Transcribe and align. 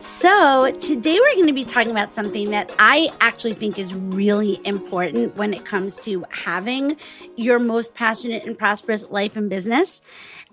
So, 0.00 0.70
today 0.78 1.18
we're 1.18 1.34
going 1.34 1.48
to 1.48 1.52
be 1.52 1.64
talking 1.64 1.90
about 1.90 2.14
something 2.14 2.52
that 2.52 2.72
I 2.78 3.08
actually 3.20 3.54
think 3.54 3.80
is 3.80 3.94
really 3.96 4.60
important 4.64 5.36
when 5.36 5.52
it 5.52 5.64
comes 5.64 5.96
to 6.00 6.24
having 6.30 6.96
your 7.36 7.58
most 7.58 7.94
passionate 7.94 8.46
and 8.46 8.56
prosperous 8.56 9.10
life 9.10 9.36
and 9.36 9.50
business, 9.50 10.00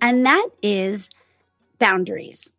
and 0.02 0.26
that 0.26 0.48
is 0.64 1.12
boundaries. 1.78 2.50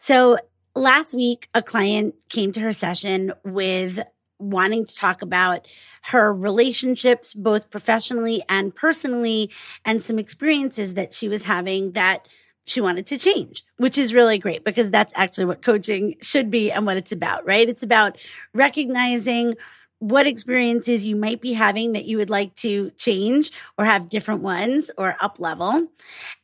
So, 0.00 0.38
last 0.74 1.14
week, 1.14 1.48
a 1.54 1.62
client 1.62 2.16
came 2.28 2.50
to 2.50 2.60
her 2.62 2.72
session 2.72 3.32
with 3.44 4.00
wanting 4.40 4.86
to 4.86 4.96
talk 4.96 5.22
about 5.22 5.68
her 6.02 6.34
relationships, 6.34 7.32
both 7.32 7.70
professionally 7.70 8.42
and 8.48 8.74
personally, 8.74 9.52
and 9.84 10.02
some 10.02 10.18
experiences 10.18 10.94
that 10.94 11.12
she 11.12 11.28
was 11.28 11.44
having 11.44 11.92
that 11.92 12.26
she 12.68 12.80
wanted 12.80 13.06
to 13.06 13.18
change, 13.18 13.64
which 13.76 13.98
is 13.98 14.14
really 14.14 14.38
great 14.38 14.64
because 14.64 14.90
that's 14.90 15.12
actually 15.16 15.46
what 15.46 15.62
coaching 15.62 16.16
should 16.20 16.50
be 16.50 16.70
and 16.70 16.86
what 16.86 16.96
it's 16.96 17.12
about, 17.12 17.46
right? 17.46 17.68
It's 17.68 17.82
about 17.82 18.18
recognizing 18.52 19.54
what 20.00 20.26
experiences 20.26 21.06
you 21.06 21.16
might 21.16 21.40
be 21.40 21.54
having 21.54 21.92
that 21.92 22.04
you 22.04 22.18
would 22.18 22.30
like 22.30 22.54
to 22.56 22.90
change 22.92 23.50
or 23.76 23.84
have 23.84 24.08
different 24.08 24.42
ones 24.42 24.90
or 24.96 25.16
up 25.20 25.40
level. 25.40 25.88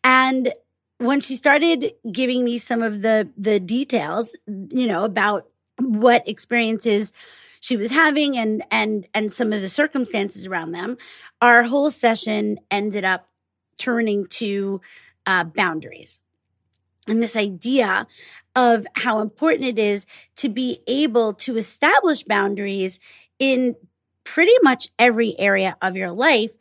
And 0.02 0.52
when 0.98 1.20
she 1.20 1.36
started 1.36 1.92
giving 2.10 2.44
me 2.44 2.58
some 2.58 2.82
of 2.82 3.02
the 3.02 3.28
the 3.36 3.60
details, 3.60 4.34
you 4.46 4.86
know, 4.86 5.04
about 5.04 5.46
what 5.78 6.26
experiences 6.28 7.12
she 7.60 7.76
was 7.76 7.90
having 7.90 8.36
and 8.36 8.64
and 8.70 9.06
and 9.14 9.32
some 9.32 9.52
of 9.52 9.60
the 9.60 9.68
circumstances 9.68 10.46
around 10.46 10.72
them, 10.72 10.96
our 11.40 11.64
whole 11.64 11.90
session 11.90 12.58
ended 12.70 13.04
up 13.04 13.28
turning 13.78 14.26
to 14.26 14.80
uh, 15.26 15.44
boundaries. 15.44 16.20
And 17.06 17.22
this 17.22 17.36
idea 17.36 18.06
of 18.56 18.86
how 18.94 19.20
important 19.20 19.64
it 19.64 19.78
is 19.78 20.06
to 20.36 20.48
be 20.48 20.80
able 20.86 21.34
to 21.34 21.56
establish 21.56 22.22
boundaries 22.22 22.98
in 23.38 23.76
pretty 24.22 24.54
much 24.62 24.88
every 24.98 25.38
area 25.38 25.76
of 25.82 25.96
your 25.96 26.10
life 26.10 26.54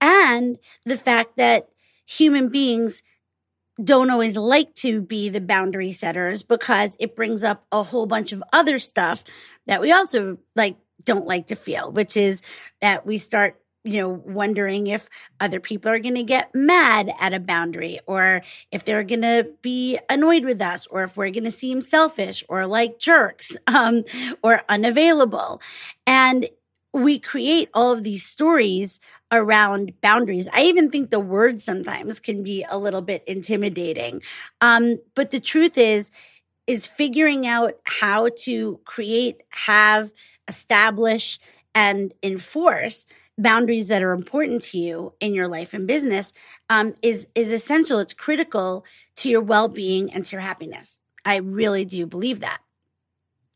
and 0.00 0.58
the 0.84 0.96
fact 0.98 1.36
that 1.36 1.68
human 2.04 2.48
beings 2.48 3.02
don't 3.82 4.10
always 4.10 4.36
like 4.36 4.74
to 4.74 5.00
be 5.00 5.28
the 5.28 5.40
boundary 5.40 5.92
setters 5.92 6.42
because 6.42 6.96
it 7.00 7.16
brings 7.16 7.44
up 7.44 7.66
a 7.72 7.82
whole 7.82 8.06
bunch 8.06 8.32
of 8.32 8.42
other 8.52 8.78
stuff 8.78 9.24
that 9.66 9.80
we 9.80 9.92
also 9.92 10.38
like 10.54 10.76
don't 11.04 11.26
like 11.26 11.46
to 11.46 11.54
feel 11.56 11.90
which 11.92 12.16
is 12.16 12.42
that 12.80 13.06
we 13.06 13.18
start 13.18 13.60
you 13.86 14.00
know, 14.00 14.08
wondering 14.08 14.88
if 14.88 15.08
other 15.40 15.60
people 15.60 15.90
are 15.92 16.00
going 16.00 16.16
to 16.16 16.24
get 16.24 16.52
mad 16.52 17.12
at 17.20 17.32
a 17.32 17.38
boundary 17.38 18.00
or 18.06 18.42
if 18.72 18.84
they're 18.84 19.04
going 19.04 19.22
to 19.22 19.48
be 19.62 19.98
annoyed 20.10 20.44
with 20.44 20.60
us 20.60 20.86
or 20.88 21.04
if 21.04 21.16
we're 21.16 21.30
going 21.30 21.44
to 21.44 21.52
seem 21.52 21.80
selfish 21.80 22.42
or 22.48 22.66
like 22.66 22.98
jerks 22.98 23.56
um, 23.68 24.02
or 24.42 24.62
unavailable. 24.68 25.60
And 26.04 26.48
we 26.92 27.20
create 27.20 27.68
all 27.74 27.92
of 27.92 28.02
these 28.02 28.26
stories 28.26 28.98
around 29.30 30.00
boundaries. 30.00 30.48
I 30.52 30.62
even 30.62 30.90
think 30.90 31.10
the 31.10 31.20
word 31.20 31.62
sometimes 31.62 32.18
can 32.18 32.42
be 32.42 32.64
a 32.68 32.78
little 32.78 33.02
bit 33.02 33.22
intimidating. 33.26 34.22
Um, 34.60 34.98
but 35.14 35.30
the 35.30 35.40
truth 35.40 35.78
is, 35.78 36.10
is 36.66 36.88
figuring 36.88 37.46
out 37.46 37.74
how 37.84 38.30
to 38.40 38.80
create, 38.84 39.42
have, 39.50 40.12
establish, 40.48 41.38
and 41.74 42.14
enforce 42.22 43.06
boundaries 43.38 43.88
that 43.88 44.02
are 44.02 44.12
important 44.12 44.62
to 44.62 44.78
you 44.78 45.14
in 45.20 45.34
your 45.34 45.48
life 45.48 45.74
and 45.74 45.86
business 45.86 46.32
um, 46.70 46.94
is 47.02 47.28
is 47.34 47.52
essential. 47.52 47.98
It's 47.98 48.14
critical 48.14 48.84
to 49.16 49.30
your 49.30 49.42
well 49.42 49.68
being 49.68 50.12
and 50.12 50.24
to 50.24 50.32
your 50.32 50.42
happiness. 50.42 51.00
I 51.24 51.36
really 51.36 51.84
do 51.84 52.06
believe 52.06 52.40
that. 52.40 52.60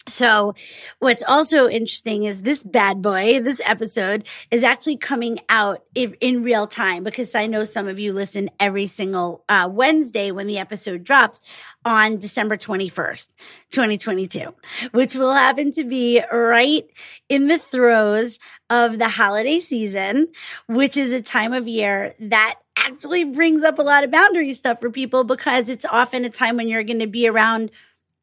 So, 0.09 0.55
what's 0.99 1.23
also 1.23 1.69
interesting 1.69 2.25
is 2.25 2.43
this 2.43 2.65
bad 2.65 3.03
boy, 3.03 3.41
this 3.41 3.61
episode 3.65 4.25
is 4.51 4.65
actually 4.65 4.97
coming 4.97 5.39
out 5.49 5.85
in, 5.95 6.15
in 6.21 6.43
real 6.43 6.67
time 6.67 7.05
because 7.05 7.35
I 7.35 7.47
know 7.47 7.65
some 7.65 7.87
of 7.87 7.99
you 7.99 8.13
listen 8.13 8.51
every 8.59 8.87
single 8.87 9.45
uh, 9.49 9.69
Wednesday 9.71 10.31
when 10.31 10.47
the 10.47 10.59
episode 10.59 11.05
drops 11.05 11.43
on 11.85 12.17
December 12.17 12.57
21st, 12.57 13.29
2022, 13.71 14.55
which 14.93 15.15
will 15.15 15.35
happen 15.35 15.71
to 15.73 15.85
be 15.85 16.21
right 16.33 16.87
in 17.29 17.47
the 17.47 17.59
throes 17.59 18.39
of 18.71 18.99
the 18.99 19.09
holiday 19.09 19.59
season, 19.59 20.29
which 20.69 20.97
is 20.97 21.13
a 21.13 21.21
time 21.21 21.53
of 21.53 21.69
year 21.69 22.15
that 22.21 22.55
actually 22.77 23.25
brings 23.25 23.63
up 23.63 23.79
a 23.79 23.83
lot 23.83 24.05
of 24.05 24.11
boundary 24.11 24.55
stuff 24.55 24.81
for 24.81 24.91
people 24.91 25.25
because 25.25 25.69
it's 25.69 25.85
often 25.85 26.25
a 26.25 26.31
time 26.31 26.57
when 26.57 26.69
you're 26.69 26.85
going 26.85 27.01
to 27.01 27.07
be 27.07 27.29
around 27.29 27.71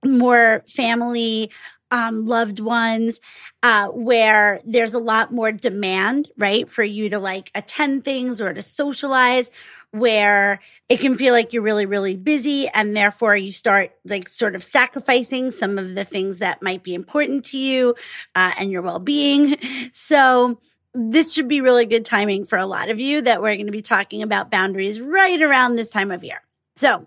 more 0.06 0.63
family, 0.68 1.52
um, 1.91 2.25
loved 2.25 2.59
ones, 2.59 3.19
uh, 3.62 3.88
where 3.90 4.62
there's 4.66 4.94
a 4.94 5.00
lot 5.00 5.34
more 5.34 5.52
demand, 5.52 6.30
right? 6.38 6.68
For 6.68 6.84
you 6.84 7.09
to 7.09 7.19
like 7.19 7.52
attend 7.53 8.03
things 8.03 8.41
or 8.41 8.53
to 8.53 8.62
socialize, 8.62 9.52
where 9.92 10.59
it 10.90 11.00
can 11.00 11.16
feel 11.16 11.34
like 11.34 11.53
you're 11.53 11.64
really, 11.64 11.86
really 11.86 12.16
busy. 12.16 12.68
And 12.70 12.96
therefore 12.96 13.36
you 13.36 13.52
start 13.52 13.92
like 14.06 14.28
sort 14.30 14.56
of 14.56 14.64
sacrificing 14.64 15.52
some 15.52 15.78
of 15.78 15.96
the 15.96 16.06
things 16.06 16.40
that 16.40 16.62
might 16.62 16.84
be 16.84 16.94
important 16.94 17.46
to 17.46 17.58
you, 17.58 17.96
uh, 18.36 18.53
and 18.58 18.72
your 18.72 18.81
well 18.81 19.00
being. 19.00 19.58
So, 19.94 20.59
this 20.94 21.34
should 21.34 21.47
be 21.47 21.62
really 21.62 21.86
good 21.86 22.06
timing 22.06 22.46
for 22.46 22.58
a 22.58 22.66
lot 22.66 22.90
of 22.90 23.00
you 23.00 23.22
that 23.22 23.42
we're 23.42 23.56
going 23.56 23.68
to 23.68 23.72
be 23.72 23.81
talking 23.81 24.24
about 24.24 24.50
boundaries 24.50 25.00
right 25.00 25.42
around 25.42 25.76
this 25.76 25.90
time 25.90 26.12
of 26.12 26.24
year. 26.24 26.42
So, 26.76 27.06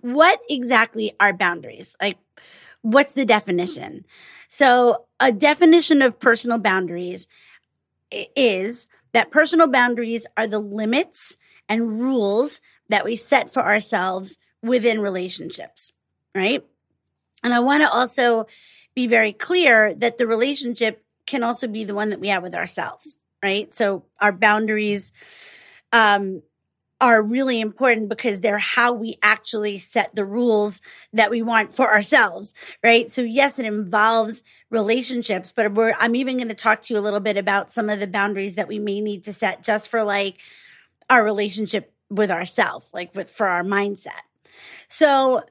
what 0.00 0.40
exactly 0.48 1.14
are 1.18 1.32
boundaries? 1.32 1.96
Like, 2.00 2.18
what's 2.82 3.14
the 3.14 3.24
definition? 3.24 4.04
So, 4.48 5.06
a 5.18 5.32
definition 5.32 6.02
of 6.02 6.20
personal 6.20 6.58
boundaries 6.58 7.26
is 8.10 8.86
that 9.12 9.30
personal 9.30 9.66
boundaries 9.66 10.26
are 10.36 10.46
the 10.46 10.60
limits 10.60 11.36
and 11.68 12.00
rules 12.00 12.60
that 12.88 13.04
we 13.04 13.16
set 13.16 13.52
for 13.52 13.64
ourselves 13.64 14.38
within 14.62 15.00
relationships, 15.00 15.92
right? 16.34 16.64
And 17.42 17.52
I 17.54 17.60
want 17.60 17.82
to 17.82 17.90
also 17.90 18.46
be 18.94 19.06
very 19.06 19.32
clear 19.32 19.94
that 19.94 20.18
the 20.18 20.26
relationship 20.26 21.04
can 21.26 21.42
also 21.42 21.66
be 21.66 21.84
the 21.84 21.94
one 21.94 22.10
that 22.10 22.20
we 22.20 22.28
have 22.28 22.42
with 22.42 22.54
ourselves, 22.54 23.18
right? 23.42 23.72
So 23.72 24.04
our 24.20 24.32
boundaries 24.32 25.12
um, 25.92 26.42
are 27.00 27.22
really 27.22 27.60
important 27.60 28.08
because 28.08 28.40
they're 28.40 28.58
how 28.58 28.92
we 28.92 29.18
actually 29.22 29.76
set 29.78 30.14
the 30.14 30.24
rules 30.24 30.80
that 31.12 31.30
we 31.30 31.42
want 31.42 31.74
for 31.74 31.92
ourselves, 31.92 32.54
right? 32.82 33.10
So 33.10 33.22
yes, 33.22 33.58
it 33.58 33.66
involves 33.66 34.42
relationships, 34.70 35.52
but 35.54 35.70
I'm 35.98 36.14
even 36.14 36.36
going 36.36 36.48
to 36.48 36.54
talk 36.54 36.80
to 36.82 36.94
you 36.94 37.00
a 37.00 37.02
little 37.02 37.20
bit 37.20 37.36
about 37.36 37.72
some 37.72 37.90
of 37.90 38.00
the 38.00 38.06
boundaries 38.06 38.54
that 38.54 38.68
we 38.68 38.78
may 38.78 39.00
need 39.00 39.24
to 39.24 39.32
set 39.32 39.62
just 39.62 39.88
for 39.88 40.02
like 40.02 40.38
our 41.10 41.24
relationship 41.24 41.92
with 42.10 42.30
ourselves, 42.30 42.90
like 42.92 43.14
with, 43.14 43.30
for 43.30 43.46
our 43.46 43.64
mindset. 43.64 44.24
So, 44.88 45.42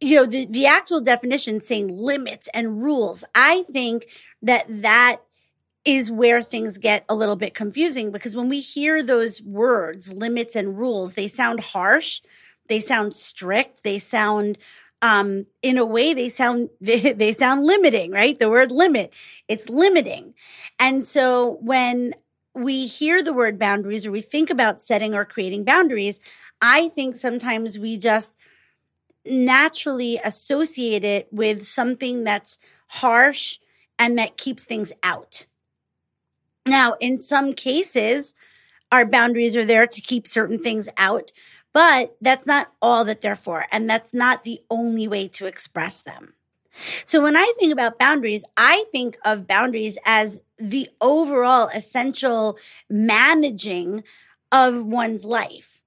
you 0.00 0.16
know, 0.16 0.26
the, 0.26 0.46
the 0.46 0.66
actual 0.66 1.00
definition 1.00 1.60
saying 1.60 1.88
limits 1.96 2.48
and 2.54 2.82
rules, 2.82 3.24
I 3.34 3.62
think 3.64 4.06
that 4.42 4.66
that 4.68 5.22
is 5.84 6.10
where 6.10 6.42
things 6.42 6.78
get 6.78 7.04
a 7.08 7.14
little 7.14 7.36
bit 7.36 7.54
confusing 7.54 8.10
because 8.10 8.34
when 8.34 8.48
we 8.48 8.60
hear 8.60 9.02
those 9.02 9.40
words, 9.42 10.12
limits 10.12 10.56
and 10.56 10.76
rules, 10.78 11.14
they 11.14 11.28
sound 11.28 11.60
harsh, 11.60 12.20
they 12.68 12.80
sound 12.80 13.14
strict, 13.14 13.84
they 13.84 13.98
sound 13.98 14.58
um, 15.02 15.46
in 15.62 15.78
a 15.78 15.84
way 15.84 16.14
they 16.14 16.28
sound 16.28 16.70
they, 16.80 17.12
they 17.12 17.32
sound 17.32 17.64
limiting 17.64 18.12
right 18.12 18.38
the 18.38 18.48
word 18.48 18.72
limit 18.72 19.12
it's 19.46 19.68
limiting 19.68 20.34
and 20.78 21.04
so 21.04 21.58
when 21.60 22.14
we 22.56 22.86
hear 22.86 23.22
the 23.22 23.32
word 23.32 23.58
boundaries 23.58 24.06
or 24.06 24.10
we 24.10 24.20
think 24.20 24.50
about 24.50 24.80
setting 24.80 25.14
or 25.14 25.24
creating 25.24 25.64
boundaries 25.64 26.20
i 26.60 26.88
think 26.88 27.16
sometimes 27.16 27.78
we 27.78 27.96
just 27.96 28.34
naturally 29.24 30.18
associate 30.24 31.04
it 31.04 31.28
with 31.32 31.64
something 31.66 32.24
that's 32.24 32.58
harsh 32.88 33.58
and 33.98 34.18
that 34.18 34.36
keeps 34.36 34.64
things 34.64 34.92
out 35.02 35.46
now 36.64 36.94
in 37.00 37.18
some 37.18 37.52
cases 37.52 38.34
our 38.92 39.04
boundaries 39.04 39.56
are 39.56 39.64
there 39.64 39.86
to 39.86 40.00
keep 40.00 40.26
certain 40.26 40.58
things 40.58 40.88
out 40.96 41.32
but 41.76 42.16
that's 42.22 42.46
not 42.46 42.72
all 42.80 43.04
that 43.04 43.20
they're 43.20 43.36
for. 43.36 43.66
And 43.70 43.86
that's 43.86 44.14
not 44.14 44.44
the 44.44 44.60
only 44.70 45.06
way 45.06 45.28
to 45.28 45.44
express 45.44 46.00
them. 46.00 46.32
So 47.04 47.20
when 47.20 47.36
I 47.36 47.52
think 47.58 47.70
about 47.70 47.98
boundaries, 47.98 48.46
I 48.56 48.86
think 48.92 49.18
of 49.26 49.46
boundaries 49.46 49.98
as 50.06 50.40
the 50.58 50.88
overall 51.00 51.68
essential 51.74 52.58
managing 52.88 54.02
of 54.50 54.84
one's 54.84 55.24
life, 55.24 55.82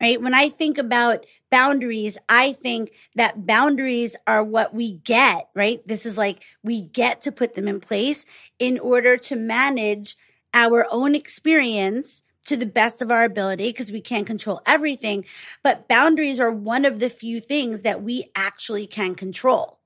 right? 0.00 0.20
When 0.20 0.34
I 0.34 0.48
think 0.48 0.78
about 0.78 1.24
boundaries, 1.50 2.18
I 2.28 2.52
think 2.52 2.90
that 3.14 3.46
boundaries 3.46 4.16
are 4.26 4.42
what 4.42 4.74
we 4.74 4.92
get, 4.92 5.48
right? 5.54 5.86
This 5.86 6.04
is 6.04 6.18
like 6.18 6.42
we 6.62 6.82
get 6.82 7.20
to 7.22 7.32
put 7.32 7.54
them 7.54 7.68
in 7.68 7.80
place 7.80 8.24
in 8.58 8.78
order 8.78 9.16
to 9.16 9.36
manage 9.36 10.16
our 10.54 10.86
own 10.90 11.14
experience 11.14 12.22
to 12.46 12.56
the 12.56 12.66
best 12.66 13.02
of 13.02 13.10
our 13.10 13.24
ability 13.24 13.70
because 13.70 13.92
we 13.92 14.00
can't 14.00 14.26
control 14.26 14.62
everything. 14.66 15.24
But 15.62 15.86
boundaries 15.86 16.40
are 16.40 16.50
one 16.50 16.84
of 16.86 16.98
the 16.98 17.10
few 17.10 17.40
things 17.40 17.82
that 17.82 18.02
we 18.02 18.30
actually 18.34 18.86
can 18.86 19.14
control. 19.14 19.78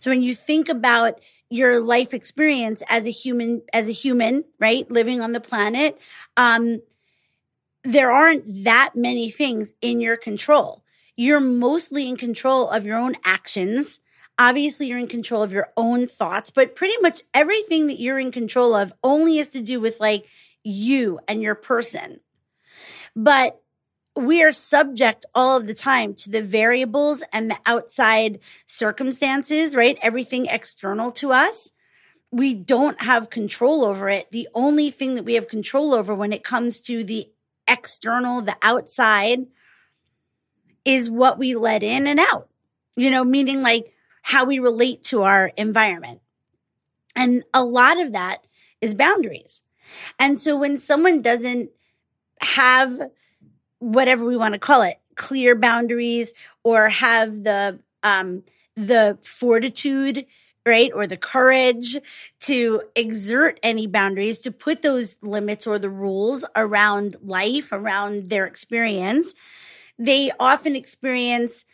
So 0.00 0.10
when 0.10 0.22
you 0.22 0.34
think 0.34 0.68
about 0.68 1.20
your 1.50 1.80
life 1.80 2.12
experience 2.12 2.82
as 2.88 3.06
a 3.06 3.10
human, 3.10 3.62
as 3.72 3.88
a 3.88 3.92
human, 3.92 4.44
right, 4.58 4.90
living 4.90 5.20
on 5.20 5.32
the 5.32 5.40
planet, 5.40 5.98
um, 6.36 6.80
there 7.84 8.10
aren't 8.10 8.64
that 8.64 8.90
many 8.94 9.30
things 9.30 9.74
in 9.80 10.00
your 10.00 10.16
control. 10.16 10.82
You're 11.16 11.40
mostly 11.40 12.08
in 12.08 12.16
control 12.16 12.68
of 12.68 12.84
your 12.84 12.98
own 12.98 13.14
actions. 13.24 14.00
Obviously, 14.38 14.88
you're 14.88 14.98
in 14.98 15.06
control 15.06 15.42
of 15.42 15.52
your 15.52 15.68
own 15.76 16.06
thoughts, 16.06 16.50
but 16.50 16.74
pretty 16.74 16.96
much 17.00 17.22
everything 17.32 17.86
that 17.86 18.00
you're 18.00 18.18
in 18.18 18.32
control 18.32 18.74
of 18.74 18.92
only 19.02 19.36
has 19.36 19.50
to 19.50 19.62
do 19.62 19.80
with 19.80 20.00
like 20.00 20.26
you 20.62 21.20
and 21.28 21.40
your 21.40 21.54
person. 21.54 22.20
But 23.14 23.62
we 24.16 24.42
are 24.42 24.52
subject 24.52 25.26
all 25.34 25.56
of 25.56 25.66
the 25.66 25.74
time 25.74 26.14
to 26.14 26.30
the 26.30 26.42
variables 26.42 27.22
and 27.32 27.50
the 27.50 27.58
outside 27.66 28.40
circumstances, 28.66 29.76
right? 29.76 29.98
Everything 30.00 30.46
external 30.46 31.12
to 31.12 31.32
us. 31.32 31.72
We 32.30 32.54
don't 32.54 33.02
have 33.02 33.30
control 33.30 33.84
over 33.84 34.08
it. 34.08 34.30
The 34.30 34.48
only 34.54 34.90
thing 34.90 35.14
that 35.14 35.24
we 35.24 35.34
have 35.34 35.48
control 35.48 35.94
over 35.94 36.14
when 36.14 36.32
it 36.32 36.42
comes 36.42 36.80
to 36.82 37.04
the 37.04 37.30
external, 37.68 38.40
the 38.40 38.56
outside, 38.62 39.46
is 40.84 41.10
what 41.10 41.38
we 41.38 41.54
let 41.54 41.82
in 41.82 42.06
and 42.06 42.18
out, 42.18 42.48
you 42.96 43.10
know, 43.10 43.24
meaning 43.24 43.60
like 43.62 43.92
how 44.22 44.44
we 44.44 44.58
relate 44.58 45.02
to 45.04 45.22
our 45.22 45.52
environment. 45.56 46.20
And 47.14 47.44
a 47.52 47.64
lot 47.64 48.00
of 48.00 48.12
that 48.12 48.46
is 48.80 48.94
boundaries. 48.94 49.62
And 50.18 50.38
so 50.38 50.56
when 50.56 50.78
someone 50.78 51.22
doesn't 51.22 51.70
have 52.40 53.00
whatever 53.78 54.24
we 54.24 54.36
want 54.36 54.54
to 54.54 54.58
call 54.58 54.82
it, 54.82 54.98
clear 55.16 55.54
boundaries 55.54 56.32
or 56.62 56.88
have 56.88 57.42
the 57.44 57.80
um 58.02 58.42
the 58.76 59.18
fortitude 59.22 60.26
right 60.66 60.90
or 60.94 61.06
the 61.06 61.16
courage 61.16 61.96
to 62.40 62.82
exert 62.94 63.58
any 63.62 63.86
boundaries 63.86 64.40
to 64.40 64.50
put 64.50 64.82
those 64.82 65.16
limits 65.22 65.66
or 65.66 65.78
the 65.78 65.88
rules 65.88 66.44
around 66.54 67.16
life 67.22 67.72
around 67.72 68.28
their 68.28 68.44
experience 68.44 69.34
they 69.98 70.30
often 70.38 70.76
experience 70.76 71.64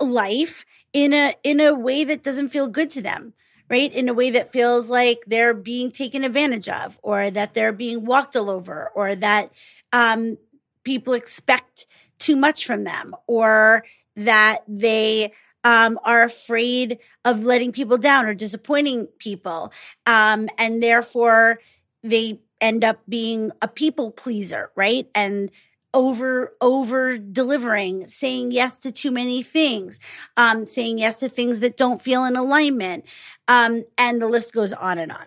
life 0.00 0.64
in 0.92 1.12
a 1.12 1.34
in 1.44 1.60
a 1.60 1.72
way 1.74 2.04
that 2.04 2.22
doesn't 2.22 2.48
feel 2.48 2.66
good 2.66 2.90
to 2.90 3.00
them 3.00 3.32
right? 3.68 3.92
In 3.92 4.08
a 4.08 4.14
way 4.14 4.30
that 4.30 4.52
feels 4.52 4.90
like 4.90 5.24
they're 5.26 5.54
being 5.54 5.90
taken 5.90 6.22
advantage 6.22 6.68
of 6.68 6.98
or 7.02 7.30
that 7.30 7.54
they're 7.54 7.72
being 7.72 8.04
walked 8.04 8.36
all 8.36 8.48
over 8.48 8.90
or 8.94 9.16
that 9.16 9.50
um, 9.92 10.38
people 10.86 11.14
expect 11.14 11.86
too 12.18 12.36
much 12.36 12.64
from 12.64 12.84
them 12.84 13.14
or 13.26 13.84
that 14.14 14.60
they 14.68 15.32
um, 15.64 15.98
are 16.04 16.22
afraid 16.22 16.98
of 17.24 17.42
letting 17.42 17.72
people 17.72 17.98
down 17.98 18.24
or 18.24 18.34
disappointing 18.34 19.08
people. 19.18 19.72
Um, 20.06 20.48
and 20.56 20.80
therefore, 20.80 21.58
they 22.04 22.40
end 22.60 22.84
up 22.84 23.00
being 23.08 23.50
a 23.60 23.66
people 23.66 24.12
pleaser, 24.12 24.70
right? 24.76 25.10
And 25.12 25.50
over 25.92 26.54
over 26.60 27.16
delivering 27.16 28.06
saying 28.06 28.52
yes 28.52 28.76
to 28.76 28.92
too 28.92 29.10
many 29.10 29.42
things 29.42 29.98
um, 30.36 30.66
saying 30.66 30.98
yes 30.98 31.20
to 31.20 31.28
things 31.28 31.60
that 31.60 31.74
don't 31.74 32.02
feel 32.02 32.22
in 32.24 32.36
alignment 32.36 33.02
um, 33.48 33.82
and 33.96 34.20
the 34.20 34.26
list 34.26 34.52
goes 34.52 34.74
on 34.74 34.98
and 34.98 35.10
on 35.10 35.24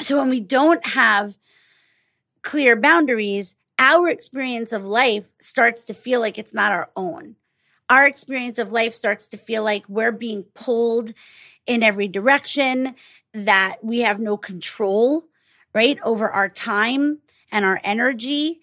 so 0.00 0.16
when 0.16 0.30
we 0.30 0.40
don't 0.40 0.86
have 0.86 1.36
clear 2.40 2.74
boundaries 2.74 3.54
our 3.78 4.08
experience 4.08 4.72
of 4.72 4.84
life 4.84 5.32
starts 5.40 5.84
to 5.84 5.94
feel 5.94 6.20
like 6.20 6.38
it's 6.38 6.54
not 6.54 6.72
our 6.72 6.90
own 6.96 7.36
our 7.90 8.06
experience 8.06 8.58
of 8.58 8.72
life 8.72 8.94
starts 8.94 9.28
to 9.28 9.36
feel 9.36 9.62
like 9.62 9.88
we're 9.88 10.12
being 10.12 10.44
pulled 10.54 11.12
in 11.66 11.82
every 11.82 12.08
direction 12.08 12.94
that 13.32 13.76
we 13.82 14.00
have 14.00 14.18
no 14.20 14.36
control 14.36 15.24
right 15.74 15.98
over 16.04 16.30
our 16.30 16.48
time 16.48 17.18
and 17.50 17.64
our 17.64 17.80
energy 17.84 18.60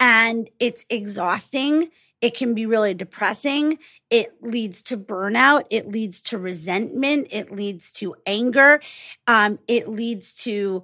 and 0.00 0.50
it's 0.58 0.84
exhausting. 0.90 1.90
It 2.20 2.34
can 2.34 2.54
be 2.54 2.66
really 2.66 2.94
depressing. 2.94 3.78
It 4.10 4.34
leads 4.42 4.82
to 4.84 4.96
burnout. 4.96 5.64
It 5.70 5.88
leads 5.88 6.20
to 6.22 6.38
resentment. 6.38 7.28
It 7.30 7.52
leads 7.52 7.92
to 7.94 8.16
anger. 8.26 8.80
Um, 9.26 9.58
it 9.68 9.88
leads 9.88 10.34
to 10.44 10.82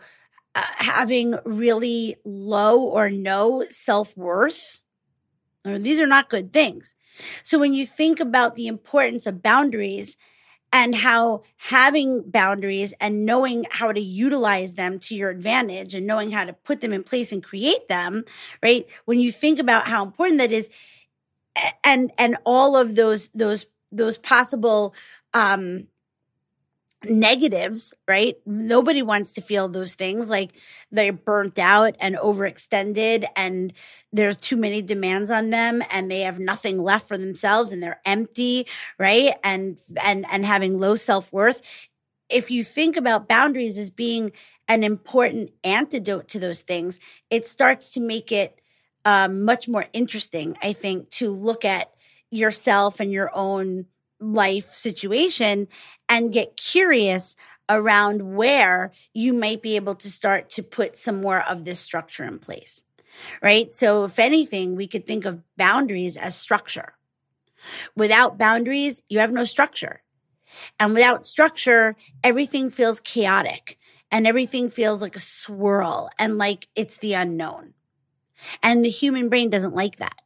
uh, 0.54 0.62
having 0.76 1.36
really 1.44 2.16
low 2.24 2.80
or 2.82 3.10
no 3.10 3.64
self 3.70 4.16
worth. 4.16 4.80
These 5.64 6.00
are 6.00 6.06
not 6.06 6.30
good 6.30 6.52
things. 6.52 6.94
So 7.42 7.58
when 7.58 7.74
you 7.74 7.86
think 7.86 8.20
about 8.20 8.54
the 8.54 8.66
importance 8.66 9.26
of 9.26 9.42
boundaries, 9.42 10.16
and 10.72 10.94
how 10.94 11.42
having 11.56 12.22
boundaries 12.30 12.94
and 13.00 13.26
knowing 13.26 13.66
how 13.70 13.92
to 13.92 14.00
utilize 14.00 14.74
them 14.74 14.98
to 15.00 15.16
your 15.16 15.30
advantage 15.30 15.94
and 15.94 16.06
knowing 16.06 16.30
how 16.30 16.44
to 16.44 16.52
put 16.52 16.80
them 16.80 16.92
in 16.92 17.02
place 17.02 17.32
and 17.32 17.42
create 17.42 17.88
them, 17.88 18.24
right? 18.62 18.86
When 19.04 19.18
you 19.20 19.32
think 19.32 19.58
about 19.58 19.88
how 19.88 20.04
important 20.04 20.38
that 20.38 20.52
is 20.52 20.70
and 21.82 22.12
and 22.18 22.36
all 22.44 22.76
of 22.76 22.94
those 22.94 23.28
those 23.34 23.66
those 23.92 24.18
possible 24.18 24.94
um 25.34 25.86
negatives, 27.04 27.94
right? 28.06 28.36
Nobody 28.44 29.00
wants 29.02 29.32
to 29.34 29.40
feel 29.40 29.68
those 29.68 29.94
things 29.94 30.28
like 30.28 30.50
they're 30.90 31.12
burnt 31.12 31.58
out 31.58 31.96
and 31.98 32.14
overextended 32.16 33.26
and 33.34 33.72
there's 34.12 34.36
too 34.36 34.56
many 34.56 34.82
demands 34.82 35.30
on 35.30 35.50
them 35.50 35.82
and 35.90 36.10
they 36.10 36.20
have 36.20 36.38
nothing 36.38 36.78
left 36.78 37.08
for 37.08 37.16
themselves 37.16 37.72
and 37.72 37.82
they're 37.82 38.00
empty, 38.04 38.66
right? 38.98 39.34
And 39.42 39.78
and 40.02 40.26
and 40.30 40.44
having 40.44 40.78
low 40.78 40.94
self-worth. 40.94 41.62
If 42.28 42.50
you 42.50 42.64
think 42.64 42.96
about 42.96 43.28
boundaries 43.28 43.78
as 43.78 43.90
being 43.90 44.32
an 44.68 44.84
important 44.84 45.50
antidote 45.64 46.28
to 46.28 46.38
those 46.38 46.60
things, 46.60 47.00
it 47.30 47.46
starts 47.46 47.92
to 47.94 48.00
make 48.00 48.30
it 48.30 48.60
um, 49.04 49.44
much 49.44 49.68
more 49.68 49.86
interesting, 49.92 50.56
I 50.62 50.72
think, 50.72 51.08
to 51.10 51.34
look 51.34 51.64
at 51.64 51.90
yourself 52.30 53.00
and 53.00 53.10
your 53.10 53.30
own 53.34 53.86
life 54.20 54.66
situation 54.66 55.68
and 56.08 56.32
get 56.32 56.56
curious 56.56 57.36
around 57.68 58.36
where 58.36 58.92
you 59.14 59.32
might 59.32 59.62
be 59.62 59.76
able 59.76 59.94
to 59.94 60.10
start 60.10 60.50
to 60.50 60.62
put 60.62 60.96
some 60.96 61.20
more 61.20 61.40
of 61.48 61.64
this 61.64 61.80
structure 61.80 62.24
in 62.24 62.38
place. 62.38 62.82
Right. 63.42 63.72
So 63.72 64.04
if 64.04 64.18
anything, 64.18 64.76
we 64.76 64.86
could 64.86 65.06
think 65.06 65.24
of 65.24 65.42
boundaries 65.56 66.16
as 66.16 66.36
structure. 66.36 66.94
Without 67.96 68.38
boundaries, 68.38 69.02
you 69.08 69.18
have 69.18 69.32
no 69.32 69.44
structure. 69.44 70.02
And 70.80 70.94
without 70.94 71.26
structure, 71.26 71.96
everything 72.24 72.70
feels 72.70 73.00
chaotic 73.00 73.78
and 74.10 74.26
everything 74.26 74.70
feels 74.70 75.02
like 75.02 75.16
a 75.16 75.20
swirl 75.20 76.10
and 76.18 76.38
like 76.38 76.68
it's 76.76 76.98
the 76.98 77.14
unknown. 77.14 77.74
And 78.62 78.84
the 78.84 78.90
human 78.90 79.28
brain 79.28 79.50
doesn't 79.50 79.74
like 79.74 79.96
that. 79.96 80.20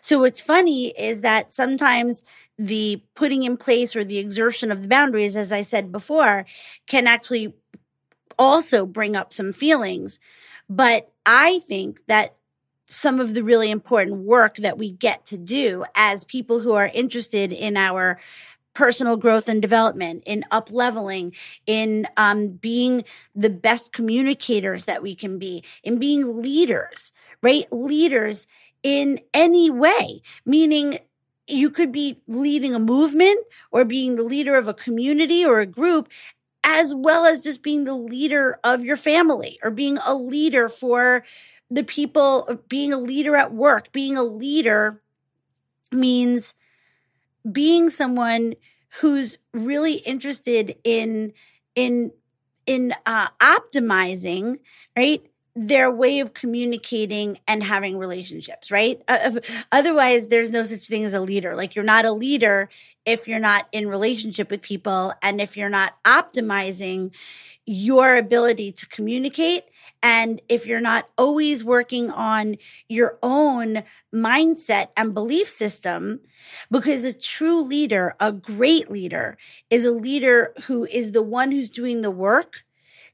So 0.00 0.18
what's 0.18 0.40
funny 0.40 0.88
is 0.98 1.20
that 1.20 1.52
sometimes 1.52 2.24
the 2.58 3.02
putting 3.14 3.42
in 3.42 3.56
place 3.56 3.94
or 3.94 4.04
the 4.04 4.18
exertion 4.18 4.72
of 4.72 4.82
the 4.82 4.88
boundaries, 4.88 5.36
as 5.36 5.52
I 5.52 5.62
said 5.62 5.92
before, 5.92 6.46
can 6.86 7.06
actually 7.06 7.54
also 8.38 8.86
bring 8.86 9.16
up 9.16 9.32
some 9.32 9.52
feelings. 9.52 10.18
But 10.68 11.12
I 11.24 11.60
think 11.60 12.00
that 12.06 12.36
some 12.86 13.18
of 13.20 13.34
the 13.34 13.42
really 13.42 13.70
important 13.70 14.18
work 14.18 14.56
that 14.56 14.78
we 14.78 14.90
get 14.90 15.26
to 15.26 15.36
do 15.36 15.84
as 15.94 16.24
people 16.24 16.60
who 16.60 16.72
are 16.72 16.90
interested 16.94 17.52
in 17.52 17.76
our 17.76 18.18
personal 18.74 19.16
growth 19.16 19.48
and 19.48 19.62
development, 19.62 20.22
in 20.26 20.44
up 20.50 20.70
leveling, 20.70 21.32
in 21.66 22.06
um, 22.16 22.48
being 22.48 23.04
the 23.34 23.50
best 23.50 23.92
communicators 23.92 24.84
that 24.84 25.02
we 25.02 25.14
can 25.14 25.38
be, 25.38 25.64
in 25.82 25.98
being 25.98 26.42
leaders, 26.42 27.10
right? 27.42 27.64
Leaders 27.72 28.46
in 28.82 29.18
any 29.32 29.70
way, 29.70 30.20
meaning 30.44 30.98
you 31.46 31.70
could 31.70 31.92
be 31.92 32.20
leading 32.26 32.74
a 32.74 32.78
movement 32.78 33.44
or 33.70 33.84
being 33.84 34.16
the 34.16 34.22
leader 34.22 34.56
of 34.56 34.68
a 34.68 34.74
community 34.74 35.44
or 35.44 35.60
a 35.60 35.66
group 35.66 36.08
as 36.64 36.94
well 36.94 37.24
as 37.24 37.44
just 37.44 37.62
being 37.62 37.84
the 37.84 37.94
leader 37.94 38.58
of 38.64 38.84
your 38.84 38.96
family 38.96 39.58
or 39.62 39.70
being 39.70 39.98
a 40.06 40.14
leader 40.14 40.68
for 40.68 41.24
the 41.70 41.84
people, 41.84 42.60
being 42.68 42.92
a 42.92 42.98
leader 42.98 43.36
at 43.36 43.52
work. 43.54 43.92
Being 43.92 44.16
a 44.16 44.24
leader 44.24 45.00
means 45.92 46.54
being 47.50 47.90
someone 47.90 48.54
who's 49.00 49.38
really 49.52 49.94
interested 49.94 50.76
in 50.84 51.32
in 51.74 52.10
in 52.66 52.94
uh, 53.04 53.28
optimizing 53.40 54.58
right 54.96 55.24
their 55.58 55.90
way 55.90 56.20
of 56.20 56.34
communicating 56.34 57.38
and 57.48 57.62
having 57.62 57.96
relationships, 57.96 58.70
right? 58.70 59.00
Uh, 59.08 59.40
otherwise, 59.72 60.26
there's 60.26 60.50
no 60.50 60.62
such 60.64 60.86
thing 60.86 61.02
as 61.02 61.14
a 61.14 61.20
leader. 61.20 61.56
Like 61.56 61.74
you're 61.74 61.84
not 61.84 62.04
a 62.04 62.12
leader 62.12 62.68
if 63.06 63.26
you're 63.26 63.38
not 63.38 63.66
in 63.72 63.88
relationship 63.88 64.50
with 64.50 64.60
people 64.60 65.14
and 65.22 65.40
if 65.40 65.56
you're 65.56 65.70
not 65.70 65.94
optimizing 66.04 67.10
your 67.64 68.16
ability 68.16 68.70
to 68.70 68.86
communicate 68.86 69.64
and 70.02 70.42
if 70.48 70.66
you're 70.66 70.78
not 70.78 71.08
always 71.16 71.64
working 71.64 72.10
on 72.10 72.56
your 72.86 73.18
own 73.22 73.82
mindset 74.14 74.88
and 74.94 75.14
belief 75.14 75.48
system, 75.48 76.20
because 76.70 77.04
a 77.04 77.14
true 77.14 77.62
leader, 77.62 78.14
a 78.20 78.30
great 78.30 78.90
leader 78.90 79.38
is 79.70 79.86
a 79.86 79.90
leader 79.90 80.52
who 80.66 80.84
is 80.84 81.12
the 81.12 81.22
one 81.22 81.50
who's 81.50 81.70
doing 81.70 82.02
the 82.02 82.10
work 82.10 82.65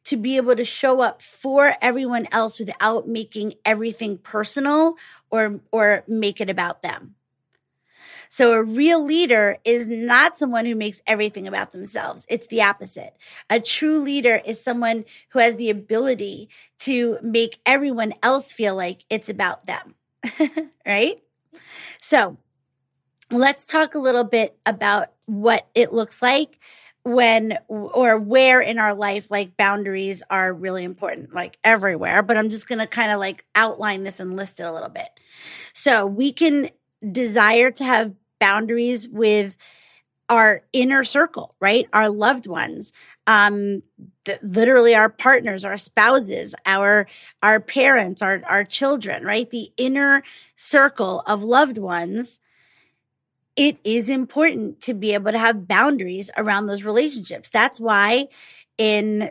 to 0.05 0.17
be 0.17 0.37
able 0.37 0.57
to 0.57 0.65
show 0.65 1.01
up 1.01 1.23
for 1.23 1.75
everyone 1.81 2.27
else 2.33 2.59
without 2.59 3.09
making 3.09 3.55
everything 3.65 4.19
personal 4.19 4.97
or, 5.31 5.61
or 5.71 6.05
make 6.07 6.41
it 6.41 6.51
about 6.51 6.83
them. 6.83 7.15
So 8.29 8.53
a 8.53 8.63
real 8.63 9.05
leader 9.05 9.59
is 9.63 9.87
not 9.87 10.39
someone 10.39 10.65
who 10.65 10.75
makes 10.75 11.03
everything 11.07 11.47
about 11.47 11.73
themselves. 11.73 12.25
It's 12.31 12.47
the 12.47 12.63
opposite. 12.63 13.15
A 13.51 13.61
true 13.61 13.99
leader 13.99 14.41
is 14.47 14.59
someone 14.59 15.05
who 15.31 15.39
has 15.39 15.57
the 15.57 15.69
ability 15.69 16.49
to 16.79 17.19
make 17.21 17.61
everyone 17.67 18.15
else 18.23 18.51
feel 18.51 18.75
like 18.75 19.05
it's 19.11 19.29
about 19.29 19.67
them. 19.67 19.97
right? 20.87 21.23
So 22.01 22.39
let's 23.31 23.67
talk 23.67 23.95
a 23.95 23.99
little 23.99 24.25
bit 24.25 24.57
about 24.65 25.09
what 25.27 25.69
it 25.75 25.93
looks 25.93 26.23
like 26.23 26.59
when 27.05 27.59
or 27.69 28.17
where 28.17 28.61
in 28.61 28.79
our 28.79 28.95
life 28.95 29.31
like 29.31 29.57
boundaries 29.57 30.23
are 30.31 30.53
really 30.53 30.85
important 30.85 31.35
like 31.35 31.59
everywhere 31.65 32.23
but 32.23 32.37
i'm 32.37 32.49
just 32.49 32.69
going 32.69 32.79
to 32.79 32.87
kind 32.87 33.11
of 33.11 33.19
like 33.19 33.45
outline 33.57 34.05
this 34.05 34.21
and 34.21 34.37
list 34.37 34.61
it 34.61 34.65
a 34.65 34.73
little 34.73 34.89
bit 34.89 35.09
so 35.75 36.07
we 36.07 36.33
can 36.33 36.71
desire 37.11 37.71
to 37.73 37.85
have 37.85 38.15
boundaries 38.39 39.09
with 39.09 39.57
our 40.29 40.63
inner 40.73 41.05
circle, 41.05 41.55
right? 41.61 41.87
Our 41.93 42.09
loved 42.09 42.47
ones, 42.47 42.91
um, 43.27 43.83
th- 44.25 44.39
literally 44.43 44.95
our 44.95 45.11
partners, 45.11 45.63
our 45.63 45.77
spouses, 45.77 46.55
our, 46.65 47.07
our 47.43 47.61
parents, 47.61 48.23
our, 48.23 48.43
our 48.49 48.65
children, 48.65 49.25
right? 49.25 49.49
The 49.51 49.73
inner 49.77 50.23
circle 50.57 51.23
of 51.27 51.43
loved 51.43 51.77
ones. 51.77 52.39
It 53.57 53.79
is 53.85 54.09
important 54.09 54.81
to 54.83 54.95
be 54.95 55.13
able 55.15 55.33
to 55.33 55.39
have 55.39 55.69
boundaries 55.69 56.31
around 56.37 56.67
those 56.67 56.85
relationships. 56.85 57.51
That's 57.51 57.79
why 57.79 58.29
in 58.79 59.31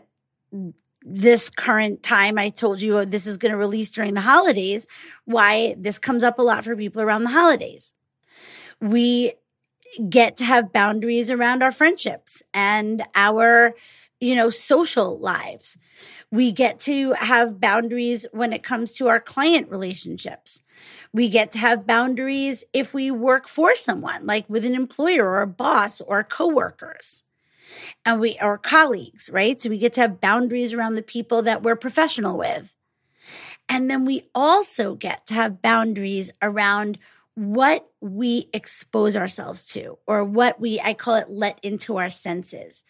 this 1.03 1.49
current 1.49 2.03
time, 2.03 2.37
I 2.37 2.49
told 2.49 2.81
you 2.81 2.99
oh, 2.99 3.05
this 3.05 3.25
is 3.25 3.37
going 3.37 3.51
to 3.51 3.57
release 3.57 3.89
during 3.89 4.13
the 4.13 4.21
holidays, 4.21 4.85
why 5.25 5.75
this 5.77 5.97
comes 5.97 6.23
up 6.23 6.37
a 6.37 6.43
lot 6.43 6.63
for 6.63 6.75
people 6.75 7.01
around 7.01 7.23
the 7.23 7.31
holidays 7.31 7.93
we 8.81 9.33
get 10.09 10.35
to 10.37 10.45
have 10.45 10.73
boundaries 10.73 11.29
around 11.29 11.61
our 11.61 11.71
friendships 11.71 12.41
and 12.53 13.03
our, 13.13 13.75
you 14.19 14.35
know, 14.35 14.49
social 14.49 15.19
lives. 15.19 15.77
We 16.31 16.51
get 16.51 16.79
to 16.79 17.13
have 17.13 17.59
boundaries 17.59 18.25
when 18.31 18.53
it 18.53 18.63
comes 18.63 18.93
to 18.93 19.07
our 19.07 19.19
client 19.19 19.69
relationships. 19.69 20.63
We 21.13 21.29
get 21.29 21.51
to 21.51 21.59
have 21.59 21.88
boundaries 21.88 22.63
if 22.73 22.93
we 22.93 23.11
work 23.11 23.47
for 23.47 23.75
someone, 23.75 24.25
like 24.25 24.50
with 24.50 24.65
an 24.65 24.75
employer 24.75 25.25
or 25.25 25.41
a 25.41 25.47
boss 25.47 26.01
or 26.01 26.23
coworkers. 26.23 27.23
And 28.05 28.19
we 28.19 28.38
are 28.39 28.57
colleagues, 28.57 29.29
right? 29.31 29.59
So 29.59 29.69
we 29.69 29.77
get 29.77 29.93
to 29.93 30.01
have 30.01 30.21
boundaries 30.21 30.73
around 30.73 30.95
the 30.95 31.01
people 31.01 31.41
that 31.43 31.63
we're 31.63 31.75
professional 31.75 32.38
with. 32.38 32.73
And 33.69 33.89
then 33.89 34.05
we 34.05 34.23
also 34.35 34.95
get 34.95 35.25
to 35.27 35.33
have 35.33 35.61
boundaries 35.61 36.31
around 36.41 36.97
what 37.35 37.88
we 38.01 38.50
expose 38.53 39.15
ourselves 39.15 39.65
to 39.67 39.97
or 40.05 40.23
what 40.23 40.59
we, 40.59 40.81
I 40.81 40.93
call 40.93 41.15
it 41.15 41.29
let 41.29 41.59
into 41.63 41.97
our 41.97 42.09
senses. 42.09 42.83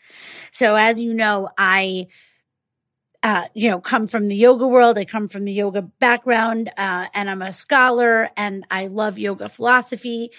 So 0.51 0.75
as 0.75 0.99
you 0.99 1.13
know, 1.13 1.49
I, 1.57 2.07
uh, 3.23 3.45
you 3.53 3.69
know, 3.69 3.79
come 3.79 4.07
from 4.07 4.27
the 4.27 4.35
yoga 4.35 4.67
world. 4.67 4.97
I 4.97 5.05
come 5.05 5.27
from 5.27 5.45
the 5.45 5.53
yoga 5.53 5.83
background, 5.83 6.69
uh, 6.77 7.07
and 7.13 7.29
I'm 7.29 7.41
a 7.41 7.51
scholar 7.51 8.29
and 8.35 8.65
I 8.71 8.87
love 8.87 9.19
yoga 9.19 9.47
philosophy. 9.47 10.31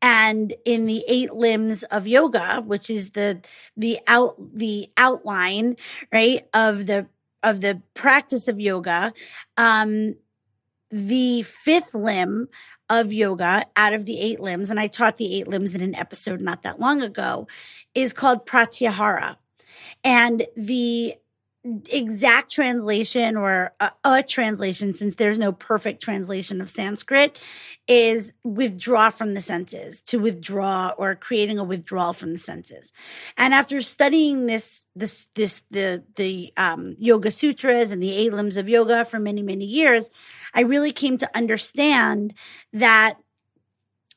And 0.00 0.54
in 0.64 0.86
the 0.86 1.04
eight 1.08 1.32
limbs 1.32 1.82
of 1.84 2.06
yoga, 2.06 2.62
which 2.64 2.90
is 2.90 3.10
the, 3.10 3.40
the 3.76 3.98
out, 4.06 4.36
the 4.56 4.90
outline, 4.96 5.76
right, 6.12 6.46
of 6.54 6.86
the, 6.86 7.08
of 7.42 7.60
the 7.60 7.82
practice 7.94 8.46
of 8.46 8.60
yoga, 8.60 9.12
um, 9.56 10.14
the 10.90 11.42
fifth 11.42 11.94
limb 11.94 12.48
of 12.88 13.12
yoga 13.12 13.66
out 13.76 13.92
of 13.92 14.06
the 14.06 14.20
eight 14.20 14.40
limbs, 14.40 14.70
and 14.70 14.78
I 14.80 14.86
taught 14.86 15.16
the 15.16 15.36
eight 15.36 15.48
limbs 15.48 15.74
in 15.74 15.82
an 15.82 15.94
episode 15.94 16.40
not 16.40 16.62
that 16.62 16.80
long 16.80 17.02
ago, 17.02 17.48
is 17.94 18.12
called 18.12 18.46
Pratyahara. 18.46 19.36
And 20.04 20.46
the 20.56 21.16
exact 21.90 22.50
translation 22.52 23.36
or 23.36 23.72
a, 23.80 23.92
a, 24.04 24.22
translation, 24.22 24.92
since 24.94 25.14
there's 25.14 25.38
no 25.38 25.52
perfect 25.52 26.02
translation 26.02 26.60
of 26.60 26.70
Sanskrit, 26.70 27.38
is 27.86 28.32
withdraw 28.44 29.10
from 29.10 29.34
the 29.34 29.40
senses, 29.40 30.02
to 30.02 30.18
withdraw 30.18 30.92
or 30.98 31.14
creating 31.14 31.58
a 31.58 31.64
withdrawal 31.64 32.12
from 32.12 32.32
the 32.32 32.38
senses. 32.38 32.92
And 33.36 33.54
after 33.54 33.80
studying 33.82 34.46
this, 34.46 34.84
this, 34.94 35.28
this, 35.34 35.62
the, 35.70 36.04
the, 36.16 36.52
um, 36.56 36.96
yoga 36.98 37.30
sutras 37.30 37.92
and 37.92 38.02
the 38.02 38.12
eight 38.12 38.32
limbs 38.32 38.56
of 38.56 38.68
yoga 38.68 39.04
for 39.04 39.18
many, 39.18 39.42
many 39.42 39.64
years, 39.64 40.10
I 40.54 40.60
really 40.60 40.92
came 40.92 41.18
to 41.18 41.36
understand 41.36 42.34
that 42.72 43.18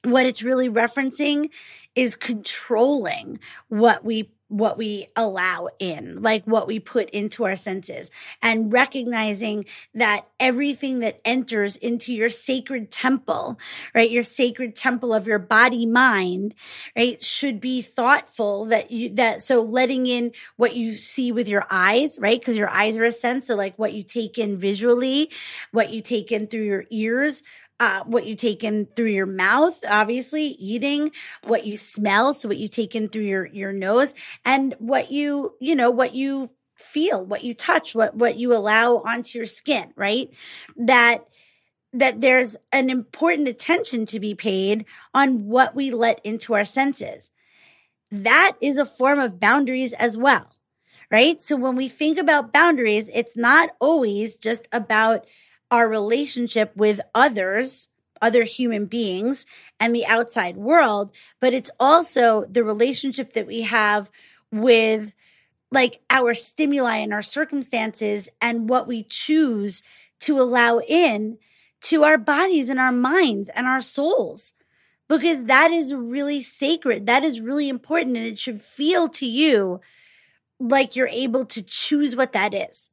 what 0.03 0.25
it's 0.25 0.43
really 0.43 0.69
referencing 0.69 1.49
is 1.95 2.15
controlling 2.15 3.39
what 3.67 4.03
we 4.03 4.31
what 4.51 4.77
we 4.77 5.07
allow 5.15 5.69
in, 5.79 6.21
like 6.21 6.43
what 6.45 6.67
we 6.67 6.77
put 6.77 7.09
into 7.11 7.45
our 7.45 7.55
senses, 7.55 8.11
and 8.41 8.73
recognizing 8.73 9.65
that 9.93 10.27
everything 10.39 10.99
that 10.99 11.21
enters 11.23 11.77
into 11.77 12.13
your 12.13 12.29
sacred 12.29 12.91
temple, 12.91 13.57
right, 13.95 14.11
your 14.11 14.23
sacred 14.23 14.75
temple 14.75 15.13
of 15.13 15.25
your 15.25 15.39
body 15.39 15.85
mind, 15.85 16.53
right, 16.97 17.23
should 17.23 17.61
be 17.61 17.81
thoughtful 17.81 18.65
that 18.65 18.91
you, 18.91 19.09
that, 19.09 19.41
so 19.41 19.61
letting 19.61 20.05
in 20.05 20.33
what 20.57 20.75
you 20.75 20.95
see 20.95 21.31
with 21.31 21.47
your 21.47 21.65
eyes, 21.71 22.19
right, 22.19 22.39
because 22.39 22.57
your 22.57 22.69
eyes 22.69 22.97
are 22.97 23.05
a 23.05 23.11
sense. 23.11 23.47
So, 23.47 23.55
like 23.55 23.79
what 23.79 23.93
you 23.93 24.03
take 24.03 24.37
in 24.37 24.57
visually, 24.57 25.31
what 25.71 25.91
you 25.91 26.01
take 26.01 26.31
in 26.31 26.47
through 26.47 26.65
your 26.65 26.85
ears, 26.89 27.41
uh, 27.81 28.03
what 28.03 28.27
you 28.27 28.35
take 28.35 28.63
in 28.63 28.85
through 28.95 29.09
your 29.09 29.25
mouth, 29.25 29.83
obviously 29.89 30.43
eating, 30.43 31.09
what 31.47 31.65
you 31.65 31.75
smell. 31.75 32.31
So 32.31 32.47
what 32.47 32.59
you 32.59 32.67
take 32.67 32.95
in 32.95 33.09
through 33.09 33.23
your, 33.23 33.47
your 33.47 33.73
nose 33.73 34.13
and 34.45 34.75
what 34.77 35.11
you, 35.11 35.55
you 35.59 35.75
know, 35.75 35.89
what 35.89 36.13
you 36.13 36.51
feel, 36.75 37.25
what 37.25 37.43
you 37.43 37.55
touch, 37.55 37.95
what, 37.95 38.15
what 38.15 38.37
you 38.37 38.55
allow 38.55 38.97
onto 38.97 39.39
your 39.39 39.47
skin, 39.47 39.93
right? 39.95 40.29
That, 40.77 41.25
that 41.91 42.21
there's 42.21 42.55
an 42.71 42.91
important 42.91 43.47
attention 43.47 44.05
to 44.05 44.19
be 44.19 44.35
paid 44.35 44.85
on 45.11 45.47
what 45.47 45.73
we 45.73 45.89
let 45.89 46.23
into 46.23 46.53
our 46.53 46.65
senses. 46.65 47.31
That 48.11 48.57
is 48.61 48.77
a 48.77 48.85
form 48.85 49.19
of 49.19 49.39
boundaries 49.39 49.93
as 49.93 50.19
well, 50.19 50.55
right? 51.09 51.41
So 51.41 51.55
when 51.55 51.75
we 51.75 51.89
think 51.89 52.19
about 52.19 52.53
boundaries, 52.53 53.09
it's 53.11 53.35
not 53.35 53.71
always 53.79 54.37
just 54.37 54.67
about 54.71 55.25
our 55.71 55.89
relationship 55.89 56.75
with 56.75 56.99
others, 57.15 57.87
other 58.21 58.43
human 58.43 58.85
beings 58.85 59.45
and 59.79 59.95
the 59.95 60.05
outside 60.05 60.57
world, 60.57 61.11
but 61.39 61.53
it's 61.53 61.71
also 61.79 62.45
the 62.49 62.63
relationship 62.63 63.33
that 63.33 63.47
we 63.47 63.63
have 63.63 64.11
with 64.51 65.13
like 65.71 66.01
our 66.09 66.33
stimuli 66.33 66.97
and 66.97 67.13
our 67.13 67.21
circumstances 67.21 68.29
and 68.41 68.69
what 68.69 68.87
we 68.87 69.03
choose 69.03 69.81
to 70.19 70.39
allow 70.39 70.79
in 70.79 71.37
to 71.79 72.03
our 72.03 72.17
bodies 72.17 72.69
and 72.69 72.79
our 72.79 72.91
minds 72.91 73.49
and 73.49 73.65
our 73.65 73.81
souls 73.81 74.53
because 75.07 75.45
that 75.45 75.71
is 75.71 75.93
really 75.93 76.41
sacred. 76.41 77.05
That 77.05 77.23
is 77.23 77.41
really 77.41 77.67
important. 77.67 78.15
And 78.15 78.25
it 78.25 78.39
should 78.39 78.61
feel 78.61 79.09
to 79.09 79.25
you 79.25 79.81
like 80.59 80.95
you're 80.95 81.07
able 81.07 81.43
to 81.45 81.61
choose 81.61 82.15
what 82.15 82.33
that 82.33 82.53
is 82.53 82.89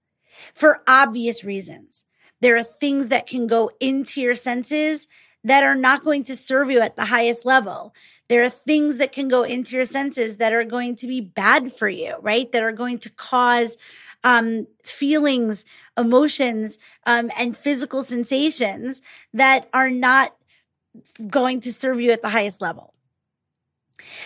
for 0.54 0.82
obvious 0.88 1.44
reasons. 1.44 2.04
There 2.40 2.56
are 2.56 2.62
things 2.62 3.08
that 3.08 3.26
can 3.26 3.46
go 3.46 3.70
into 3.80 4.20
your 4.20 4.34
senses 4.34 5.06
that 5.44 5.62
are 5.62 5.74
not 5.74 6.04
going 6.04 6.24
to 6.24 6.36
serve 6.36 6.70
you 6.70 6.80
at 6.80 6.96
the 6.96 7.06
highest 7.06 7.44
level. 7.44 7.94
There 8.28 8.44
are 8.44 8.50
things 8.50 8.98
that 8.98 9.12
can 9.12 9.28
go 9.28 9.42
into 9.42 9.76
your 9.76 9.84
senses 9.84 10.36
that 10.36 10.52
are 10.52 10.64
going 10.64 10.96
to 10.96 11.06
be 11.06 11.20
bad 11.20 11.72
for 11.72 11.88
you, 11.88 12.16
right? 12.20 12.50
That 12.52 12.62
are 12.62 12.72
going 12.72 12.98
to 12.98 13.10
cause 13.10 13.76
um, 14.24 14.66
feelings, 14.84 15.64
emotions, 15.96 16.78
um, 17.06 17.30
and 17.36 17.56
physical 17.56 18.02
sensations 18.02 19.00
that 19.32 19.68
are 19.72 19.90
not 19.90 20.34
going 21.28 21.60
to 21.60 21.72
serve 21.72 22.00
you 22.00 22.10
at 22.10 22.22
the 22.22 22.28
highest 22.28 22.60
level. 22.60 22.94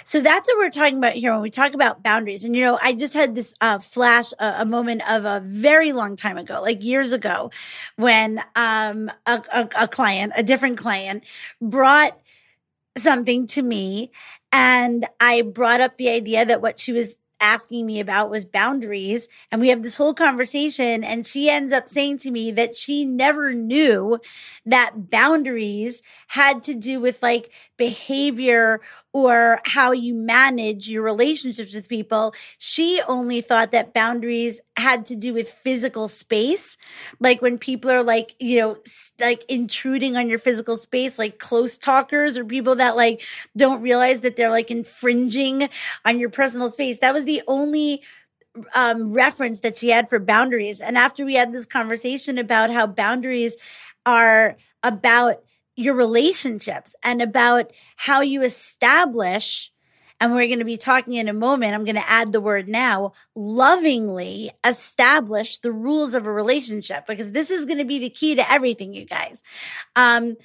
So 0.05 0.21
that's 0.21 0.49
what 0.49 0.59
we're 0.59 0.71
talking 0.71 0.99
about 0.99 1.15
here 1.15 1.33
when 1.33 1.43
we 1.43 1.51
talk 1.51 1.75
about 1.75 2.03
boundaries. 2.03 2.45
And 2.45 2.55
you 2.55 2.65
know, 2.65 2.79
I 2.83 2.93
just 2.93 3.15
had 3.15 3.35
this 3.35 3.55
uh, 3.61 3.79
flash, 3.79 4.33
uh, 4.39 4.55
a 4.59 4.65
moment 4.65 5.09
of 5.09 5.25
a 5.25 5.41
very 5.45 5.93
long 5.93 6.17
time 6.17 6.39
ago, 6.39 6.61
like 6.63 6.83
years 6.83 7.13
ago, 7.13 7.51
when 7.97 8.43
um, 8.55 9.11
a, 9.27 9.43
a, 9.53 9.69
a 9.83 9.89
client, 9.89 10.33
a 10.37 10.43
different 10.43 10.79
client, 10.79 11.25
brought 11.61 12.19
something 12.97 13.47
to 13.49 13.63
me, 13.63 14.11
and 14.53 15.07
I 15.19 15.43
brought 15.43 15.81
up 15.81 15.97
the 15.97 16.11
idea 16.11 16.45
that 16.45 16.61
what 16.61 16.79
she 16.79 16.93
was 16.93 17.17
asking 17.43 17.85
me 17.85 17.99
about 17.99 18.31
was 18.31 18.45
boundaries. 18.45 19.29
And 19.51 19.61
we 19.61 19.69
have 19.69 19.83
this 19.83 19.97
whole 19.97 20.15
conversation 20.15 21.03
and 21.03 21.27
she 21.27 21.51
ends 21.51 21.73
up 21.73 21.89
saying 21.89 22.19
to 22.19 22.31
me 22.31 22.53
that 22.53 22.77
she 22.77 23.05
never 23.05 23.53
knew 23.53 24.21
that 24.65 25.11
boundaries 25.11 26.03
had 26.29 26.63
to 26.63 26.75
do 26.75 27.01
with 27.01 27.23
like 27.23 27.51
behavior 27.77 28.81
or 29.13 29.61
how 29.65 29.93
you 29.93 30.15
manage 30.15 30.89
your 30.89 31.03
relationships 31.03 31.75
with 31.75 31.89
people. 31.89 32.35
She 32.59 33.01
only 33.07 33.41
thought 33.43 33.71
that 33.73 33.93
boundaries 33.93 34.61
had 34.77 35.05
to 35.07 35.17
do 35.17 35.35
with 35.35 35.51
physical 35.51 36.09
space. 36.09 36.79
Like 37.21 37.43
when 37.43 37.59
people 37.59 37.91
are 37.91 38.03
like, 38.03 38.35
you 38.39 38.61
know, 38.61 38.77
like 39.21 39.45
intruding 39.49 40.17
on 40.17 40.31
your 40.31 40.39
physical 40.39 40.77
space, 40.77 41.19
like 41.19 41.39
close 41.39 41.77
talkers 41.77 42.39
or 42.39 42.45
people 42.45 42.77
that 42.77 42.97
like 42.97 43.23
don't 43.57 43.83
realize 43.83 44.21
that 44.21 44.37
they're 44.37 44.51
like 44.51 44.71
infringing 44.71 45.69
on 46.05 46.19
your 46.19 46.31
personal 46.31 46.71
space. 46.71 46.99
That 47.01 47.13
was 47.13 47.25
the 47.25 47.43
only 47.47 48.03
um, 48.75 49.13
reference 49.13 49.61
that 49.61 49.77
she 49.77 49.91
had 49.91 50.09
for 50.09 50.19
boundaries. 50.19 50.81
And 50.81 50.97
after 50.97 51.25
we 51.25 51.35
had 51.35 51.53
this 51.53 51.67
conversation 51.67 52.39
about 52.39 52.71
how 52.71 52.87
boundaries 52.87 53.57
are 54.05 54.57
about 54.83 55.43
your 55.77 55.95
relationships 55.95 56.95
and 57.03 57.21
about 57.21 57.73
how 57.97 58.21
you 58.21 58.43
establish 58.43 59.73
and 60.23 60.35
we're 60.35 60.47
going 60.47 60.61
to 60.61 60.65
be 60.65 60.77
talking 60.77 61.15
in 61.15 61.27
a 61.27 61.33
moment. 61.33 61.75
I'm 61.75 61.85
going 61.85 61.97
to 61.97 62.09
add 62.09 62.31
the 62.31 62.41
word 62.41 62.69
now 62.69 63.13
lovingly 63.35 64.53
establish 64.65 65.59
the 65.59 65.73
rules 65.73 66.15
of 66.15 66.29
a 66.29 66.33
relationship 66.33 67.09
because 67.09 67.33
this 67.33 67.51
is 67.51 67.65
going 67.65 67.79
to 67.79 67.85
be 67.85 67.99
the 67.99 68.09
key 68.09 68.37
to 68.37 68.49
everything, 68.49 68.95
you 68.95 69.05
guys. 69.05 69.43
Um, 69.97 70.37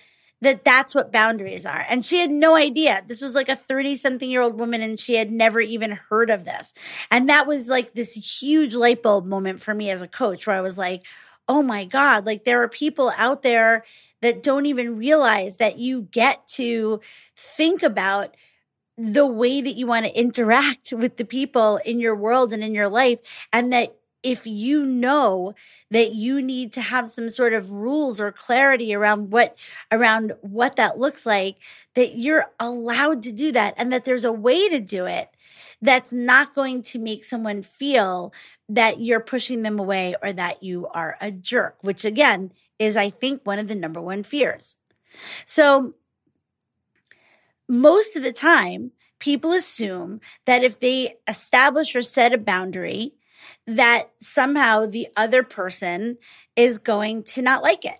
that 0.41 0.63
that's 0.63 0.95
what 0.95 1.11
boundaries 1.11 1.63
are. 1.63 1.85
And 1.89 2.03
she 2.03 2.17
had 2.17 2.31
no 2.31 2.55
idea. 2.55 3.03
This 3.05 3.21
was 3.21 3.35
like 3.35 3.49
a 3.49 3.55
30 3.55 3.97
something 3.97 4.29
year 4.29 4.41
old 4.41 4.59
woman 4.59 4.81
and 4.81 4.99
she 4.99 5.15
had 5.15 5.31
never 5.31 5.59
even 5.59 5.91
heard 5.91 6.31
of 6.31 6.43
this. 6.43 6.73
And 7.11 7.29
that 7.29 7.45
was 7.45 7.69
like 7.69 7.93
this 7.93 8.13
huge 8.41 8.73
light 8.73 9.03
bulb 9.03 9.25
moment 9.25 9.61
for 9.61 9.75
me 9.75 9.91
as 9.91 10.01
a 10.01 10.07
coach 10.07 10.47
where 10.47 10.55
I 10.55 10.61
was 10.61 10.77
like, 10.77 11.03
oh 11.47 11.61
my 11.61 11.85
God, 11.85 12.25
like 12.25 12.45
there 12.45 12.61
are 12.63 12.67
people 12.67 13.13
out 13.15 13.41
there 13.41 13.85
that 14.21 14.43
don't 14.43 14.65
even 14.65 14.97
realize 14.97 15.57
that 15.57 15.77
you 15.77 16.03
get 16.11 16.47
to 16.47 16.99
think 17.35 17.83
about 17.83 18.35
the 18.97 19.27
way 19.27 19.61
that 19.61 19.75
you 19.75 19.85
want 19.85 20.05
to 20.05 20.19
interact 20.19 20.91
with 20.95 21.17
the 21.17 21.25
people 21.25 21.77
in 21.85 21.99
your 21.99 22.15
world 22.15 22.51
and 22.51 22.63
in 22.63 22.73
your 22.73 22.89
life. 22.89 23.19
And 23.53 23.71
that 23.71 23.95
if 24.23 24.47
you 24.47 24.85
know 24.85 25.53
that 25.91 26.13
you 26.13 26.41
need 26.41 26.73
to 26.73 26.81
have 26.81 27.07
some 27.07 27.29
sort 27.29 27.53
of 27.53 27.69
rules 27.69 28.19
or 28.19 28.31
clarity 28.31 28.93
around 28.93 29.31
what 29.31 29.55
around 29.91 30.33
what 30.41 30.75
that 30.75 30.97
looks 30.97 31.25
like 31.25 31.57
that 31.93 32.15
you're 32.17 32.47
allowed 32.59 33.21
to 33.21 33.31
do 33.31 33.51
that 33.51 33.75
and 33.77 33.93
that 33.93 34.05
there's 34.05 34.23
a 34.25 34.31
way 34.31 34.67
to 34.69 34.79
do 34.79 35.05
it 35.05 35.29
that's 35.81 36.11
not 36.11 36.55
going 36.55 36.81
to 36.81 36.97
make 36.99 37.23
someone 37.23 37.61
feel 37.61 38.33
that 38.67 38.99
you're 38.99 39.19
pushing 39.19 39.61
them 39.61 39.79
away 39.79 40.15
or 40.21 40.33
that 40.33 40.63
you 40.63 40.87
are 40.87 41.15
a 41.21 41.31
jerk 41.31 41.77
which 41.81 42.03
again 42.03 42.51
is, 42.79 42.95
I 42.95 43.09
think, 43.09 43.41
one 43.43 43.59
of 43.59 43.67
the 43.67 43.75
number 43.75 44.01
one 44.01 44.23
fears. 44.23 44.75
So 45.45 45.95
most 47.67 48.15
of 48.15 48.23
the 48.23 48.33
time, 48.33 48.91
people 49.19 49.51
assume 49.51 50.21
that 50.45 50.63
if 50.63 50.79
they 50.79 51.15
establish 51.27 51.95
or 51.95 52.01
set 52.01 52.33
a 52.33 52.37
boundary, 52.37 53.13
that 53.65 54.11
somehow 54.19 54.85
the 54.85 55.07
other 55.15 55.43
person 55.43 56.17
is 56.55 56.77
going 56.77 57.23
to 57.23 57.41
not 57.41 57.63
like 57.63 57.85
it 57.85 57.99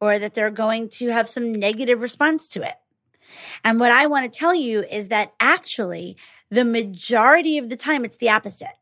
or 0.00 0.18
that 0.18 0.34
they're 0.34 0.50
going 0.50 0.88
to 0.88 1.08
have 1.08 1.28
some 1.28 1.52
negative 1.52 2.00
response 2.00 2.48
to 2.48 2.62
it. 2.62 2.74
And 3.64 3.80
what 3.80 3.92
I 3.92 4.06
want 4.06 4.30
to 4.30 4.38
tell 4.38 4.54
you 4.54 4.84
is 4.84 5.08
that 5.08 5.32
actually, 5.40 6.16
the 6.50 6.64
majority 6.64 7.56
of 7.58 7.68
the 7.68 7.76
time, 7.76 8.04
it's 8.04 8.18
the 8.18 8.28
opposite 8.28 8.76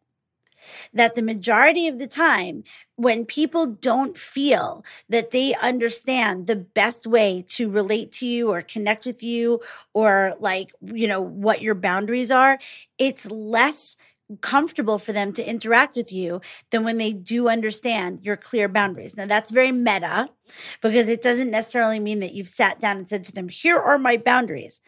that 0.92 1.14
the 1.14 1.22
majority 1.22 1.88
of 1.88 1.98
the 1.98 2.06
time, 2.06 2.64
when 2.96 3.24
people 3.24 3.66
don't 3.66 4.16
feel 4.16 4.84
that 5.08 5.30
they 5.30 5.54
understand 5.54 6.46
the 6.46 6.56
best 6.56 7.06
way 7.06 7.44
to 7.48 7.70
relate 7.70 8.12
to 8.12 8.26
you 8.26 8.50
or 8.50 8.62
connect 8.62 9.06
with 9.06 9.22
you 9.22 9.60
or 9.92 10.34
like, 10.38 10.72
you 10.80 11.08
know, 11.08 11.20
what 11.20 11.62
your 11.62 11.74
boundaries 11.74 12.30
are, 12.30 12.58
it's 12.98 13.26
less 13.26 13.96
comfortable 14.40 14.98
for 14.98 15.12
them 15.12 15.32
to 15.32 15.46
interact 15.46 15.94
with 15.96 16.12
you 16.12 16.40
than 16.70 16.84
when 16.84 16.96
they 16.96 17.12
do 17.12 17.48
understand 17.48 18.20
your 18.22 18.36
clear 18.36 18.68
boundaries. 18.68 19.16
Now 19.16 19.26
that's 19.26 19.50
very 19.50 19.72
meta 19.72 20.30
because 20.80 21.08
it 21.08 21.22
doesn't 21.22 21.50
necessarily 21.50 22.00
mean 22.00 22.20
that 22.20 22.32
you've 22.32 22.48
sat 22.48 22.80
down 22.80 22.96
and 22.96 23.08
said 23.08 23.24
to 23.24 23.32
them, 23.32 23.48
here 23.48 23.78
are 23.78 23.98
my 23.98 24.16
boundaries. 24.16 24.80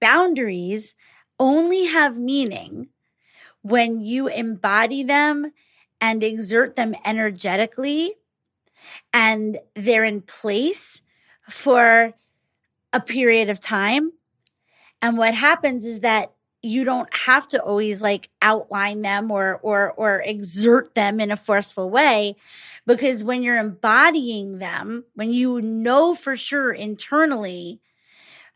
Boundaries 0.00 0.94
only 1.38 1.86
have 1.86 2.18
meaning 2.18 2.88
when 3.62 4.00
you 4.00 4.28
embody 4.28 5.02
them 5.02 5.52
and 6.00 6.22
exert 6.22 6.76
them 6.76 6.94
energetically 7.04 8.14
and 9.12 9.58
they're 9.74 10.04
in 10.04 10.20
place 10.20 11.00
for 11.48 12.14
a 12.92 13.00
period 13.00 13.48
of 13.48 13.60
time. 13.60 14.12
And 15.00 15.16
what 15.16 15.34
happens 15.34 15.84
is 15.84 16.00
that 16.00 16.32
you 16.62 16.84
don't 16.84 17.12
have 17.14 17.48
to 17.48 17.60
always 17.60 18.00
like 18.00 18.30
outline 18.40 19.02
them 19.02 19.30
or 19.32 19.58
or 19.62 19.92
or 19.92 20.22
exert 20.22 20.94
them 20.94 21.18
in 21.18 21.32
a 21.32 21.36
forceful 21.36 21.90
way 21.90 22.36
because 22.86 23.24
when 23.24 23.42
you're 23.42 23.58
embodying 23.58 24.58
them 24.58 25.04
when 25.14 25.32
you 25.32 25.60
know 25.60 26.14
for 26.14 26.36
sure 26.36 26.72
internally 26.72 27.80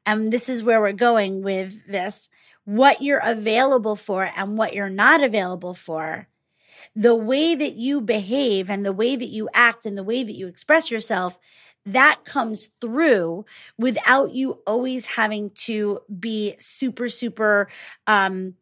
and 0.06 0.32
this 0.32 0.48
is 0.48 0.62
where 0.62 0.80
we're 0.80 0.92
going 0.92 1.42
with 1.42 1.84
this 1.88 2.30
what 2.66 3.00
you're 3.00 3.22
available 3.24 3.96
for 3.96 4.31
and 4.37 4.59
what 4.59 4.74
you're 4.74 4.90
not 4.90 5.22
available 5.22 5.72
for, 5.72 6.29
the 6.94 7.14
way 7.14 7.55
that 7.55 7.74
you 7.74 8.00
behave 8.00 8.68
and 8.68 8.85
the 8.85 8.92
way 8.92 9.16
that 9.16 9.26
you 9.29 9.48
act 9.55 9.87
and 9.87 9.96
the 9.96 10.02
way 10.02 10.22
that 10.22 10.35
you 10.35 10.46
express 10.46 10.90
yourself, 10.90 11.38
that 11.87 12.24
comes 12.24 12.70
through 12.81 13.44
without 13.79 14.33
you 14.33 14.61
always 14.66 15.07
having 15.07 15.50
to 15.50 16.00
be 16.18 16.55
super, 16.59 17.09
super, 17.09 17.68
um, 18.09 18.55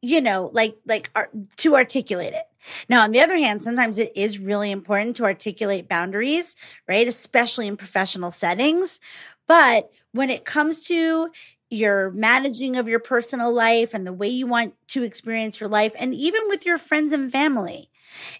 you 0.00 0.20
know, 0.20 0.48
like, 0.52 0.76
like 0.86 1.10
uh, 1.14 1.24
to 1.56 1.74
articulate 1.74 2.32
it. 2.32 2.44
Now, 2.88 3.02
on 3.02 3.10
the 3.10 3.20
other 3.20 3.36
hand, 3.36 3.62
sometimes 3.62 3.98
it 3.98 4.12
is 4.14 4.38
really 4.38 4.70
important 4.70 5.16
to 5.16 5.24
articulate 5.24 5.88
boundaries, 5.88 6.54
right? 6.86 7.08
Especially 7.08 7.66
in 7.66 7.76
professional 7.76 8.30
settings. 8.30 9.00
But 9.48 9.90
when 10.12 10.30
it 10.30 10.44
comes 10.44 10.84
to 10.84 11.30
your 11.70 12.10
managing 12.10 12.76
of 12.76 12.88
your 12.88 12.98
personal 12.98 13.52
life 13.52 13.94
and 13.94 14.06
the 14.06 14.12
way 14.12 14.28
you 14.28 14.46
want 14.46 14.74
to 14.88 15.04
experience 15.04 15.60
your 15.60 15.68
life, 15.68 15.94
and 15.98 16.14
even 16.14 16.42
with 16.48 16.66
your 16.66 16.78
friends 16.78 17.12
and 17.12 17.30
family. 17.30 17.90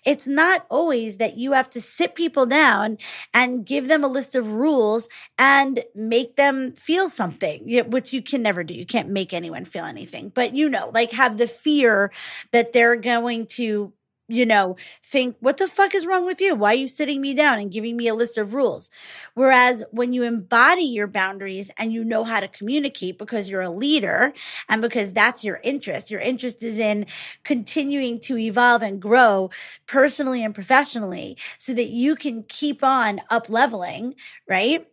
It's 0.05 0.27
not 0.27 0.67
always 0.69 1.19
that 1.19 1.37
you 1.37 1.53
have 1.53 1.71
to 1.71 1.81
sit 1.81 2.17
people 2.17 2.45
down 2.45 2.99
and 3.33 3.65
give 3.65 3.87
them 3.87 4.03
a 4.03 4.09
list 4.09 4.35
of 4.35 4.51
rules 4.51 5.09
and 5.39 5.85
make 5.95 6.35
them 6.35 6.73
feel 6.73 7.09
something, 7.09 7.85
which 7.89 8.13
you 8.13 8.21
can 8.21 8.43
never 8.43 8.65
do. 8.65 8.75
You 8.75 8.85
can't 8.85 9.11
make 9.11 9.33
anyone 9.33 9.65
feel 9.65 9.85
anything, 9.85 10.33
but 10.35 10.57
you 10.57 10.69
know, 10.69 10.91
like 10.93 11.13
have 11.13 11.37
the 11.39 11.47
fear 11.47 12.11
that 12.51 12.73
they're 12.73 12.97
going 12.97 13.47
to 13.47 13.93
you 14.31 14.47
know, 14.47 14.77
think, 15.05 15.37
what 15.41 15.59
the 15.59 15.67
fuck 15.67 15.95
is 15.95 16.07
wrong 16.07 16.25
with 16.25 16.41
you? 16.41 16.55
Why 16.55 16.73
are 16.73 16.77
you 16.77 16.87
sitting 16.87 17.21
me 17.21 17.35
down 17.35 17.59
and 17.59 17.71
giving 17.71 17.97
me 17.97 18.07
a 18.07 18.15
list 18.15 18.39
of 18.39 18.55
rules? 18.55 18.89
Whereas 19.35 19.83
when 19.91 20.13
you 20.13 20.23
embody 20.23 20.83
your 20.83 21.09
boundaries 21.09 21.71
and 21.77 21.93
you 21.93 22.05
know 22.05 22.25
how 22.25 22.41
to 22.41 22.49
communicate 22.49 23.19
because 23.19 23.51
you're 23.51 23.61
a 23.61 23.71
leader 23.71 24.33
and 24.69 24.81
because 24.81 25.13
that's 25.13 25.43
your 25.43 25.61
interest, 25.65 26.11
your 26.11 26.21
interest 26.21 26.63
is 26.63 26.79
in 26.79 27.07
continuing 27.43 28.21
to 28.21 28.39
evolve 28.39 28.83
and 28.83 29.03
grow 29.03 29.51
personally 29.87 30.45
and 30.45 30.55
professionally 30.55 31.37
so 31.59 31.75
that 31.75 31.89
you 31.89 32.15
can 32.15 32.45
keep 32.45 32.85
on 32.85 33.21
up 33.31 33.49
leveling, 33.49 34.15
right? 34.49 34.87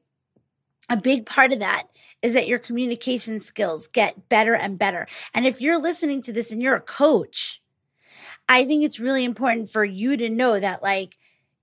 a 0.89 0.95
big 0.95 1.25
part 1.25 1.51
of 1.51 1.59
that 1.59 1.83
is 2.21 2.33
that 2.33 2.47
your 2.47 2.59
communication 2.59 3.39
skills 3.39 3.87
get 3.87 4.29
better 4.29 4.55
and 4.55 4.79
better. 4.79 5.05
And 5.33 5.45
if 5.45 5.59
you're 5.59 5.77
listening 5.77 6.21
to 6.23 6.33
this 6.33 6.51
and 6.51 6.61
you're 6.61 6.75
a 6.75 6.81
coach, 6.81 7.61
I 8.49 8.65
think 8.65 8.83
it's 8.83 8.99
really 8.99 9.23
important 9.23 9.69
for 9.69 9.83
you 9.83 10.17
to 10.17 10.29
know 10.29 10.59
that 10.59 10.81
like 10.81 11.17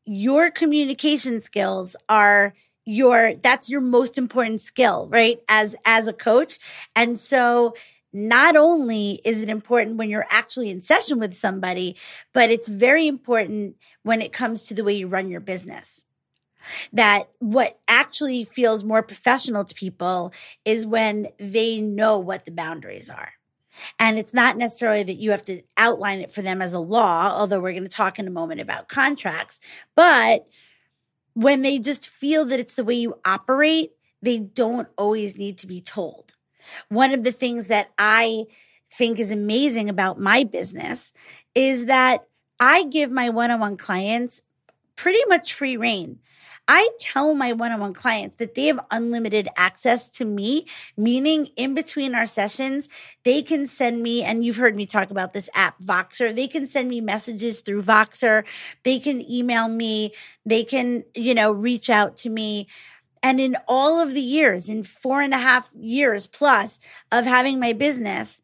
your 0.05 0.51
communication 0.51 1.40
skills 1.40 1.97
are 2.09 2.55
your 2.85 3.35
that's 3.37 3.70
your 3.70 3.81
most 3.81 4.18
important 4.18 4.61
skill, 4.61 5.09
right? 5.11 5.38
As 5.49 5.75
as 5.87 6.07
a 6.07 6.12
coach. 6.12 6.59
And 6.94 7.18
so 7.18 7.75
not 8.12 8.55
only 8.57 9.20
is 9.25 9.42
it 9.42 9.49
important 9.49 9.97
when 9.97 10.11
you're 10.11 10.27
actually 10.31 10.70
in 10.70 10.81
session 10.81 11.18
with 11.18 11.35
somebody, 11.35 11.97
but 12.33 12.51
it's 12.51 12.68
very 12.68 13.07
important 13.09 13.77
when 14.03 14.20
it 14.23 14.33
comes 14.33 14.64
to 14.64 14.75
the 14.75 14.85
way 14.85 14.94
you 14.94 15.09
run 15.09 15.31
your 15.31 15.40
business 15.40 16.05
that 16.92 17.29
what 17.38 17.79
actually 17.88 18.44
feels 18.44 18.85
more 18.85 19.03
professional 19.03 19.64
to 19.64 19.75
people 19.75 20.33
is 20.64 20.87
when 20.87 21.29
they 21.38 21.81
know 21.81 22.18
what 22.18 22.44
the 22.44 22.51
boundaries 22.51 23.11
are. 23.11 23.35
And 23.99 24.19
it's 24.19 24.35
not 24.35 24.57
necessarily 24.57 25.03
that 25.03 25.15
you 25.15 25.31
have 25.31 25.45
to 25.47 25.63
outline 25.77 26.21
it 26.21 26.33
for 26.33 26.43
them 26.43 26.63
as 26.63 26.73
a 26.73 26.79
law, 26.79 27.33
although 27.35 27.61
we're 27.61 27.73
going 27.73 27.83
to 27.83 27.89
talk 27.89 28.19
in 28.19 28.27
a 28.27 28.31
moment 28.31 28.61
about 28.61 28.89
contracts, 28.89 29.61
but 29.95 30.47
when 31.35 31.63
they 31.63 31.79
just 31.79 32.09
feel 32.09 32.45
that 32.47 32.61
it's 32.61 32.75
the 32.75 32.85
way 32.85 32.95
you 32.95 33.19
operate, 33.25 33.91
they 34.23 34.39
don't 34.39 34.89
always 34.97 35.37
need 35.37 35.59
to 35.59 35.67
be 35.67 35.81
told. 35.81 36.35
One 36.89 37.13
of 37.13 37.25
the 37.25 37.33
things 37.33 37.67
that 37.67 37.91
I 37.99 38.45
think 38.91 39.19
is 39.19 39.31
amazing 39.31 39.89
about 39.89 40.21
my 40.21 40.45
business 40.45 41.13
is 41.55 41.87
that 41.87 42.27
I 42.59 42.85
give 42.85 43.11
my 43.11 43.29
one 43.29 43.51
on 43.51 43.61
one 43.61 43.77
clients 43.77 44.43
pretty 44.97 45.21
much 45.29 45.53
free 45.53 45.77
reign. 45.77 46.21
I 46.66 46.90
tell 46.98 47.35
my 47.35 47.53
one 47.53 47.72
on 47.72 47.81
one 47.81 47.92
clients 47.92 48.37
that 48.37 48.55
they 48.55 48.66
have 48.66 48.81
unlimited 48.90 49.48
access 49.57 50.09
to 50.11 50.24
me, 50.24 50.66
meaning 50.96 51.48
in 51.57 51.74
between 51.74 52.14
our 52.14 52.27
sessions, 52.27 52.88
they 53.22 53.42
can 53.42 53.66
send 53.66 54.03
me, 54.03 54.22
and 54.22 54.44
you've 54.44 54.57
heard 54.57 54.74
me 54.74 54.87
talk 54.87 55.11
about 55.11 55.35
this 55.35 55.50
app, 55.55 55.81
Voxer. 55.81 56.35
They 56.35 56.48
can 56.48 56.66
send 56.66 56.88
me 56.88 57.00
messages 57.00 57.61
through 57.61 57.83
Voxer. 57.83 58.44
They 58.83 58.98
can 58.98 59.20
email 59.31 59.68
me. 59.68 60.14
They 60.46 60.64
can, 60.64 61.05
you 61.14 61.35
know, 61.35 61.53
reach 61.53 61.90
out 61.90 62.16
to 62.18 62.31
me. 62.31 62.66
And 63.22 63.40
in 63.40 63.57
all 63.68 64.00
of 64.00 64.12
the 64.12 64.20
years, 64.20 64.68
in 64.68 64.83
four 64.83 65.20
and 65.20 65.33
a 65.33 65.38
half 65.38 65.72
years 65.74 66.27
plus 66.27 66.79
of 67.11 67.24
having 67.24 67.59
my 67.59 67.72
business, 67.72 68.42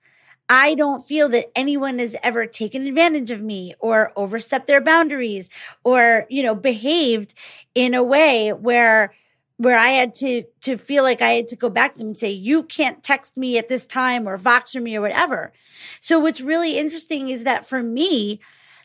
I 0.51 0.75
don't 0.75 1.07
feel 1.07 1.29
that 1.29 1.53
anyone 1.55 2.01
has 2.01 2.17
ever 2.25 2.45
taken 2.45 2.89
advantage 2.89 3.31
of 3.31 3.41
me 3.41 3.73
or 3.79 4.13
overstepped 4.17 4.67
their 4.67 4.81
boundaries 4.81 5.49
or, 5.85 6.27
you 6.29 6.43
know, 6.43 6.57
behaved 6.57 7.35
in 7.73 7.95
a 7.95 8.03
way 8.03 8.53
where 8.53 9.15
where 9.59 9.79
I 9.79 9.91
had 9.91 10.13
to 10.15 10.43
to 10.63 10.77
feel 10.77 11.05
like 11.05 11.23
I 11.23 11.31
had 11.35 11.47
to 11.49 11.57
go 11.57 11.71
back 11.71 11.93
to 11.93 11.99
them 11.99 12.09
and 12.09 12.17
say, 12.17 12.33
you 12.33 12.65
can't 12.65 13.01
text 13.01 13.37
me 13.37 13.59
at 13.59 13.69
this 13.69 13.87
time 13.87 14.29
or 14.29 14.37
Voxer 14.37 14.83
me 14.83 14.97
or 14.97 15.01
whatever. 15.01 15.53
So 16.01 16.19
what's 16.19 16.41
really 16.41 16.77
interesting 16.77 17.29
is 17.29 17.45
that 17.45 17.65
for 17.65 17.81
me, 17.81 18.41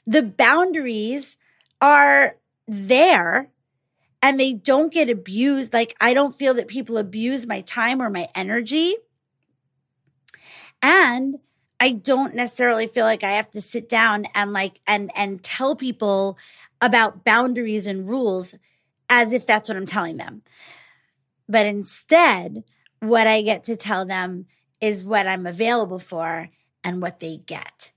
the 0.06 0.22
boundaries 0.22 1.38
are 1.82 2.38
there 2.68 3.50
and 4.22 4.40
they 4.40 4.54
don't 4.54 4.94
get 4.94 5.10
abused. 5.10 5.74
Like 5.74 5.96
I 6.00 6.14
don't 6.14 6.36
feel 6.36 6.54
that 6.54 6.68
people 6.68 7.00
abuse 7.00 7.48
my 7.48 7.62
time 7.62 8.04
or 8.04 8.12
my 8.12 8.28
energy. 8.36 8.98
And 10.84 11.40
I 11.80 11.92
don't 11.92 12.36
necessarily 12.36 12.88
feel 12.88 13.06
like 13.06 13.24
I 13.24 13.34
have 13.34 13.52
to 13.52 13.62
sit 13.62 13.90
down 13.90 14.26
and 14.34 14.54
like 14.54 14.80
and 14.88 15.12
and 15.16 15.44
tell 15.44 15.76
people 15.76 16.38
about 16.82 17.24
boundaries 17.24 17.86
and 17.86 18.08
rules 18.08 18.56
as 19.10 19.32
if 19.32 19.46
that's 19.46 19.70
what 19.70 19.78
I'm 19.78 19.86
telling 19.86 20.18
them. 20.18 20.42
But 21.48 21.66
instead, 21.66 22.64
what 23.00 23.28
I 23.28 23.42
get 23.42 23.64
to 23.66 23.76
tell 23.76 24.06
them 24.06 24.48
is 24.82 25.04
what 25.04 25.28
I'm 25.28 25.46
available 25.46 26.00
for 26.00 26.50
and 26.84 27.02
what 27.02 27.20
they 27.20 27.38
get. 27.38 27.92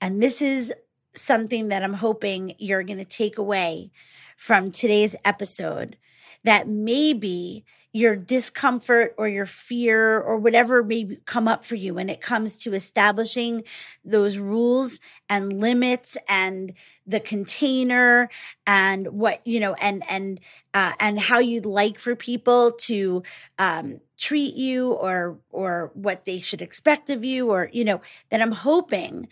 And 0.00 0.22
this 0.22 0.40
is 0.40 0.72
something 1.14 1.68
that 1.68 1.82
I'm 1.82 1.94
hoping 1.94 2.54
you're 2.58 2.82
going 2.82 2.98
to 2.98 3.04
take 3.04 3.38
away 3.38 3.90
from 4.36 4.70
today's 4.70 5.16
episode 5.24 5.96
that 6.44 6.68
maybe 6.68 7.64
your 7.96 8.14
discomfort 8.14 9.14
or 9.16 9.26
your 9.26 9.46
fear 9.46 10.20
or 10.20 10.36
whatever 10.36 10.82
may 10.82 11.16
come 11.24 11.48
up 11.48 11.64
for 11.64 11.76
you 11.76 11.94
when 11.94 12.10
it 12.10 12.20
comes 12.20 12.56
to 12.58 12.74
establishing 12.74 13.62
those 14.04 14.36
rules 14.36 15.00
and 15.30 15.60
limits 15.60 16.18
and 16.28 16.74
the 17.06 17.20
container 17.20 18.28
and 18.66 19.06
what 19.08 19.40
you 19.46 19.58
know 19.58 19.72
and 19.74 20.02
and 20.10 20.40
uh, 20.74 20.92
and 21.00 21.18
how 21.18 21.38
you'd 21.38 21.64
like 21.64 21.98
for 21.98 22.14
people 22.14 22.72
to 22.72 23.22
um, 23.58 24.00
treat 24.18 24.54
you 24.54 24.92
or 24.92 25.38
or 25.50 25.90
what 25.94 26.26
they 26.26 26.38
should 26.38 26.60
expect 26.60 27.08
of 27.08 27.24
you 27.24 27.50
or 27.50 27.70
you 27.72 27.84
know 27.84 28.00
that 28.30 28.42
i'm 28.42 28.52
hoping 28.52 29.28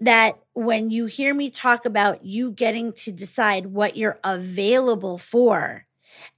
that 0.00 0.38
when 0.52 0.90
you 0.90 1.06
hear 1.06 1.34
me 1.34 1.50
talk 1.50 1.84
about 1.84 2.24
you 2.24 2.50
getting 2.50 2.92
to 2.92 3.10
decide 3.12 3.66
what 3.66 3.96
you're 3.96 4.18
available 4.24 5.18
for 5.18 5.85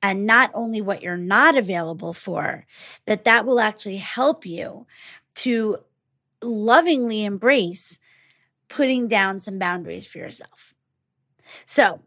and 0.02 0.26
not 0.26 0.50
only 0.54 0.80
what 0.80 1.02
you're 1.02 1.16
not 1.16 1.56
available 1.56 2.12
for, 2.12 2.66
that 3.06 3.24
that 3.24 3.44
will 3.44 3.60
actually 3.60 3.98
help 3.98 4.46
you 4.46 4.86
to 5.36 5.78
lovingly 6.42 7.24
embrace 7.24 7.98
putting 8.68 9.08
down 9.08 9.40
some 9.40 9.58
boundaries 9.58 10.06
for 10.06 10.18
yourself. 10.18 10.74
So, 11.66 12.00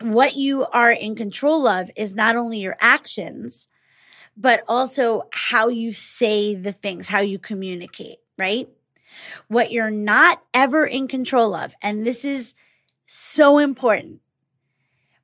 what 0.00 0.36
you 0.36 0.66
are 0.72 0.92
in 0.92 1.14
control 1.14 1.66
of 1.66 1.90
is 1.96 2.14
not 2.14 2.36
only 2.36 2.60
your 2.60 2.76
actions, 2.80 3.68
but 4.36 4.62
also 4.66 5.24
how 5.32 5.68
you 5.68 5.92
say 5.92 6.54
the 6.54 6.72
things, 6.72 7.08
how 7.08 7.20
you 7.20 7.38
communicate, 7.38 8.18
right? 8.38 8.68
What 9.48 9.72
you're 9.72 9.90
not 9.90 10.42
ever 10.54 10.86
in 10.86 11.08
control 11.08 11.54
of, 11.54 11.74
and 11.82 12.06
this 12.06 12.24
is 12.24 12.54
so 13.06 13.58
important, 13.58 14.20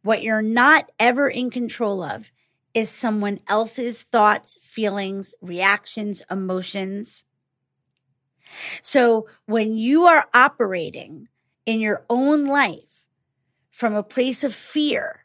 what 0.06 0.22
you're 0.22 0.40
not 0.40 0.90
ever 1.00 1.28
in 1.28 1.50
control 1.50 2.00
of 2.00 2.30
is 2.72 2.88
someone 2.88 3.40
else's 3.48 4.04
thoughts, 4.04 4.56
feelings, 4.62 5.34
reactions, 5.42 6.22
emotions. 6.30 7.24
So 8.80 9.26
when 9.46 9.76
you 9.76 10.04
are 10.04 10.28
operating 10.32 11.26
in 11.64 11.80
your 11.80 12.04
own 12.08 12.44
life 12.44 13.04
from 13.72 13.96
a 13.96 14.04
place 14.04 14.44
of 14.44 14.54
fear 14.54 15.24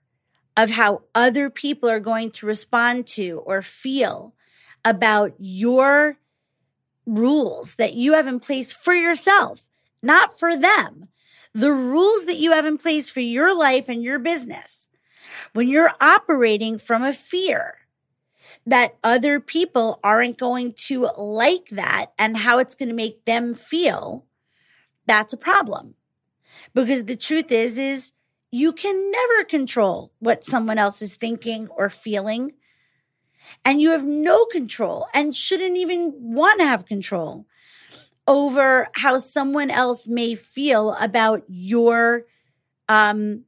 of 0.57 0.71
how 0.71 1.03
other 1.13 1.51
people 1.51 1.87
are 1.87 1.99
going 1.99 2.31
to 2.31 2.47
respond 2.47 3.05
to 3.07 3.43
or 3.45 3.61
feel 3.61 4.33
about 4.83 5.33
your 5.37 6.17
rules 7.05 7.75
that 7.75 7.93
you 7.93 8.13
have 8.13 8.25
in 8.25 8.39
place 8.39 8.73
for 8.73 8.93
yourself, 8.93 9.67
not 10.01 10.37
for 10.37 10.57
them, 10.57 11.07
the 11.53 11.71
rules 11.71 12.25
that 12.25 12.37
you 12.37 12.51
have 12.51 12.65
in 12.65 12.77
place 12.77 13.09
for 13.09 13.19
your 13.19 13.55
life 13.55 13.89
and 13.89 14.03
your 14.03 14.19
business, 14.19 14.87
when 15.53 15.67
you're 15.67 15.93
operating 15.99 16.77
from 16.77 17.03
a 17.03 17.13
fear 17.13 17.75
that 18.65 18.97
other 19.03 19.39
people 19.39 19.99
aren't 20.03 20.37
going 20.37 20.73
to 20.73 21.09
like 21.17 21.69
that 21.69 22.07
and 22.17 22.37
how 22.37 22.59
it's 22.59 22.75
going 22.75 22.89
to 22.89 22.95
make 22.95 23.25
them 23.25 23.53
feel, 23.53 24.25
that's 25.05 25.33
a 25.33 25.37
problem. 25.37 25.95
Because 26.73 27.05
the 27.05 27.15
truth 27.15 27.51
is, 27.51 27.77
is 27.77 28.11
you 28.51 28.71
can 28.71 29.11
never 29.11 29.43
control 29.43 30.11
what 30.19 30.45
someone 30.45 30.77
else 30.77 31.01
is 31.01 31.15
thinking 31.15 31.67
or 31.69 31.89
feeling. 31.89 32.53
And 33.65 33.81
you 33.81 33.91
have 33.91 34.05
no 34.05 34.45
control 34.45 35.07
and 35.13 35.35
shouldn't 35.35 35.77
even 35.77 36.13
want 36.15 36.59
to 36.59 36.67
have 36.67 36.85
control 36.85 37.47
over 38.31 38.87
how 38.93 39.17
someone 39.17 39.69
else 39.69 40.07
may 40.07 40.35
feel 40.35 40.95
about 41.01 41.43
your 41.49 42.23
um, 42.87 43.43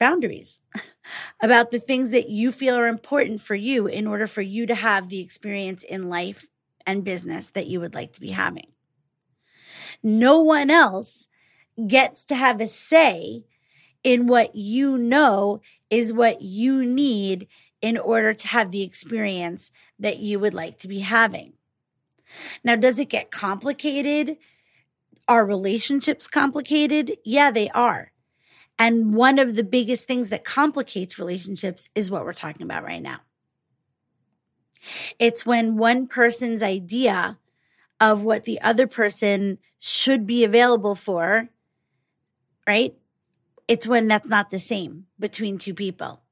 boundaries, 0.00 0.58
about 1.40 1.70
the 1.70 1.78
things 1.78 2.10
that 2.10 2.28
you 2.28 2.50
feel 2.50 2.74
are 2.74 2.88
important 2.88 3.40
for 3.40 3.54
you 3.54 3.86
in 3.86 4.08
order 4.08 4.26
for 4.26 4.42
you 4.42 4.66
to 4.66 4.74
have 4.74 5.08
the 5.08 5.20
experience 5.20 5.84
in 5.84 6.08
life 6.08 6.48
and 6.84 7.04
business 7.04 7.50
that 7.50 7.68
you 7.68 7.80
would 7.80 7.94
like 7.94 8.12
to 8.12 8.20
be 8.20 8.30
having. 8.30 8.66
No 10.02 10.40
one 10.40 10.68
else 10.68 11.28
gets 11.86 12.24
to 12.24 12.34
have 12.34 12.60
a 12.60 12.66
say 12.66 13.44
in 14.02 14.26
what 14.26 14.52
you 14.56 14.98
know 14.98 15.60
is 15.90 16.12
what 16.12 16.42
you 16.42 16.84
need 16.84 17.46
in 17.80 17.96
order 17.96 18.34
to 18.34 18.48
have 18.48 18.72
the 18.72 18.82
experience 18.82 19.70
that 19.96 20.18
you 20.18 20.40
would 20.40 20.54
like 20.54 20.76
to 20.78 20.88
be 20.88 21.00
having. 21.00 21.52
Now, 22.62 22.76
does 22.76 22.98
it 22.98 23.08
get 23.08 23.30
complicated? 23.30 24.36
Are 25.26 25.44
relationships 25.44 26.26
complicated? 26.26 27.16
Yeah, 27.24 27.50
they 27.50 27.68
are. 27.70 28.12
And 28.78 29.14
one 29.14 29.38
of 29.38 29.56
the 29.56 29.64
biggest 29.64 30.06
things 30.06 30.28
that 30.30 30.44
complicates 30.44 31.18
relationships 31.18 31.88
is 31.94 32.10
what 32.10 32.24
we're 32.24 32.32
talking 32.32 32.62
about 32.62 32.84
right 32.84 33.02
now. 33.02 33.20
It's 35.18 35.44
when 35.44 35.76
one 35.76 36.06
person's 36.06 36.62
idea 36.62 37.38
of 38.00 38.22
what 38.22 38.44
the 38.44 38.60
other 38.60 38.86
person 38.86 39.58
should 39.80 40.26
be 40.26 40.44
available 40.44 40.94
for, 40.94 41.48
right? 42.66 42.94
It's 43.66 43.86
when 43.86 44.06
that's 44.06 44.28
not 44.28 44.50
the 44.50 44.60
same 44.60 45.06
between 45.18 45.58
two 45.58 45.74
people. 45.74 46.22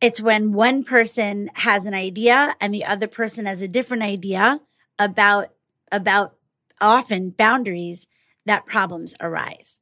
It's 0.00 0.20
when 0.20 0.52
one 0.52 0.84
person 0.84 1.50
has 1.54 1.86
an 1.86 1.94
idea 1.94 2.54
and 2.60 2.72
the 2.72 2.84
other 2.84 3.08
person 3.08 3.46
has 3.46 3.62
a 3.62 3.68
different 3.68 4.04
idea 4.04 4.60
about, 4.98 5.52
about 5.90 6.36
often 6.80 7.30
boundaries 7.30 8.06
that 8.46 8.66
problems 8.66 9.14
arise. 9.20 9.80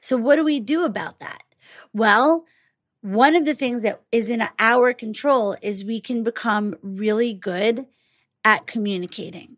So 0.00 0.16
what 0.16 0.36
do 0.36 0.44
we 0.44 0.58
do 0.58 0.84
about 0.84 1.20
that? 1.20 1.42
Well, 1.92 2.44
one 3.02 3.34
of 3.34 3.44
the 3.44 3.54
things 3.54 3.82
that 3.82 4.02
is 4.10 4.30
in 4.30 4.48
our 4.58 4.92
control 4.94 5.56
is 5.60 5.84
we 5.84 6.00
can 6.00 6.22
become 6.22 6.76
really 6.82 7.34
good 7.34 7.86
at 8.44 8.66
communicating. 8.66 9.56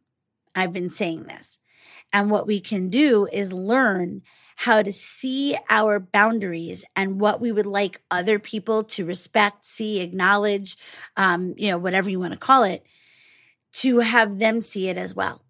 I've 0.55 0.73
been 0.73 0.91
saying 0.91 1.25
this. 1.25 1.59
And 2.13 2.31
what 2.31 2.47
we 2.47 2.61
can 2.61 2.89
do 2.89 3.29
is 3.33 3.53
learn 3.53 4.23
how 4.57 4.83
to 4.83 4.93
see 4.93 5.57
our 5.69 5.99
boundaries 5.99 6.85
and 6.95 7.21
what 7.21 7.41
we 7.41 7.51
would 7.51 7.67
like 7.67 8.01
other 8.11 8.39
people 8.39 8.85
to 8.85 9.05
respect, 9.05 9.65
see, 9.65 10.01
acknowledge, 10.01 10.77
um, 11.17 11.55
you 11.57 11.71
know, 11.71 11.79
whatever 11.79 12.09
you 12.09 12.21
want 12.21 12.33
to 12.33 12.39
call 12.39 12.63
it, 12.63 12.85
to 13.73 13.99
have 13.99 14.39
them 14.39 14.61
see 14.61 14.89
it 14.89 14.97
as 14.97 15.15
well. 15.15 15.43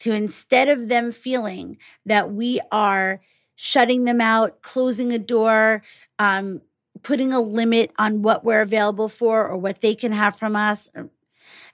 To 0.00 0.12
instead 0.12 0.68
of 0.68 0.88
them 0.88 1.12
feeling 1.12 1.76
that 2.06 2.32
we 2.32 2.60
are 2.72 3.20
shutting 3.54 4.04
them 4.04 4.20
out, 4.20 4.62
closing 4.62 5.12
a 5.12 5.18
door, 5.18 5.82
um, 6.18 6.62
putting 7.02 7.32
a 7.32 7.40
limit 7.40 7.92
on 7.98 8.22
what 8.22 8.44
we're 8.44 8.62
available 8.62 9.08
for 9.08 9.46
or 9.46 9.56
what 9.58 9.82
they 9.82 9.94
can 9.94 10.12
have 10.12 10.36
from 10.36 10.56
us, 10.56 10.88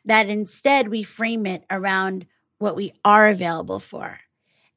that 0.04 0.28
instead 0.28 0.88
we 0.88 1.02
frame 1.02 1.46
it 1.46 1.64
around 1.70 2.26
what 2.58 2.74
we 2.74 2.92
are 3.04 3.28
available 3.28 3.78
for 3.78 4.20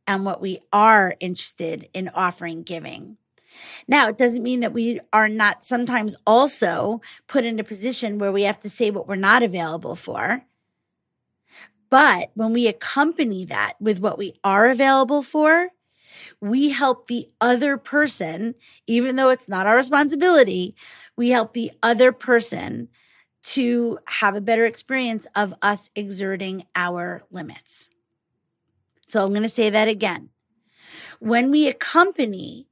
and 0.10 0.26
what 0.26 0.42
we 0.42 0.60
are 0.74 1.14
interested 1.20 1.88
in 1.94 2.10
offering 2.10 2.64
giving. 2.64 3.16
Now, 3.88 4.10
it 4.10 4.18
doesn't 4.18 4.42
mean 4.42 4.62
that 4.62 4.74
we 4.74 5.00
are 5.14 5.30
not 5.30 5.64
sometimes 5.64 6.16
also 6.26 7.00
put 7.28 7.46
in 7.46 7.60
a 7.60 7.64
position 7.64 8.18
where 8.18 8.32
we 8.32 8.42
have 8.42 8.58
to 8.62 8.72
say 8.72 8.90
what 8.90 9.08
we're 9.08 9.16
not 9.16 9.44
available 9.44 9.96
for. 9.96 10.46
But 11.92 12.32
when 12.34 12.54
we 12.54 12.68
accompany 12.68 13.46
that 13.46 13.74
with 13.80 14.00
what 14.00 14.18
we 14.18 14.34
are 14.44 14.70
available 14.70 15.22
for, 15.22 15.70
we 16.42 16.70
help 16.70 17.06
the 17.06 17.30
other 17.40 17.78
person, 17.78 18.56
even 18.88 19.16
though 19.16 19.30
it's 19.30 19.48
not 19.48 19.68
our 19.68 19.76
responsibility, 19.76 20.76
we 21.16 21.30
help 21.30 21.54
the 21.54 21.72
other 21.84 22.12
person 22.12 22.90
to 23.42 24.00
have 24.06 24.36
a 24.36 24.42
better 24.42 24.66
experience 24.66 25.28
of 25.36 25.54
us 25.62 25.92
exerting 25.96 26.66
our 26.76 27.22
limits. 27.30 27.90
So 29.10 29.26
I'm 29.26 29.32
going 29.32 29.42
to 29.42 29.50
say 29.50 29.72
that 29.72 29.88
again. 29.88 30.30
When 31.20 31.50
we 31.50 31.68
accompany 31.68 32.68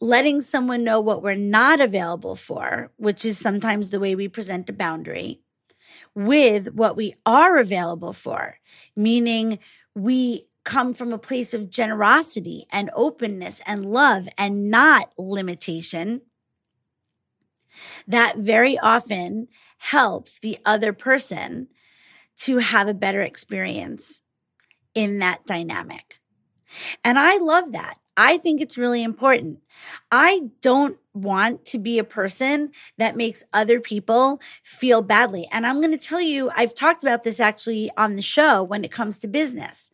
letting 0.00 0.40
someone 0.40 0.82
know 0.82 1.00
what 1.00 1.22
we're 1.22 1.34
not 1.34 1.82
available 1.82 2.34
for, 2.34 2.90
which 2.96 3.26
is 3.26 3.38
sometimes 3.38 3.90
the 3.90 4.00
way 4.00 4.14
we 4.14 4.26
present 4.26 4.70
a 4.70 4.72
boundary, 4.72 5.40
with 6.14 6.72
what 6.72 6.96
we 6.96 7.14
are 7.26 7.58
available 7.58 8.14
for, 8.14 8.58
meaning 8.96 9.58
we 9.94 10.46
come 10.64 10.94
from 10.94 11.12
a 11.12 11.18
place 11.18 11.52
of 11.52 11.68
generosity 11.68 12.66
and 12.72 12.90
openness 12.94 13.60
and 13.66 13.84
love 13.84 14.30
and 14.38 14.70
not 14.70 15.12
limitation, 15.18 16.22
that 18.08 18.38
very 18.38 18.78
often 18.78 19.46
helps 19.76 20.38
the 20.38 20.56
other 20.64 20.94
person 20.94 21.68
to 22.34 22.58
have 22.58 22.88
a 22.88 22.94
better 22.94 23.20
experience 23.20 24.22
in 24.96 25.20
that 25.20 25.46
dynamic. 25.46 26.18
And 27.04 27.18
I 27.18 27.36
love 27.36 27.70
that. 27.70 27.98
I 28.16 28.38
think 28.38 28.60
it's 28.60 28.78
really 28.78 29.02
important. 29.02 29.60
I 30.10 30.48
don't 30.62 30.96
want 31.12 31.66
to 31.66 31.78
be 31.78 31.98
a 31.98 32.04
person 32.04 32.72
that 32.96 33.16
makes 33.16 33.44
other 33.52 33.78
people 33.78 34.40
feel 34.64 35.02
badly. 35.02 35.46
And 35.52 35.66
I'm 35.66 35.80
going 35.82 35.96
to 35.96 35.98
tell 35.98 36.20
you, 36.20 36.50
I've 36.56 36.74
talked 36.74 37.02
about 37.02 37.24
this 37.24 37.38
actually 37.38 37.90
on 37.96 38.16
the 38.16 38.22
show 38.22 38.62
when 38.62 38.84
it 38.84 38.90
comes 38.90 39.18
to 39.18 39.28
business. 39.28 39.90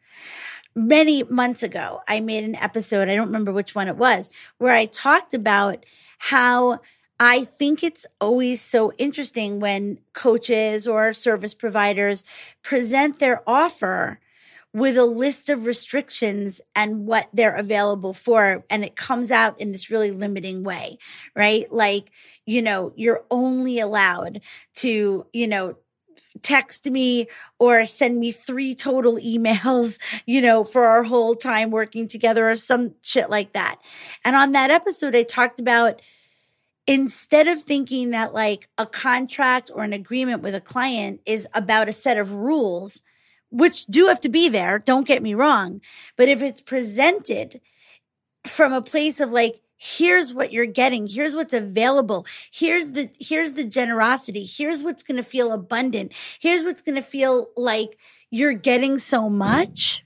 Many 0.75 1.25
months 1.25 1.65
ago, 1.65 2.01
I 2.07 2.21
made 2.21 2.45
an 2.45 2.55
episode, 2.55 3.09
I 3.09 3.17
don't 3.17 3.27
remember 3.27 3.53
which 3.53 3.75
one 3.75 3.88
it 3.88 3.97
was, 3.97 4.31
where 4.59 4.75
I 4.75 4.87
talked 4.87 5.35
about 5.35 5.85
how 6.19 6.81
I 7.19 7.45
think 7.45 7.83
it's 7.83 8.07
always 8.21 8.61
so 8.61 8.93
interesting 8.99 9.59
when 9.59 9.99
coaches 10.12 10.87
or 10.87 11.12
service 11.12 11.55
providers 11.55 12.25
present 12.62 13.19
their 13.19 13.43
offer 13.47 14.21
with 14.74 14.96
a 14.96 15.04
list 15.04 15.50
of 15.50 15.66
restrictions 15.66 16.61
and 16.74 17.06
what 17.06 17.28
they're 17.32 17.56
available 17.56 18.14
for. 18.14 18.64
And 18.70 18.85
it 18.85 18.96
comes 18.96 19.30
out 19.30 19.61
in 19.61 19.70
this 19.70 19.90
really 19.90 20.11
limiting 20.11 20.62
way, 20.62 20.98
right? 21.37 21.70
Like, 21.70 22.11
you 22.46 22.62
know, 22.62 22.92
you're 22.96 23.24
only 23.30 23.78
allowed 23.78 24.40
to, 24.76 25.26
you 25.32 25.46
know, 25.46 25.76
text 26.40 26.90
me 26.90 27.28
or 27.58 27.85
send 27.85 28.18
me 28.18 28.32
three 28.32 28.74
total 28.74 29.14
emails, 29.16 29.98
you 30.26 30.40
know, 30.40 30.64
for 30.64 30.85
our 30.85 31.02
whole 31.02 31.35
time 31.35 31.70
working 31.70 32.08
together 32.08 32.50
or 32.50 32.56
some 32.56 32.94
shit 33.02 33.28
like 33.28 33.52
that. 33.52 33.76
And 34.24 34.37
on 34.37 34.52
that 34.52 34.70
episode, 34.70 35.14
I 35.14 35.22
talked 35.22 35.61
about 35.61 36.00
instead 36.87 37.46
of 37.46 37.62
thinking 37.62 38.11
that 38.11 38.35
like 38.35 38.68
a 38.76 38.87
contract 38.87 39.70
or 39.72 39.85
an 39.85 39.92
agreement 39.92 40.42
with 40.42 40.54
a 40.54 40.61
client 40.61 41.20
is 41.26 41.46
about 41.54 41.88
a 41.88 41.92
set 41.92 42.18
of 42.18 42.32
rules, 42.32 43.02
which 43.53 43.87
do 43.87 44.09
have 44.09 44.21
to 44.21 44.29
be 44.29 44.49
there. 44.49 44.79
Don't 44.79 45.07
get 45.07 45.23
me 45.23 45.35
wrong. 45.35 45.81
But 46.17 46.29
if 46.29 46.43
it's 46.43 46.61
presented 46.61 47.61
from 48.47 48.73
a 48.73 48.83
place 48.83 49.21
of 49.21 49.31
like, 49.31 49.61
here's 49.77 50.33
what 50.33 50.53
you're 50.53 50.67
getting. 50.67 51.07
Here's 51.07 51.35
what's 51.35 51.53
available. 51.53 52.27
Here's 52.51 52.93
the, 52.93 53.11
here's 53.21 53.53
the 53.53 53.65
generosity. 53.65 54.45
Here's 54.45 54.83
what's 54.83 55.03
going 55.03 55.19
to 55.19 55.23
feel 55.23 55.53
abundant. 55.53 56.12
Here's 56.41 56.65
what's 56.65 56.83
going 56.83 56.97
to 56.97 57.03
feel 57.03 57.49
like 57.57 57.99
you're 58.31 58.55
getting 58.55 58.99
so 58.99 59.29
much. 59.29 60.05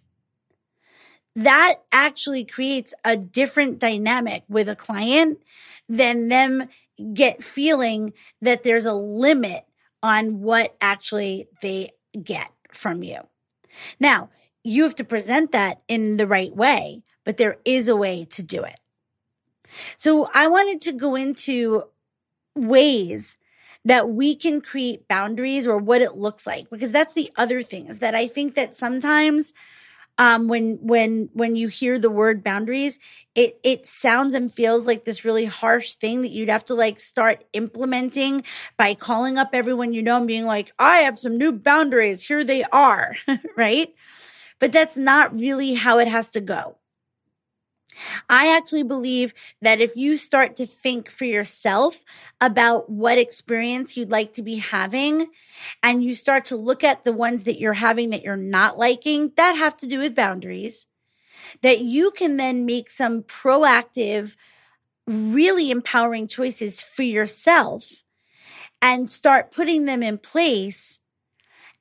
That 1.36 1.82
actually 1.92 2.44
creates 2.44 2.94
a 3.04 3.16
different 3.16 3.78
dynamic 3.78 4.42
with 4.48 4.68
a 4.68 4.76
client 4.76 5.38
than 5.88 6.28
them 6.28 6.68
get 7.12 7.42
feeling 7.42 8.14
that 8.40 8.62
there's 8.62 8.86
a 8.86 8.94
limit 8.94 9.66
on 10.02 10.40
what 10.40 10.74
actually 10.80 11.48
they 11.60 11.90
get 12.22 12.50
from 12.72 13.02
you. 13.02 13.20
Now, 14.00 14.30
you 14.62 14.82
have 14.82 14.94
to 14.96 15.04
present 15.04 15.52
that 15.52 15.82
in 15.88 16.16
the 16.16 16.26
right 16.26 16.54
way, 16.54 17.02
but 17.24 17.36
there 17.36 17.58
is 17.64 17.88
a 17.88 17.96
way 17.96 18.24
to 18.30 18.42
do 18.42 18.62
it. 18.62 18.80
So 19.96 20.30
I 20.34 20.46
wanted 20.48 20.80
to 20.82 20.92
go 20.92 21.14
into 21.14 21.84
ways 22.54 23.36
that 23.84 24.08
we 24.08 24.34
can 24.34 24.60
create 24.60 25.06
boundaries 25.06 25.66
or 25.66 25.78
what 25.78 26.02
it 26.02 26.16
looks 26.16 26.46
like, 26.46 26.68
because 26.70 26.90
that's 26.90 27.14
the 27.14 27.30
other 27.36 27.62
thing 27.62 27.86
is 27.86 28.00
that 28.00 28.14
I 28.14 28.26
think 28.26 28.54
that 28.54 28.74
sometimes 28.74 29.52
um, 30.18 30.48
when 30.48 30.78
when 30.80 31.28
when 31.32 31.56
you 31.56 31.68
hear 31.68 31.98
the 31.98 32.10
word 32.10 32.42
boundaries, 32.42 32.98
it 33.34 33.58
it 33.62 33.86
sounds 33.86 34.34
and 34.34 34.52
feels 34.52 34.86
like 34.86 35.04
this 35.04 35.24
really 35.24 35.44
harsh 35.44 35.92
thing 35.94 36.22
that 36.22 36.30
you'd 36.30 36.48
have 36.48 36.64
to 36.66 36.74
like 36.74 36.98
start 37.00 37.44
implementing 37.52 38.42
by 38.76 38.94
calling 38.94 39.38
up 39.38 39.50
everyone 39.52 39.92
you 39.92 40.02
know 40.02 40.16
and 40.18 40.26
being 40.26 40.46
like, 40.46 40.72
I 40.78 40.98
have 40.98 41.18
some 41.18 41.36
new 41.36 41.52
boundaries. 41.52 42.26
Here 42.26 42.44
they 42.44 42.64
are, 42.64 43.16
right? 43.56 43.94
But 44.58 44.72
that's 44.72 44.96
not 44.96 45.38
really 45.38 45.74
how 45.74 45.98
it 45.98 46.08
has 46.08 46.30
to 46.30 46.40
go. 46.40 46.78
I 48.28 48.54
actually 48.54 48.82
believe 48.82 49.34
that 49.62 49.80
if 49.80 49.96
you 49.96 50.16
start 50.16 50.56
to 50.56 50.66
think 50.66 51.10
for 51.10 51.24
yourself 51.24 52.04
about 52.40 52.90
what 52.90 53.18
experience 53.18 53.96
you'd 53.96 54.10
like 54.10 54.32
to 54.34 54.42
be 54.42 54.56
having 54.56 55.28
and 55.82 56.04
you 56.04 56.14
start 56.14 56.44
to 56.46 56.56
look 56.56 56.84
at 56.84 57.04
the 57.04 57.12
ones 57.12 57.44
that 57.44 57.58
you're 57.58 57.74
having 57.74 58.10
that 58.10 58.22
you're 58.22 58.36
not 58.36 58.78
liking, 58.78 59.32
that 59.36 59.56
have 59.56 59.76
to 59.78 59.86
do 59.86 59.98
with 59.98 60.14
boundaries, 60.14 60.86
that 61.62 61.80
you 61.80 62.10
can 62.10 62.36
then 62.36 62.66
make 62.66 62.90
some 62.90 63.22
proactive, 63.22 64.36
really 65.06 65.70
empowering 65.70 66.26
choices 66.26 66.80
for 66.80 67.02
yourself 67.02 68.02
and 68.82 69.08
start 69.08 69.52
putting 69.52 69.84
them 69.84 70.02
in 70.02 70.18
place. 70.18 71.00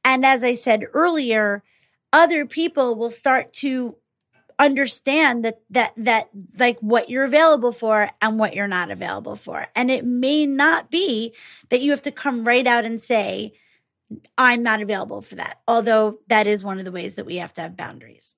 And 0.04 0.26
as 0.26 0.44
I 0.44 0.54
said 0.54 0.86
earlier, 0.94 1.64
other 2.14 2.46
people 2.46 2.96
will 2.96 3.12
start 3.12 3.52
to 3.54 3.98
understand 4.60 5.44
that 5.44 5.62
that 5.70 5.94
that 5.98 6.30
like 6.58 6.80
what 6.80 7.10
you're 7.10 7.24
available 7.24 7.72
for 7.72 8.12
and 8.22 8.40
what 8.40 8.56
you're 8.56 8.68
not 8.68 8.92
available 8.92 9.36
for. 9.36 9.68
And 9.76 9.92
it 9.92 10.06
may 10.06 10.46
not 10.46 10.90
be 10.90 11.34
that 11.70 11.82
you 11.82 11.92
have 11.92 12.02
to 12.04 12.12
come 12.12 12.46
right 12.46 12.66
out 12.66 12.86
and 12.86 13.02
say 13.02 13.54
i'm 14.38 14.62
not 14.62 14.84
available 14.84 15.20
for 15.20 15.34
that 15.34 15.60
although 15.68 16.20
that 16.28 16.46
is 16.46 16.64
one 16.64 16.78
of 16.78 16.86
the 16.86 16.92
ways 16.92 17.16
that 17.16 17.26
we 17.26 17.38
have 17.38 17.52
to 17.54 17.62
have 17.62 17.76
boundaries. 17.76 18.36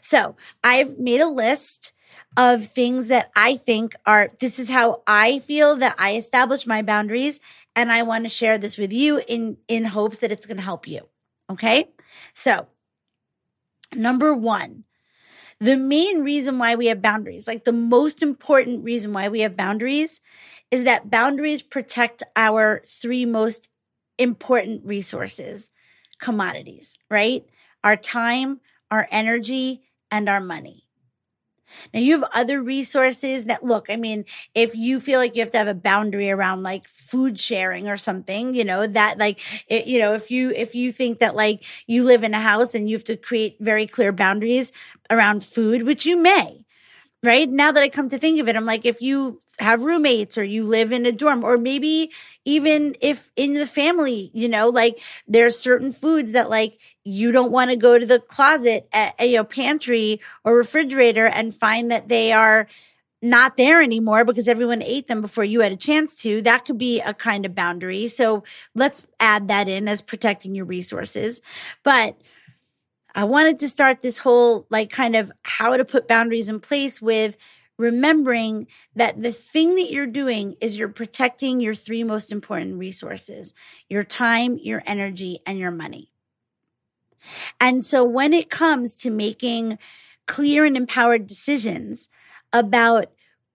So 0.00 0.36
i've 0.62 0.98
made 0.98 1.20
a 1.20 1.28
list 1.28 1.92
of 2.36 2.66
things 2.66 3.08
that 3.08 3.30
i 3.34 3.56
think 3.56 3.94
are 4.04 4.30
this 4.40 4.58
is 4.58 4.68
how 4.68 5.02
i 5.06 5.38
feel 5.38 5.74
that 5.76 5.94
i 5.98 6.14
establish 6.16 6.66
my 6.66 6.82
boundaries 6.82 7.40
and 7.74 7.90
i 7.90 8.02
want 8.02 8.24
to 8.24 8.28
share 8.28 8.58
this 8.58 8.76
with 8.76 8.92
you 8.92 9.22
in 9.26 9.56
in 9.68 9.86
hopes 9.86 10.18
that 10.18 10.30
it's 10.30 10.46
going 10.46 10.58
to 10.58 10.62
help 10.62 10.86
you 10.86 11.08
okay? 11.50 11.88
So 12.34 12.66
number 13.94 14.34
1 14.34 14.84
the 15.60 15.76
main 15.76 16.22
reason 16.22 16.58
why 16.58 16.74
we 16.74 16.86
have 16.86 17.00
boundaries, 17.02 17.46
like 17.46 17.64
the 17.64 17.72
most 17.72 18.22
important 18.22 18.84
reason 18.84 19.12
why 19.12 19.28
we 19.28 19.40
have 19.40 19.56
boundaries 19.56 20.20
is 20.70 20.84
that 20.84 21.10
boundaries 21.10 21.62
protect 21.62 22.22
our 22.34 22.82
three 22.86 23.24
most 23.24 23.68
important 24.18 24.84
resources, 24.84 25.70
commodities, 26.20 26.98
right? 27.10 27.44
Our 27.84 27.96
time, 27.96 28.60
our 28.90 29.08
energy, 29.10 29.82
and 30.10 30.28
our 30.28 30.40
money. 30.40 30.85
Now 31.92 32.00
you 32.00 32.12
have 32.12 32.28
other 32.32 32.62
resources 32.62 33.44
that 33.46 33.64
look, 33.64 33.88
I 33.90 33.96
mean, 33.96 34.24
if 34.54 34.74
you 34.74 35.00
feel 35.00 35.18
like 35.18 35.34
you 35.36 35.42
have 35.42 35.50
to 35.52 35.58
have 35.58 35.68
a 35.68 35.74
boundary 35.74 36.30
around 36.30 36.62
like 36.62 36.88
food 36.88 37.38
sharing 37.38 37.88
or 37.88 37.96
something, 37.96 38.54
you 38.54 38.64
know, 38.64 38.86
that 38.86 39.18
like, 39.18 39.40
it, 39.68 39.86
you 39.86 39.98
know, 39.98 40.14
if 40.14 40.30
you, 40.30 40.50
if 40.50 40.74
you 40.74 40.92
think 40.92 41.18
that 41.20 41.34
like 41.36 41.64
you 41.86 42.04
live 42.04 42.24
in 42.24 42.34
a 42.34 42.40
house 42.40 42.74
and 42.74 42.88
you 42.88 42.96
have 42.96 43.04
to 43.04 43.16
create 43.16 43.56
very 43.60 43.86
clear 43.86 44.12
boundaries 44.12 44.72
around 45.10 45.44
food, 45.44 45.82
which 45.84 46.06
you 46.06 46.16
may, 46.16 46.64
right? 47.22 47.48
Now 47.48 47.72
that 47.72 47.82
I 47.82 47.88
come 47.88 48.08
to 48.10 48.18
think 48.18 48.40
of 48.40 48.48
it, 48.48 48.56
I'm 48.56 48.66
like, 48.66 48.84
if 48.86 49.00
you 49.02 49.42
have 49.58 49.82
roommates 49.82 50.36
or 50.36 50.44
you 50.44 50.64
live 50.64 50.92
in 50.92 51.06
a 51.06 51.12
dorm 51.12 51.42
or 51.42 51.56
maybe 51.56 52.10
even 52.44 52.96
if 53.00 53.30
in 53.36 53.54
the 53.54 53.66
family, 53.66 54.30
you 54.34 54.48
know, 54.48 54.68
like 54.68 55.00
there's 55.26 55.58
certain 55.58 55.92
foods 55.92 56.32
that 56.32 56.50
like 56.50 56.78
you 57.04 57.32
don't 57.32 57.52
want 57.52 57.70
to 57.70 57.76
go 57.76 57.98
to 57.98 58.06
the 58.06 58.20
closet 58.20 58.88
at, 58.92 59.18
you 59.20 59.36
know, 59.36 59.44
pantry 59.44 60.20
or 60.44 60.56
refrigerator 60.56 61.26
and 61.26 61.54
find 61.54 61.90
that 61.90 62.08
they 62.08 62.32
are 62.32 62.66
not 63.22 63.56
there 63.56 63.80
anymore 63.80 64.24
because 64.24 64.46
everyone 64.46 64.82
ate 64.82 65.06
them 65.06 65.20
before 65.20 65.44
you 65.44 65.60
had 65.60 65.72
a 65.72 65.76
chance 65.76 66.16
to. 66.22 66.42
That 66.42 66.64
could 66.64 66.78
be 66.78 67.00
a 67.00 67.14
kind 67.14 67.46
of 67.46 67.54
boundary. 67.54 68.08
So 68.08 68.44
let's 68.74 69.06
add 69.18 69.48
that 69.48 69.68
in 69.68 69.88
as 69.88 70.02
protecting 70.02 70.54
your 70.54 70.66
resources. 70.66 71.40
But 71.82 72.20
I 73.14 73.24
wanted 73.24 73.58
to 73.60 73.68
start 73.68 74.02
this 74.02 74.18
whole 74.18 74.66
like 74.68 74.90
kind 74.90 75.16
of 75.16 75.32
how 75.42 75.76
to 75.76 75.84
put 75.84 76.06
boundaries 76.06 76.50
in 76.50 76.60
place 76.60 77.00
with 77.00 77.38
remembering 77.78 78.66
that 78.94 79.20
the 79.20 79.32
thing 79.32 79.74
that 79.74 79.90
you're 79.90 80.06
doing 80.06 80.56
is 80.60 80.78
you're 80.78 80.88
protecting 80.88 81.60
your 81.60 81.74
three 81.74 82.02
most 82.02 82.32
important 82.32 82.76
resources 82.76 83.54
your 83.88 84.02
time, 84.02 84.58
your 84.62 84.82
energy, 84.86 85.40
and 85.46 85.58
your 85.58 85.70
money. 85.70 86.10
And 87.60 87.84
so 87.84 88.04
when 88.04 88.32
it 88.32 88.50
comes 88.50 88.96
to 88.98 89.10
making 89.10 89.78
clear 90.26 90.64
and 90.64 90.76
empowered 90.76 91.26
decisions 91.26 92.08
about 92.52 93.06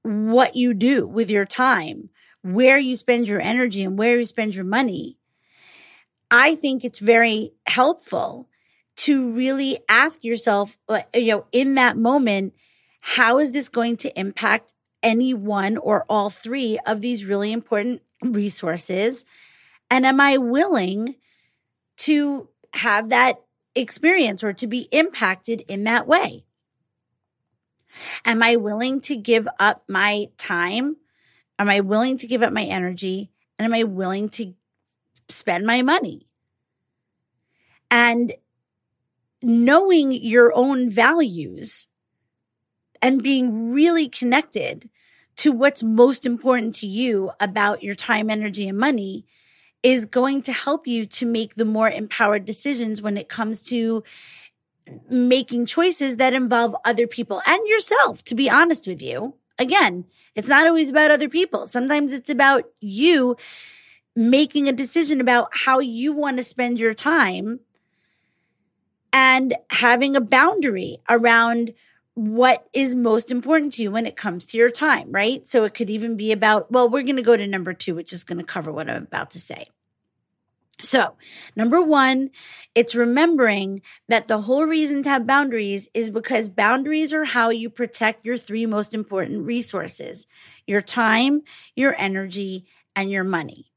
what 0.04 0.56
you 0.56 0.74
do 0.74 1.08
with 1.08 1.30
your 1.30 1.46
time, 1.46 2.10
where 2.42 2.78
you 2.78 2.96
spend 2.96 3.28
your 3.28 3.42
energy 3.42 3.84
and 3.84 3.98
where 3.98 4.18
you 4.18 4.26
spend 4.26 4.56
your 4.56 4.66
money, 4.66 5.18
I 6.30 6.56
think 6.56 6.84
it's 6.84 7.00
very 7.00 7.52
helpful 7.68 8.48
to 8.98 9.32
really 9.32 9.80
ask 9.90 10.24
yourself, 10.24 10.78
uh, 10.88 11.02
you 11.14 11.34
know, 11.34 11.46
in 11.52 11.76
that 11.76 11.98
moment, 11.98 12.54
how 13.02 13.40
is 13.40 13.52
this 13.52 13.68
going 13.68 13.98
to 13.98 14.20
impact 14.20 14.74
any 15.04 15.34
one 15.34 15.78
or 15.78 16.06
all 16.08 16.30
three 16.30 16.80
of 16.86 17.02
these 17.02 17.26
really 17.26 17.52
important 17.52 18.02
resources? 18.22 19.26
And 19.90 20.06
am 20.06 20.22
I 20.22 20.38
willing 20.38 21.16
to 21.98 22.50
have 22.76 23.10
that 23.10 23.42
experience 23.76 24.44
or 24.44 24.54
to 24.54 24.68
be 24.68 24.88
impacted 24.92 25.62
in 25.68 25.84
that 25.84 26.08
way? 26.08 26.46
Am 28.24 28.42
I 28.42 28.56
willing 28.56 29.02
to 29.02 29.16
give 29.16 29.48
up 29.60 29.84
my 29.88 30.28
time? 30.38 30.98
Am 31.60 31.70
I 31.70 31.80
willing 31.82 32.18
to 32.20 32.28
give 32.28 32.42
up 32.42 32.54
my 32.54 32.64
energy? 32.64 33.32
And 33.58 33.66
am 33.66 33.74
I 33.74 33.84
willing 33.84 34.30
to 34.30 34.54
spend 35.28 35.66
my 35.66 35.82
money? 35.82 36.28
And 37.90 38.34
knowing 39.42 40.12
your 40.12 40.54
own 40.56 40.90
values 40.90 41.88
and 43.02 43.24
being 43.24 43.72
really 43.72 44.08
connected 44.08 44.90
to 45.38 45.52
what's 45.52 45.82
most 45.82 46.26
important 46.26 46.76
to 46.76 46.88
you 46.88 47.32
about 47.40 47.84
your 47.84 47.96
time, 47.96 48.30
energy, 48.30 48.68
and 48.68 48.78
money 48.78 49.26
is 49.82 50.06
going 50.06 50.42
to 50.44 50.54
help 50.54 50.86
you 50.86 51.06
to 51.06 51.26
make 51.26 51.56
the 51.56 51.66
more 51.66 51.90
empowered 51.90 52.46
decisions 52.46 53.02
when 53.02 53.18
it 53.18 53.30
comes 53.30 53.64
to 53.64 54.04
making 55.10 55.66
choices 55.66 56.18
that 56.18 56.34
involve 56.34 56.76
other 56.86 57.08
people 57.08 57.42
and 57.46 57.68
yourself, 57.68 58.24
to 58.24 58.36
be 58.36 58.50
honest 58.50 58.88
with 58.88 59.02
you. 59.02 59.36
Again, 59.58 60.06
it's 60.36 60.48
not 60.48 60.68
always 60.68 60.90
about 60.90 61.12
other 61.12 61.30
people. 61.30 61.68
Sometimes 61.68 62.12
it's 62.12 62.30
about 62.30 62.66
you 62.80 63.36
making 64.16 64.68
a 64.68 64.74
decision 64.74 65.22
about 65.22 65.50
how 65.52 65.80
you 65.80 66.12
want 66.14 66.38
to 66.38 66.44
spend 66.44 66.80
your 66.80 66.94
time 66.94 67.62
and 69.14 69.56
having 69.70 70.16
a 70.16 70.22
boundary 70.22 70.98
around 71.10 71.74
what 72.14 72.68
is 72.74 72.94
most 72.94 73.32
important 73.32 73.74
to 73.74 73.84
you 73.84 73.92
when 73.92 74.06
it 74.06 74.18
comes 74.18 74.46
to 74.46 74.58
your 74.58 74.70
time, 74.70 75.12
right? 75.12 75.46
So 75.48 75.64
it 75.64 75.74
could 75.74 75.90
even 75.90 76.18
be 76.18 76.32
about, 76.32 76.72
well, 76.72 76.90
we're 76.90 77.04
going 77.04 77.16
to 77.16 77.22
go 77.22 77.38
to 77.38 77.48
number 77.48 77.74
two, 77.74 77.96
which 77.96 78.12
is 78.12 78.24
going 78.24 78.38
to 78.38 78.44
cover 78.44 78.72
what 78.72 78.90
I'm 78.90 79.04
about 79.04 79.32
to 79.32 79.40
say. 79.40 79.68
So, 80.82 81.16
number 81.56 81.82
one, 81.82 82.32
it's 82.74 82.96
remembering 82.96 83.82
that 84.08 84.28
the 84.28 84.42
whole 84.42 84.66
reason 84.66 85.04
to 85.04 85.10
have 85.10 85.28
boundaries 85.28 85.88
is 85.94 86.10
because 86.10 86.50
boundaries 86.50 87.14
are 87.14 87.26
how 87.26 87.50
you 87.50 87.70
protect 87.70 88.26
your 88.26 88.38
three 88.38 88.66
most 88.66 88.94
important 88.94 89.46
resources 89.46 90.28
your 90.66 90.82
time, 90.82 91.42
your 91.76 91.96
energy, 92.00 92.66
and 92.96 93.12
your 93.12 93.24
money. 93.24 93.72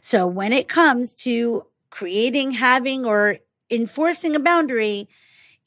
So, 0.00 0.26
when 0.26 0.52
it 0.52 0.68
comes 0.68 1.14
to 1.16 1.66
creating, 1.90 2.52
having, 2.52 3.04
or 3.04 3.38
enforcing 3.70 4.34
a 4.34 4.40
boundary, 4.40 5.08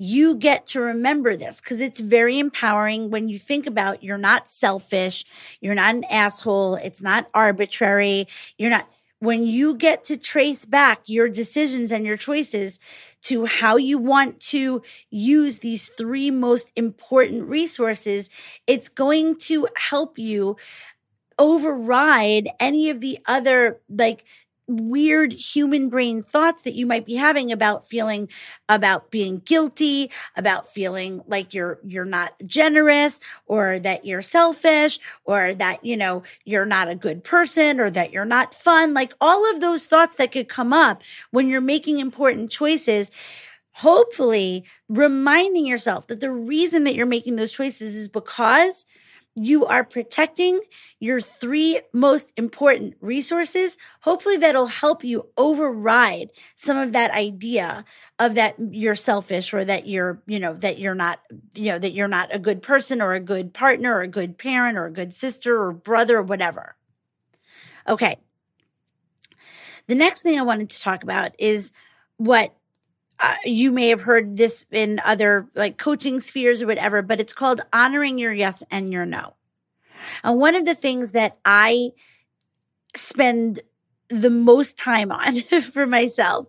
you 0.03 0.33
get 0.33 0.65
to 0.65 0.81
remember 0.81 1.35
this 1.35 1.61
because 1.61 1.79
it's 1.79 1.99
very 1.99 2.39
empowering 2.39 3.11
when 3.11 3.29
you 3.29 3.37
think 3.37 3.67
about 3.67 4.03
you're 4.03 4.17
not 4.17 4.47
selfish, 4.47 5.23
you're 5.59 5.75
not 5.75 5.93
an 5.93 6.03
asshole, 6.05 6.73
it's 6.73 7.03
not 7.03 7.29
arbitrary, 7.35 8.27
you're 8.57 8.71
not 8.71 8.89
when 9.19 9.45
you 9.45 9.75
get 9.75 10.03
to 10.03 10.17
trace 10.17 10.65
back 10.65 11.01
your 11.05 11.29
decisions 11.29 11.91
and 11.91 12.03
your 12.03 12.17
choices 12.17 12.79
to 13.21 13.45
how 13.45 13.77
you 13.77 13.99
want 13.99 14.39
to 14.39 14.81
use 15.11 15.59
these 15.59 15.89
three 15.89 16.31
most 16.31 16.71
important 16.75 17.47
resources, 17.47 18.31
it's 18.65 18.89
going 18.89 19.37
to 19.37 19.67
help 19.75 20.17
you 20.17 20.57
override 21.37 22.49
any 22.59 22.89
of 22.89 23.01
the 23.01 23.19
other 23.27 23.79
like 23.87 24.25
weird 24.77 25.33
human 25.33 25.89
brain 25.89 26.23
thoughts 26.23 26.61
that 26.63 26.73
you 26.73 26.85
might 26.85 27.05
be 27.05 27.15
having 27.15 27.51
about 27.51 27.85
feeling 27.85 28.27
about 28.69 29.11
being 29.11 29.39
guilty 29.39 30.09
about 30.35 30.67
feeling 30.67 31.21
like 31.27 31.53
you're 31.53 31.79
you're 31.83 32.05
not 32.05 32.33
generous 32.45 33.19
or 33.45 33.79
that 33.79 34.05
you're 34.05 34.21
selfish 34.21 34.99
or 35.25 35.53
that 35.53 35.83
you 35.83 35.97
know 35.97 36.23
you're 36.45 36.65
not 36.65 36.87
a 36.87 36.95
good 36.95 37.23
person 37.23 37.79
or 37.79 37.89
that 37.89 38.11
you're 38.11 38.25
not 38.25 38.53
fun. 38.53 38.93
Like 38.93 39.13
all 39.21 39.49
of 39.49 39.61
those 39.61 39.85
thoughts 39.85 40.15
that 40.15 40.31
could 40.31 40.49
come 40.49 40.73
up 40.73 41.01
when 41.31 41.47
you're 41.47 41.61
making 41.61 41.99
important 41.99 42.51
choices 42.51 43.11
hopefully 43.73 44.65
reminding 44.89 45.65
yourself 45.65 46.07
that 46.07 46.19
the 46.19 46.31
reason 46.31 46.83
that 46.83 46.93
you're 46.93 47.05
making 47.05 47.37
those 47.37 47.53
choices 47.53 47.95
is 47.95 48.07
because 48.07 48.85
you 49.33 49.65
are 49.65 49.83
protecting 49.83 50.59
your 50.99 51.21
three 51.21 51.81
most 51.93 52.33
important 52.35 52.95
resources. 52.99 53.77
Hopefully 54.01 54.37
that'll 54.37 54.67
help 54.67 55.03
you 55.03 55.29
override 55.37 56.31
some 56.55 56.77
of 56.77 56.91
that 56.91 57.11
idea 57.11 57.85
of 58.19 58.35
that 58.35 58.55
you're 58.59 58.95
selfish 58.95 59.53
or 59.53 59.63
that 59.63 59.87
you're, 59.87 60.21
you 60.27 60.39
know, 60.39 60.53
that 60.53 60.79
you're 60.79 60.95
not, 60.95 61.21
you 61.55 61.71
know, 61.71 61.79
that 61.79 61.93
you're 61.93 62.07
not 62.07 62.33
a 62.33 62.39
good 62.39 62.61
person 62.61 63.01
or 63.01 63.13
a 63.13 63.19
good 63.19 63.53
partner 63.53 63.95
or 63.95 64.01
a 64.01 64.07
good 64.07 64.37
parent 64.37 64.77
or 64.77 64.85
a 64.85 64.91
good 64.91 65.13
sister 65.13 65.61
or 65.61 65.71
brother 65.71 66.17
or 66.17 66.23
whatever. 66.23 66.75
Okay. 67.87 68.17
The 69.87 69.95
next 69.95 70.21
thing 70.21 70.37
I 70.37 70.43
wanted 70.43 70.69
to 70.69 70.81
talk 70.81 71.03
about 71.03 71.31
is 71.39 71.71
what 72.17 72.55
uh, 73.21 73.35
you 73.45 73.71
may 73.71 73.89
have 73.89 74.01
heard 74.01 74.37
this 74.37 74.65
in 74.71 74.99
other 75.05 75.47
like 75.55 75.77
coaching 75.77 76.19
spheres 76.19 76.61
or 76.61 76.67
whatever, 76.67 77.01
but 77.01 77.19
it's 77.19 77.33
called 77.33 77.61
honoring 77.71 78.17
your 78.17 78.33
yes 78.33 78.63
and 78.71 78.91
your 78.91 79.05
no. 79.05 79.35
And 80.23 80.39
one 80.39 80.55
of 80.55 80.65
the 80.65 80.75
things 80.75 81.11
that 81.11 81.37
I 81.45 81.91
spend 82.95 83.61
the 84.09 84.29
most 84.29 84.77
time 84.77 85.11
on 85.11 85.41
for 85.61 85.85
myself 85.85 86.47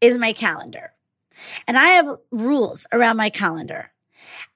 is 0.00 0.18
my 0.18 0.32
calendar. 0.32 0.92
And 1.66 1.76
I 1.76 1.88
have 1.88 2.16
rules 2.30 2.86
around 2.92 3.16
my 3.16 3.30
calendar 3.30 3.91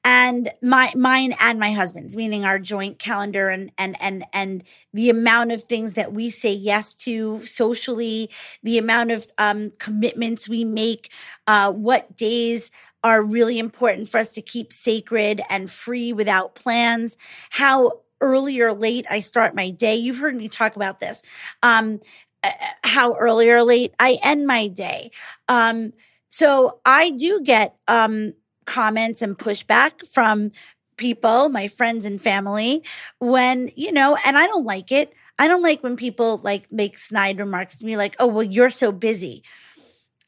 and 0.06 0.52
my 0.62 0.92
mine 0.94 1.34
and 1.40 1.58
my 1.58 1.72
husband's 1.72 2.14
meaning 2.14 2.44
our 2.44 2.60
joint 2.60 2.96
calendar 2.96 3.48
and 3.48 3.72
and 3.76 3.96
and 4.00 4.24
and 4.32 4.62
the 4.92 5.10
amount 5.10 5.50
of 5.50 5.64
things 5.64 5.94
that 5.94 6.12
we 6.12 6.30
say 6.30 6.52
yes 6.52 6.94
to 6.94 7.44
socially 7.44 8.30
the 8.62 8.78
amount 8.78 9.10
of 9.10 9.26
um, 9.36 9.72
commitments 9.80 10.48
we 10.48 10.62
make 10.64 11.10
uh, 11.48 11.72
what 11.72 12.16
days 12.16 12.70
are 13.02 13.20
really 13.20 13.58
important 13.58 14.08
for 14.08 14.18
us 14.18 14.30
to 14.30 14.40
keep 14.40 14.72
sacred 14.72 15.42
and 15.50 15.70
free 15.72 16.12
without 16.12 16.54
plans 16.54 17.16
how 17.50 17.90
early 18.20 18.60
or 18.60 18.72
late 18.72 19.06
i 19.10 19.18
start 19.18 19.56
my 19.56 19.70
day. 19.70 19.96
You've 19.96 20.18
heard 20.18 20.36
me 20.36 20.46
talk 20.48 20.76
about 20.76 21.00
this. 21.00 21.20
Um, 21.64 21.98
uh, 22.44 22.50
how 22.84 23.14
early 23.16 23.50
or 23.50 23.64
late 23.64 23.92
i 23.98 24.18
end 24.22 24.46
my 24.46 24.68
day. 24.68 25.10
Um, 25.48 25.94
so 26.28 26.78
i 26.86 27.10
do 27.10 27.40
get 27.42 27.74
um, 27.88 28.34
comments 28.66 29.22
and 29.22 29.38
pushback 29.38 30.06
from 30.06 30.52
people, 30.96 31.48
my 31.48 31.68
friends 31.68 32.04
and 32.04 32.20
family, 32.20 32.82
when, 33.18 33.70
you 33.76 33.92
know, 33.92 34.16
and 34.24 34.36
I 34.36 34.46
don't 34.46 34.64
like 34.64 34.92
it. 34.92 35.12
I 35.38 35.48
don't 35.48 35.62
like 35.62 35.82
when 35.82 35.96
people 35.96 36.38
like 36.38 36.70
make 36.72 36.98
snide 36.98 37.38
remarks 37.38 37.78
to 37.78 37.86
me 37.86 37.96
like, 37.96 38.16
oh, 38.18 38.26
well, 38.26 38.42
you're 38.42 38.70
so 38.70 38.92
busy. 38.92 39.42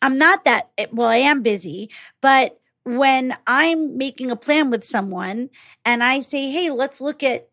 I'm 0.00 0.18
not 0.18 0.44
that, 0.44 0.70
eh, 0.78 0.86
well, 0.92 1.08
I 1.08 1.16
am 1.16 1.42
busy, 1.42 1.90
but 2.20 2.60
when 2.84 3.36
I'm 3.46 3.98
making 3.98 4.30
a 4.30 4.36
plan 4.36 4.70
with 4.70 4.84
someone 4.84 5.50
and 5.84 6.02
I 6.02 6.20
say, 6.20 6.50
hey, 6.50 6.70
let's 6.70 7.00
look 7.00 7.22
at 7.22 7.48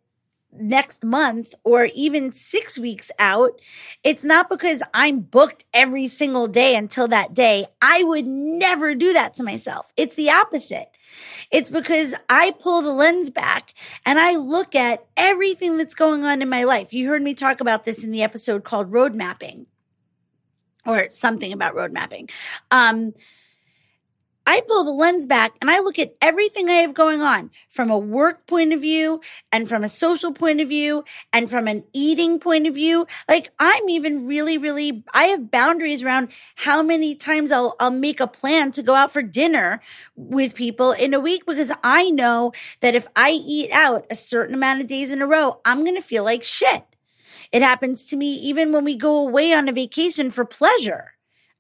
next 0.60 1.04
month 1.04 1.54
or 1.64 1.86
even 1.94 2.32
six 2.32 2.78
weeks 2.78 3.12
out, 3.20 3.60
it's 4.04 4.24
not 4.24 4.50
because 4.50 4.82
I'm 4.94 5.22
booked 5.22 5.66
every 5.74 6.08
single 6.08 6.48
day 6.48 6.76
until 6.76 7.08
that 7.10 7.34
day. 7.34 7.66
I 7.82 8.04
would 8.04 8.26
never 8.26 8.96
do 8.96 9.14
that 9.14 9.34
to 9.36 9.44
myself. 9.44 9.92
It's 9.96 10.16
the 10.16 10.30
opposite. 10.30 10.90
It's 11.52 11.70
because 11.70 12.14
I 12.30 12.52
pull 12.52 12.82
the 12.82 12.92
lens 12.92 13.30
back 13.30 13.74
and 14.06 14.20
I 14.20 14.36
look 14.36 14.76
at 14.76 15.06
everything 15.16 15.78
that's 15.78 15.96
going 15.96 16.24
on 16.24 16.42
in 16.42 16.50
my 16.50 16.64
life. 16.64 16.94
You 16.94 17.10
heard 17.10 17.22
me 17.22 17.34
talk 17.34 17.62
about 17.62 17.86
this 17.86 18.04
in 18.04 18.12
the 18.12 18.24
episode 18.24 18.64
called 18.64 18.92
road 18.92 19.16
mapping 19.16 19.68
or 20.86 21.10
something 21.10 21.52
about 21.52 21.76
road 21.76 21.92
mapping. 21.92 22.30
Um, 22.72 23.14
I 24.46 24.62
pull 24.68 24.84
the 24.84 24.92
lens 24.92 25.26
back 25.26 25.54
and 25.60 25.72
I 25.72 25.80
look 25.80 25.98
at 25.98 26.16
everything 26.22 26.70
I 26.70 26.76
have 26.76 26.94
going 26.94 27.22
on 27.22 27.50
from 27.70 27.90
a 27.90 27.98
work 27.98 28.46
point 28.46 28.74
of 28.74 28.82
view 28.82 29.22
and 29.52 29.68
from 29.68 29.84
a 29.84 29.90
social 29.90 30.32
point 30.32 30.62
of 30.62 30.70
view 30.70 31.04
and 31.34 31.50
from 31.50 31.68
an 31.68 31.84
eating 31.94 32.40
point 32.40 32.68
of 32.68 32.76
view. 32.76 33.08
Like 33.28 33.52
I'm 33.60 33.90
even 33.90 34.28
really, 34.28 34.58
really, 34.58 35.04
I 35.14 35.26
have 35.26 35.50
boundaries 35.50 36.04
around 36.04 36.30
how 36.56 36.84
many 36.84 37.16
times 37.16 37.52
I'll, 37.52 37.76
I'll 37.80 37.92
make 37.92 38.20
a 38.20 38.28
plan 38.28 38.72
to 38.74 38.84
go 38.84 38.94
out 38.94 39.12
for 39.12 39.24
dinner 39.24 39.82
with 40.16 40.54
people 40.54 40.92
in 40.92 41.14
a 41.14 41.20
week 41.20 41.46
because 41.46 41.72
I 41.84 42.12
know 42.12 42.54
that 42.82 42.96
if 42.96 43.08
I 43.16 43.32
eat 43.32 43.72
out 43.72 44.06
a 44.12 44.16
certain 44.16 44.54
amount 44.54 44.82
of 44.82 44.88
days 44.88 45.12
in 45.12 45.22
a 45.22 45.28
row, 45.28 45.60
I'm 45.66 45.84
going 45.84 45.96
to 45.96 46.02
feel 46.02 46.24
like 46.24 46.44
shit. 46.44 46.86
It 47.52 47.62
happens 47.62 48.06
to 48.08 48.16
me 48.16 48.34
even 48.36 48.72
when 48.72 48.84
we 48.84 48.96
go 48.96 49.18
away 49.18 49.54
on 49.54 49.68
a 49.68 49.74
vacation 49.74 50.30
for 50.30 50.46
pleasure. 50.46 51.15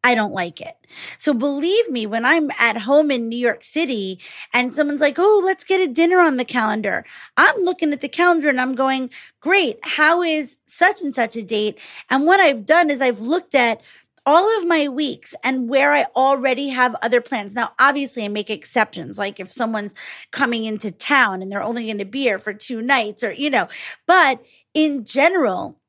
I 0.06 0.14
don't 0.14 0.34
like 0.34 0.62
it. 0.62 0.78
So 1.18 1.34
believe 1.34 1.90
me, 1.90 2.06
when 2.06 2.26
I'm 2.26 2.52
at 2.60 2.82
home 2.82 3.10
in 3.10 3.28
New 3.28 3.40
York 3.40 3.64
City 3.64 4.20
and 4.54 4.72
someone's 4.72 5.02
like, 5.02 5.18
Oh, 5.18 5.42
let's 5.44 5.64
get 5.64 5.82
a 5.82 5.92
dinner 5.92 6.20
on 6.20 6.38
the 6.38 6.46
calendar. 6.46 7.04
I'm 7.36 7.56
looking 7.62 7.92
at 7.92 8.02
the 8.02 8.08
calendar 8.08 8.48
and 8.48 8.62
I'm 8.62 8.76
going, 8.76 9.10
great. 9.40 9.80
How 9.82 10.22
is 10.22 10.60
such 10.68 11.02
and 11.02 11.14
such 11.14 11.36
a 11.36 11.42
date? 11.42 11.80
And 12.08 12.28
what 12.28 12.40
I've 12.40 12.68
done 12.68 12.92
is 12.92 13.02
I've 13.02 13.20
looked 13.20 13.56
at 13.56 13.82
all 14.28 14.56
of 14.60 14.68
my 14.68 14.88
weeks 14.88 15.34
and 15.44 15.68
where 15.68 15.92
I 15.92 16.06
already 16.16 16.70
have 16.70 16.96
other 17.02 17.20
plans. 17.20 17.56
Now, 17.56 17.72
obviously 17.80 18.26
I 18.26 18.28
make 18.28 18.52
exceptions. 18.52 19.18
Like 19.18 19.40
if 19.40 19.52
someone's 19.52 19.96
coming 20.30 20.66
into 20.66 20.92
town 20.92 21.42
and 21.42 21.52
they're 21.52 21.64
only 21.64 21.86
going 21.86 21.98
to 21.98 22.06
be 22.06 22.22
here 22.22 22.38
for 22.38 22.54
two 22.54 22.80
nights 22.80 23.24
or, 23.24 23.32
you 23.32 23.50
know, 23.50 23.68
but 24.06 24.46
in 24.76 25.04
general, 25.04 25.80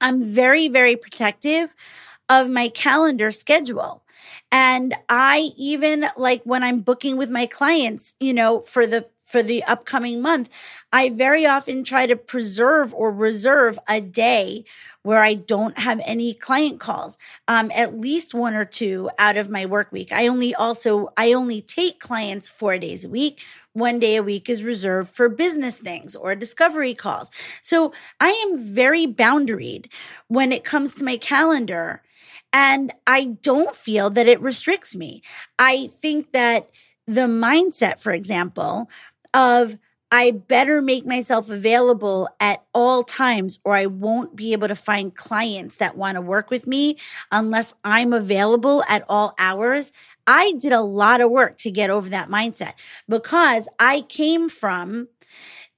I'm 0.00 0.20
very, 0.20 0.66
very 0.66 0.96
protective 0.96 1.76
of 2.28 2.48
my 2.48 2.68
calendar 2.68 3.30
schedule. 3.30 4.02
And 4.50 4.94
I 5.08 5.50
even 5.56 6.06
like 6.16 6.42
when 6.44 6.62
I'm 6.62 6.80
booking 6.80 7.16
with 7.16 7.30
my 7.30 7.46
clients, 7.46 8.14
you 8.20 8.32
know, 8.32 8.60
for 8.62 8.86
the 8.86 9.06
for 9.24 9.42
the 9.42 9.64
upcoming 9.64 10.20
month, 10.20 10.48
I 10.92 11.08
very 11.08 11.46
often 11.46 11.82
try 11.82 12.06
to 12.06 12.14
preserve 12.14 12.94
or 12.94 13.10
reserve 13.10 13.78
a 13.88 14.00
day 14.00 14.64
where 15.02 15.22
I 15.22 15.34
don't 15.34 15.78
have 15.78 16.00
any 16.04 16.34
client 16.34 16.78
calls, 16.78 17.18
um, 17.48 17.72
at 17.74 17.98
least 17.98 18.32
one 18.32 18.54
or 18.54 18.64
two 18.64 19.10
out 19.18 19.36
of 19.36 19.50
my 19.50 19.66
work 19.66 19.90
week. 19.90 20.12
I 20.12 20.28
only 20.28 20.54
also, 20.54 21.08
I 21.16 21.32
only 21.32 21.60
take 21.60 21.98
clients 21.98 22.48
four 22.48 22.78
days 22.78 23.04
a 23.04 23.08
week. 23.08 23.42
One 23.72 23.98
day 23.98 24.14
a 24.16 24.22
week 24.22 24.48
is 24.48 24.62
reserved 24.62 25.10
for 25.10 25.28
business 25.28 25.78
things 25.78 26.14
or 26.14 26.36
discovery 26.36 26.94
calls. 26.94 27.30
So 27.60 27.92
I 28.20 28.30
am 28.30 28.56
very 28.56 29.06
boundaried 29.06 29.86
when 30.28 30.52
it 30.52 30.64
comes 30.64 30.94
to 30.94 31.04
my 31.04 31.16
calendar 31.16 32.02
and 32.54 32.92
I 33.04 33.36
don't 33.42 33.74
feel 33.74 34.10
that 34.10 34.28
it 34.28 34.40
restricts 34.40 34.94
me. 34.94 35.22
I 35.58 35.88
think 35.88 36.30
that 36.32 36.70
the 37.04 37.22
mindset, 37.22 38.00
for 38.00 38.12
example, 38.12 38.88
of 39.34 39.76
I 40.12 40.30
better 40.30 40.80
make 40.80 41.04
myself 41.04 41.50
available 41.50 42.28
at 42.38 42.64
all 42.72 43.02
times 43.02 43.58
or 43.64 43.74
I 43.74 43.86
won't 43.86 44.36
be 44.36 44.52
able 44.52 44.68
to 44.68 44.76
find 44.76 45.12
clients 45.12 45.74
that 45.76 45.96
want 45.96 46.14
to 46.14 46.20
work 46.20 46.50
with 46.50 46.68
me 46.68 46.96
unless 47.32 47.74
I'm 47.82 48.12
available 48.12 48.84
at 48.88 49.04
all 49.08 49.34
hours. 49.36 49.92
I 50.24 50.54
did 50.60 50.70
a 50.70 50.80
lot 50.80 51.20
of 51.20 51.32
work 51.32 51.58
to 51.58 51.72
get 51.72 51.90
over 51.90 52.08
that 52.10 52.30
mindset 52.30 52.74
because 53.08 53.68
I 53.80 54.02
came 54.02 54.48
from 54.48 55.08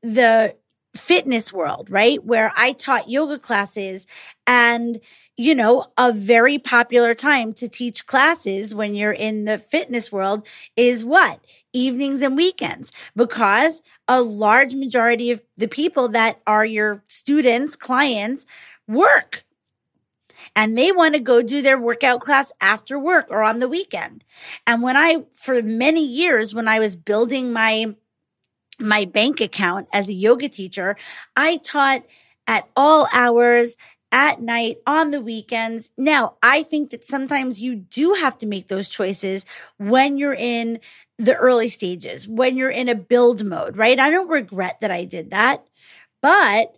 the 0.03 0.55
fitness 0.95 1.55
world, 1.55 1.91
right? 1.91 2.23
Where 2.23 2.53
I 2.55 2.73
taught 2.73 3.09
yoga 3.09 3.39
classes 3.39 4.07
and 4.47 5.01
you 5.37 5.55
know, 5.55 5.87
a 5.99 6.13
very 6.13 6.59
popular 6.59 7.15
time 7.15 7.53
to 7.55 7.69
teach 7.69 8.07
classes 8.07 8.75
when 8.75 8.95
you're 8.95 9.13
in 9.13 9.45
the 9.45 9.59
fitness 9.59 10.11
world 10.11 10.47
is 10.77 11.05
what? 11.05 11.41
Evenings 11.73 12.23
and 12.23 12.37
weekends, 12.37 12.91
because 13.15 13.83
a 14.09 14.23
large 14.23 14.75
majority 14.75 15.31
of 15.31 15.43
the 15.57 15.69
people 15.69 16.09
that 16.09 16.41
are 16.47 16.65
your 16.65 17.03
students, 17.07 17.77
clients, 17.77 18.47
work. 18.89 19.45
And 20.55 20.79
they 20.79 20.91
want 20.91 21.15
to 21.15 21.21
go 21.21 21.43
do 21.43 21.61
their 21.61 21.79
workout 21.79 22.21
class 22.21 22.51
after 22.61 22.99
work 22.99 23.27
or 23.31 23.43
on 23.43 23.59
the 23.59 23.69
weekend. 23.69 24.25
And 24.67 24.83
when 24.83 24.97
I, 24.97 25.25
for 25.33 25.63
many 25.63 26.05
years, 26.05 26.55
when 26.55 26.69
I 26.69 26.79
was 26.79 26.97
building 26.97 27.53
my, 27.53 27.95
my 28.79 29.05
bank 29.05 29.41
account 29.43 29.89
as 29.93 30.09
a 30.09 30.15
yoga 30.15 30.49
teacher, 30.49 30.97
I 31.37 31.59
taught 31.59 32.05
at 32.47 32.69
all 32.75 33.09
hours 33.13 33.77
at 34.13 34.41
night, 34.41 34.79
on 34.87 35.11
the 35.11 35.21
weekends. 35.21 35.91
Now, 35.97 36.37
I 36.43 36.63
think 36.63 36.91
that 36.91 37.05
sometimes 37.05 37.61
you 37.61 37.75
do 37.75 38.15
have 38.15 38.39
to 38.39 38.47
make 38.47 38.69
those 38.69 38.89
choices 38.89 39.45
when 39.79 40.17
you're 40.17 40.35
in 40.35 40.81
the 41.19 41.35
early 41.35 41.69
stages, 41.69 42.29
when 42.29 42.57
you're 42.57 42.71
in 42.71 42.89
a 42.89 42.95
build 42.95 43.45
mode, 43.45 43.77
right? 43.77 43.99
I 43.99 44.11
don't 44.11 44.29
regret 44.29 44.81
that 44.81 44.91
I 44.91 45.05
did 45.05 45.31
that, 45.31 45.67
but 46.23 46.75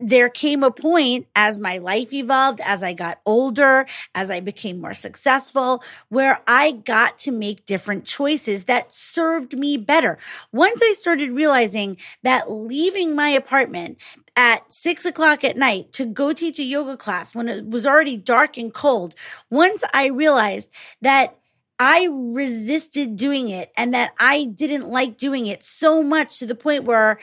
there 0.00 0.28
came 0.28 0.62
a 0.62 0.70
point 0.70 1.26
as 1.34 1.58
my 1.58 1.78
life 1.78 2.12
evolved, 2.12 2.60
as 2.60 2.82
I 2.82 2.92
got 2.92 3.20
older, 3.26 3.86
as 4.14 4.30
I 4.30 4.40
became 4.40 4.80
more 4.80 4.94
successful, 4.94 5.82
where 6.08 6.40
I 6.46 6.72
got 6.72 7.18
to 7.18 7.32
make 7.32 7.66
different 7.66 8.04
choices 8.04 8.64
that 8.64 8.92
served 8.92 9.58
me 9.58 9.76
better. 9.76 10.18
Once 10.52 10.80
I 10.82 10.92
started 10.92 11.32
realizing 11.32 11.96
that 12.22 12.50
leaving 12.50 13.14
my 13.14 13.30
apartment 13.30 13.98
at 14.36 14.72
six 14.72 15.04
o'clock 15.04 15.42
at 15.42 15.56
night 15.56 15.92
to 15.92 16.06
go 16.06 16.32
teach 16.32 16.58
a 16.58 16.64
yoga 16.64 16.96
class 16.96 17.34
when 17.34 17.48
it 17.48 17.66
was 17.66 17.86
already 17.86 18.16
dark 18.16 18.56
and 18.56 18.72
cold, 18.72 19.14
once 19.50 19.82
I 19.92 20.06
realized 20.06 20.70
that 21.02 21.36
I 21.80 22.08
resisted 22.10 23.16
doing 23.16 23.48
it 23.48 23.70
and 23.76 23.94
that 23.94 24.12
I 24.18 24.44
didn't 24.46 24.88
like 24.88 25.16
doing 25.16 25.46
it 25.46 25.62
so 25.62 26.02
much 26.02 26.38
to 26.38 26.46
the 26.46 26.56
point 26.56 26.84
where 26.84 27.18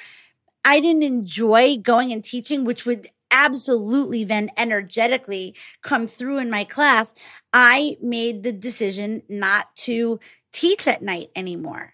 I 0.66 0.80
didn't 0.80 1.04
enjoy 1.04 1.78
going 1.78 2.12
and 2.12 2.24
teaching, 2.24 2.66
which 2.66 2.86
would 2.86 3.08
absolutely 3.30 4.24
then 4.24 4.50
energetically 4.58 5.56
come 5.84 6.08
through 6.08 6.40
in 6.40 6.50
my 6.50 6.64
class. 6.64 7.14
I 7.54 7.98
made 8.02 8.44
the 8.44 8.52
decision 8.52 9.22
not 9.30 9.76
to 9.78 10.20
teach 10.52 10.88
at 10.88 11.04
night 11.04 11.30
anymore. 11.36 11.94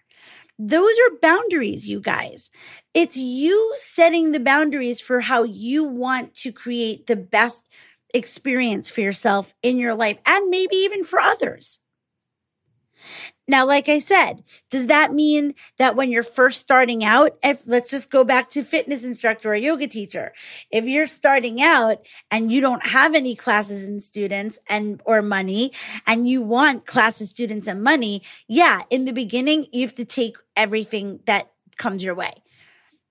Those 0.58 0.94
are 0.98 1.18
boundaries, 1.20 1.88
you 1.88 2.00
guys. 2.00 2.48
It's 2.94 3.16
you 3.16 3.74
setting 3.76 4.32
the 4.32 4.40
boundaries 4.40 5.00
for 5.00 5.20
how 5.20 5.42
you 5.42 5.84
want 5.84 6.34
to 6.36 6.52
create 6.52 7.06
the 7.06 7.16
best 7.16 7.68
experience 8.14 8.88
for 8.88 9.00
yourself 9.00 9.54
in 9.62 9.78
your 9.78 9.94
life 9.94 10.20
and 10.24 10.50
maybe 10.50 10.76
even 10.76 11.04
for 11.04 11.18
others. 11.18 11.80
Now, 13.48 13.66
like 13.66 13.88
I 13.88 13.98
said, 13.98 14.44
does 14.70 14.86
that 14.86 15.12
mean 15.12 15.54
that 15.76 15.96
when 15.96 16.10
you're 16.10 16.22
first 16.22 16.60
starting 16.60 17.04
out, 17.04 17.36
if 17.42 17.62
let's 17.66 17.90
just 17.90 18.10
go 18.10 18.22
back 18.22 18.48
to 18.50 18.62
fitness 18.62 19.04
instructor 19.04 19.50
or 19.50 19.56
yoga 19.56 19.88
teacher, 19.88 20.32
if 20.70 20.86
you're 20.86 21.06
starting 21.06 21.60
out 21.60 21.98
and 22.30 22.52
you 22.52 22.60
don't 22.60 22.86
have 22.86 23.14
any 23.14 23.34
classes 23.34 23.84
and 23.84 24.02
students 24.02 24.58
and 24.68 25.02
or 25.04 25.22
money 25.22 25.72
and 26.06 26.28
you 26.28 26.40
want 26.40 26.86
classes, 26.86 27.30
students 27.30 27.66
and 27.66 27.82
money, 27.82 28.22
yeah, 28.46 28.82
in 28.90 29.04
the 29.04 29.12
beginning, 29.12 29.66
you 29.72 29.82
have 29.86 29.94
to 29.94 30.04
take 30.04 30.36
everything 30.56 31.20
that 31.26 31.50
comes 31.76 32.04
your 32.04 32.14
way. 32.14 32.32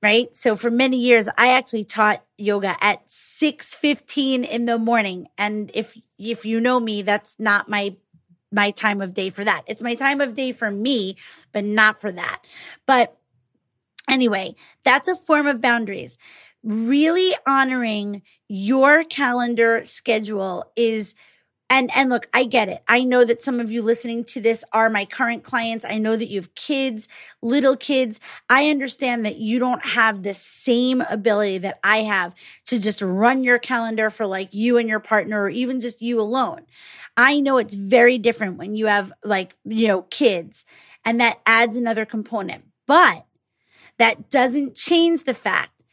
Right. 0.01 0.35
So 0.35 0.55
for 0.55 0.71
many 0.71 0.97
years, 0.97 1.29
I 1.37 1.49
actually 1.49 1.83
taught 1.83 2.23
yoga 2.35 2.75
at 2.83 3.07
615 3.07 4.43
in 4.43 4.65
the 4.65 4.79
morning. 4.79 5.27
And 5.37 5.69
if, 5.75 5.95
if 6.17 6.43
you 6.43 6.59
know 6.59 6.79
me, 6.79 7.03
that's 7.03 7.35
not 7.37 7.69
my 7.69 7.97
my 8.52 8.72
time 8.72 9.02
of 9.02 9.14
day 9.14 9.30
for 9.30 9.43
that. 9.43 9.64
It's 9.68 9.82
my 9.82 9.95
time 9.95 10.22
of 10.22 10.34
day 10.34 10.52
for 10.52 10.72
me, 10.72 11.16
but 11.52 11.64
not 11.66 11.99
for 11.99 12.12
that. 12.12 12.41
But 12.86 13.18
anyway, 14.10 14.56
that's 14.84 15.08
a 15.08 15.16
form 15.16 15.47
of 15.47 15.62
boundaries. 15.62 16.18
Really 16.64 17.34
honoring 17.47 18.22
your 18.47 19.04
calendar 19.04 19.84
schedule 19.86 20.72
is 20.76 21.16
and 21.72 21.89
and 21.95 22.09
look, 22.09 22.28
I 22.34 22.43
get 22.43 22.67
it. 22.67 22.84
I 22.86 23.05
know 23.05 23.24
that 23.24 23.39
some 23.39 23.61
of 23.61 23.72
you 23.72 23.82
listening 23.82 24.26
to 24.26 24.41
this 24.41 24.65
are 24.74 24.89
my 24.89 25.05
current 25.05 25.43
clients. 25.43 25.86
I 25.86 25.99
know 25.99 26.17
that 26.17 26.28
you 26.28 26.38
have 26.41 26.53
kids, 26.53 27.07
little 27.41 27.78
kids. 27.78 28.19
I 28.49 28.69
understand 28.69 29.26
that 29.26 29.38
you 29.38 29.57
don't 29.57 29.86
have 29.86 30.22
the 30.22 30.34
same 30.34 30.99
ability 30.99 31.59
that 31.59 31.80
I 31.82 31.99
have 31.99 32.36
to 32.65 32.78
just 32.78 33.01
run 33.01 33.45
your 33.45 33.57
calendar 33.57 34.09
for 34.09 34.26
like 34.26 34.53
you 34.53 34.78
and 34.78 34.89
your 34.89 34.99
partner 34.99 35.43
or 35.43 35.49
even 35.49 35.80
just 35.80 36.01
you 36.01 36.19
alone. 36.19 36.65
I 37.15 37.39
know 37.39 37.57
it's 37.57 37.74
very 37.74 38.17
different 38.17 38.57
when 38.57 38.76
you 38.76 38.88
have 38.88 39.13
like, 39.24 39.55
you 39.63 39.88
know, 39.88 40.01
kids 40.01 40.65
and 41.05 41.22
that 41.22 41.39
adds 41.45 41.78
another 41.78 42.03
component. 42.05 42.65
But 42.86 43.26
that 43.97 44.30
doesn't 44.30 44.76
change 44.76 45.24
the 45.24 45.34
fact 45.34 45.84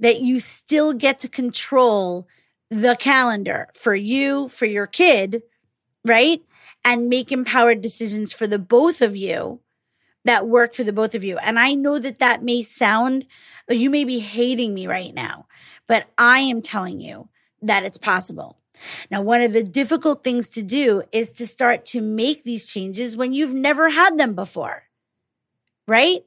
that 0.00 0.22
you 0.22 0.40
still 0.40 0.94
get 0.94 1.18
to 1.18 1.28
control 1.28 2.26
the 2.70 2.96
calendar 2.98 3.68
for 3.74 3.94
you, 3.94 4.48
for 4.48 4.66
your 4.66 4.86
kid, 4.86 5.42
right? 6.04 6.42
And 6.84 7.08
make 7.08 7.32
empowered 7.32 7.80
decisions 7.80 8.32
for 8.32 8.46
the 8.46 8.58
both 8.58 9.02
of 9.02 9.16
you 9.16 9.60
that 10.24 10.48
work 10.48 10.74
for 10.74 10.84
the 10.84 10.92
both 10.92 11.14
of 11.14 11.24
you. 11.24 11.38
And 11.38 11.58
I 11.58 11.74
know 11.74 11.98
that 11.98 12.18
that 12.18 12.42
may 12.42 12.62
sound, 12.62 13.26
you 13.68 13.90
may 13.90 14.04
be 14.04 14.18
hating 14.18 14.74
me 14.74 14.86
right 14.86 15.14
now, 15.14 15.46
but 15.86 16.06
I 16.18 16.40
am 16.40 16.62
telling 16.62 17.00
you 17.00 17.28
that 17.62 17.84
it's 17.84 17.98
possible. 17.98 18.58
Now, 19.10 19.22
one 19.22 19.40
of 19.40 19.52
the 19.52 19.62
difficult 19.62 20.22
things 20.22 20.48
to 20.50 20.62
do 20.62 21.02
is 21.12 21.32
to 21.32 21.46
start 21.46 21.86
to 21.86 22.00
make 22.02 22.44
these 22.44 22.68
changes 22.68 23.16
when 23.16 23.32
you've 23.32 23.54
never 23.54 23.88
had 23.90 24.18
them 24.18 24.34
before, 24.34 24.84
right? 25.86 26.24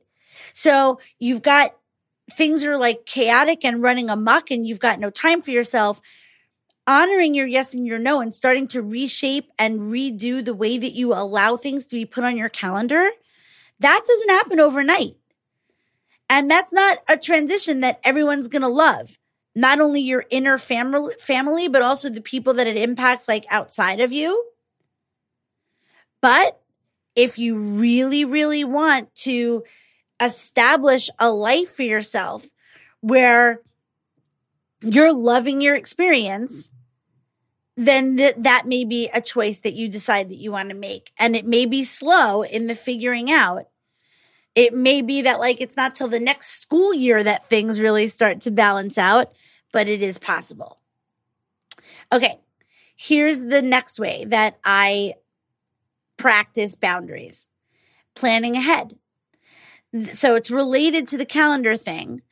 So 0.53 0.99
you've 1.19 1.41
got 1.41 1.75
things 2.33 2.63
are 2.63 2.77
like 2.77 3.05
chaotic 3.05 3.65
and 3.65 3.83
running 3.83 4.09
amok 4.09 4.51
and 4.51 4.65
you've 4.65 4.79
got 4.79 4.99
no 4.99 5.09
time 5.09 5.41
for 5.41 5.51
yourself 5.51 6.01
honoring 6.89 7.35
your 7.35 7.45
yes 7.45 7.75
and 7.75 7.85
your 7.85 7.99
no 7.99 8.19
and 8.19 8.33
starting 8.33 8.67
to 8.67 8.81
reshape 8.81 9.51
and 9.59 9.91
redo 9.91 10.43
the 10.43 10.55
way 10.55 10.75
that 10.79 10.93
you 10.93 11.13
allow 11.13 11.55
things 11.55 11.85
to 11.85 11.95
be 11.95 12.03
put 12.03 12.23
on 12.23 12.35
your 12.35 12.49
calendar, 12.49 13.11
that 13.79 14.01
doesn't 14.07 14.29
happen 14.29 14.59
overnight. 14.59 15.15
And 16.27 16.49
that's 16.49 16.73
not 16.73 16.97
a 17.07 17.15
transition 17.15 17.81
that 17.81 17.99
everyone's 18.03 18.47
going 18.47 18.63
to 18.63 18.67
love. 18.67 19.19
Not 19.53 19.79
only 19.79 20.01
your 20.01 20.25
inner 20.31 20.57
family, 20.57 21.67
but 21.67 21.83
also 21.83 22.09
the 22.09 22.21
people 22.21 22.55
that 22.55 22.65
it 22.65 22.75
impacts 22.75 23.27
like 23.27 23.45
outside 23.51 23.99
of 23.99 24.11
you. 24.11 24.45
But 26.21 26.59
if 27.15 27.37
you 27.37 27.59
really, 27.59 28.25
really 28.25 28.63
want 28.63 29.13
to 29.15 29.63
establish 30.19 31.09
a 31.19 31.29
life 31.29 31.69
for 31.69 31.83
yourself 31.83 32.47
where 33.01 33.61
you're 34.81 35.13
loving 35.13 35.61
your 35.61 35.75
experience, 35.75 36.69
then 37.79 38.17
th- 38.17 38.35
that 38.37 38.67
may 38.67 38.83
be 38.83 39.07
a 39.13 39.21
choice 39.21 39.61
that 39.61 39.73
you 39.73 39.87
decide 39.87 40.27
that 40.27 40.35
you 40.35 40.51
want 40.51 40.67
to 40.67 40.75
make. 40.75 41.13
And 41.17 41.33
it 41.33 41.45
may 41.45 41.65
be 41.65 41.85
slow 41.85 42.43
in 42.43 42.67
the 42.67 42.75
figuring 42.75 43.31
out. 43.31 43.69
It 44.53 44.73
may 44.73 45.01
be 45.01 45.21
that 45.21 45.39
like 45.39 45.61
it's 45.61 45.77
not 45.77 45.95
till 45.95 46.09
the 46.09 46.19
next 46.19 46.59
school 46.59 46.93
year 46.93 47.23
that 47.23 47.47
things 47.47 47.79
really 47.79 48.09
start 48.09 48.41
to 48.41 48.51
balance 48.51 48.97
out, 48.97 49.31
but 49.71 49.87
it 49.87 50.01
is 50.01 50.19
possible. 50.19 50.79
Okay. 52.11 52.39
Here's 52.97 53.45
the 53.45 53.61
next 53.61 53.97
way 53.97 54.25
that 54.25 54.59
I 54.65 55.13
practice 56.17 56.75
boundaries. 56.75 57.47
Planning 58.13 58.57
ahead. 58.57 58.97
So 60.11 60.35
it's 60.35 60.51
related 60.51 61.07
to 61.07 61.17
the 61.17 61.25
calendar 61.25 61.77
thing, 61.77 62.23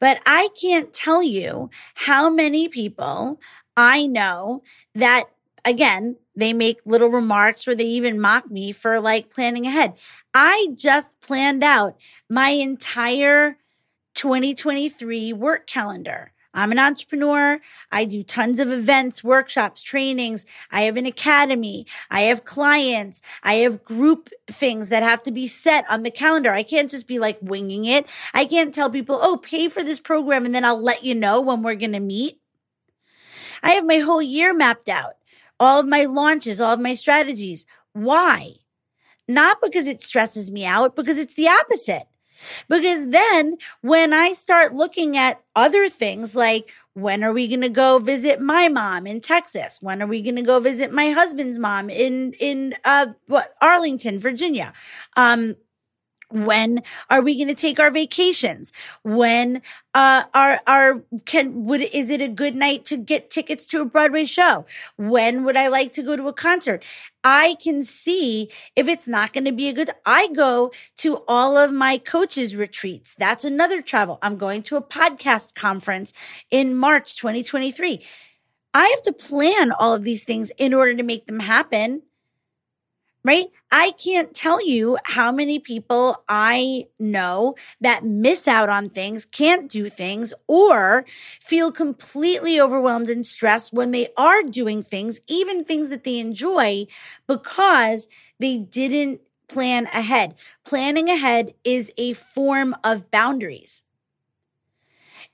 but 0.00 0.18
I 0.24 0.48
can't 0.58 0.94
tell 0.94 1.22
you 1.22 1.68
how 1.94 2.30
many 2.30 2.68
people 2.68 3.38
I 3.76 4.06
know 4.06 4.62
that 4.94 5.24
again, 5.64 6.16
they 6.36 6.52
make 6.52 6.80
little 6.84 7.08
remarks 7.08 7.66
or 7.66 7.74
they 7.74 7.84
even 7.84 8.20
mock 8.20 8.50
me 8.50 8.72
for 8.72 9.00
like 9.00 9.30
planning 9.30 9.66
ahead. 9.66 9.94
I 10.32 10.68
just 10.74 11.18
planned 11.20 11.64
out 11.64 11.96
my 12.28 12.50
entire 12.50 13.56
2023 14.14 15.32
work 15.32 15.66
calendar. 15.66 16.32
I'm 16.56 16.70
an 16.70 16.78
entrepreneur. 16.78 17.58
I 17.90 18.04
do 18.04 18.22
tons 18.22 18.60
of 18.60 18.70
events, 18.70 19.24
workshops, 19.24 19.82
trainings. 19.82 20.46
I 20.70 20.82
have 20.82 20.96
an 20.96 21.04
academy. 21.04 21.84
I 22.10 22.22
have 22.22 22.44
clients. 22.44 23.20
I 23.42 23.54
have 23.54 23.84
group 23.84 24.30
things 24.48 24.88
that 24.88 25.02
have 25.02 25.22
to 25.24 25.32
be 25.32 25.48
set 25.48 25.84
on 25.90 26.04
the 26.04 26.12
calendar. 26.12 26.52
I 26.52 26.62
can't 26.62 26.88
just 26.88 27.08
be 27.08 27.18
like 27.18 27.38
winging 27.42 27.86
it. 27.86 28.06
I 28.32 28.44
can't 28.44 28.72
tell 28.72 28.88
people, 28.88 29.18
oh, 29.20 29.36
pay 29.36 29.68
for 29.68 29.82
this 29.82 29.98
program 29.98 30.46
and 30.46 30.54
then 30.54 30.64
I'll 30.64 30.80
let 30.80 31.02
you 31.02 31.16
know 31.16 31.40
when 31.40 31.62
we're 31.62 31.74
going 31.74 31.92
to 31.92 32.00
meet. 32.00 32.40
I 33.64 33.70
have 33.72 33.86
my 33.86 33.98
whole 33.98 34.22
year 34.22 34.54
mapped 34.54 34.88
out, 34.88 35.14
all 35.58 35.80
of 35.80 35.88
my 35.88 36.04
launches, 36.04 36.60
all 36.60 36.74
of 36.74 36.80
my 36.80 36.94
strategies. 36.94 37.66
Why? 37.94 38.54
Not 39.26 39.58
because 39.62 39.86
it 39.88 40.02
stresses 40.02 40.52
me 40.52 40.66
out, 40.66 40.94
because 40.94 41.18
it's 41.18 41.34
the 41.34 41.48
opposite. 41.48 42.06
Because 42.68 43.08
then 43.08 43.56
when 43.80 44.12
I 44.12 44.32
start 44.34 44.74
looking 44.74 45.16
at 45.16 45.42
other 45.56 45.88
things 45.88 46.36
like 46.36 46.70
when 46.92 47.24
are 47.24 47.32
we 47.32 47.48
going 47.48 47.62
to 47.62 47.68
go 47.68 47.98
visit 47.98 48.40
my 48.40 48.68
mom 48.68 49.06
in 49.06 49.20
Texas? 49.20 49.78
When 49.80 50.02
are 50.02 50.06
we 50.06 50.22
going 50.22 50.36
to 50.36 50.42
go 50.42 50.60
visit 50.60 50.92
my 50.92 51.10
husband's 51.10 51.58
mom 51.58 51.90
in 51.90 52.34
in 52.34 52.74
uh 52.84 53.08
what 53.26 53.54
Arlington, 53.62 54.18
Virginia? 54.18 54.72
Um 55.16 55.56
when 56.34 56.82
are 57.08 57.22
we 57.22 57.36
going 57.36 57.48
to 57.48 57.54
take 57.54 57.78
our 57.78 57.90
vacations? 57.90 58.72
When 59.02 59.62
uh, 59.94 60.24
are 60.34 60.60
are 60.66 61.02
can 61.24 61.64
would 61.64 61.80
is 61.80 62.10
it 62.10 62.20
a 62.20 62.28
good 62.28 62.56
night 62.56 62.84
to 62.86 62.96
get 62.96 63.30
tickets 63.30 63.66
to 63.66 63.80
a 63.80 63.84
Broadway 63.84 64.24
show? 64.24 64.66
When 64.96 65.44
would 65.44 65.56
I 65.56 65.68
like 65.68 65.92
to 65.94 66.02
go 66.02 66.16
to 66.16 66.28
a 66.28 66.32
concert? 66.32 66.84
I 67.22 67.56
can 67.62 67.82
see 67.82 68.50
if 68.74 68.88
it's 68.88 69.06
not 69.06 69.32
going 69.32 69.44
to 69.44 69.52
be 69.52 69.68
a 69.68 69.72
good. 69.72 69.90
I 70.04 70.28
go 70.28 70.72
to 70.98 71.22
all 71.28 71.56
of 71.56 71.72
my 71.72 71.98
coaches 71.98 72.56
retreats. 72.56 73.14
That's 73.14 73.44
another 73.44 73.80
travel. 73.80 74.18
I'm 74.20 74.36
going 74.36 74.62
to 74.64 74.76
a 74.76 74.82
podcast 74.82 75.54
conference 75.54 76.12
in 76.50 76.74
March 76.74 77.16
2023. 77.16 78.04
I 78.74 78.88
have 78.88 79.02
to 79.02 79.12
plan 79.12 79.70
all 79.70 79.94
of 79.94 80.02
these 80.02 80.24
things 80.24 80.50
in 80.58 80.74
order 80.74 80.96
to 80.96 81.04
make 81.04 81.26
them 81.26 81.40
happen 81.40 82.02
right? 83.24 83.46
I 83.72 83.92
can't 83.92 84.34
tell 84.34 84.64
you 84.64 84.98
how 85.04 85.32
many 85.32 85.58
people 85.58 86.22
I 86.28 86.88
know 86.98 87.54
that 87.80 88.04
miss 88.04 88.46
out 88.46 88.68
on 88.68 88.88
things, 88.90 89.24
can't 89.24 89.68
do 89.68 89.88
things, 89.88 90.34
or 90.46 91.06
feel 91.40 91.72
completely 91.72 92.60
overwhelmed 92.60 93.08
and 93.08 93.26
stressed 93.26 93.72
when 93.72 93.90
they 93.92 94.08
are 94.16 94.42
doing 94.42 94.82
things, 94.82 95.20
even 95.26 95.64
things 95.64 95.88
that 95.88 96.04
they 96.04 96.18
enjoy, 96.18 96.86
because 97.26 98.08
they 98.38 98.58
didn't 98.58 99.22
plan 99.48 99.86
ahead. 99.86 100.34
Planning 100.64 101.08
ahead 101.08 101.54
is 101.64 101.90
a 101.96 102.12
form 102.12 102.76
of 102.84 103.10
boundaries. 103.10 103.84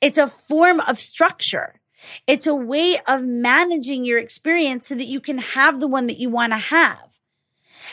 It's 0.01 0.19
a 0.19 0.29
form 0.29 0.81
of 0.81 0.99
structure. 1.01 1.81
It's 2.27 2.47
a 2.47 2.55
way 2.55 2.99
of 3.07 3.27
managing 3.27 4.05
your 4.05 4.19
experience 4.19 4.89
so 4.89 4.95
that 4.95 5.05
you 5.05 5.21
can 5.21 5.39
have 5.39 5.81
the 5.81 5.89
one 5.89 6.07
that 6.07 6.19
you 6.19 6.31
want 6.31 6.53
to 6.53 6.59
have 6.59 7.10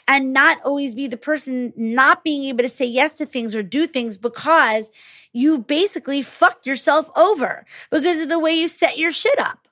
and 0.07 0.31
not 0.31 0.57
always 0.63 0.95
be 0.95 1.07
the 1.07 1.17
person 1.17 1.73
not 1.75 2.23
being 2.23 2.45
able 2.45 2.63
to 2.63 2.69
say 2.69 2.85
yes 2.85 3.17
to 3.17 3.25
things 3.25 3.53
or 3.53 3.61
do 3.61 3.85
things 3.85 4.17
because 4.17 4.91
you 5.33 5.57
basically 5.57 6.21
fucked 6.21 6.65
yourself 6.65 7.09
over 7.15 7.65
because 7.91 8.21
of 8.21 8.29
the 8.29 8.39
way 8.39 8.53
you 8.53 8.67
set 8.67 8.97
your 8.97 9.11
shit 9.11 9.37
up. 9.37 9.67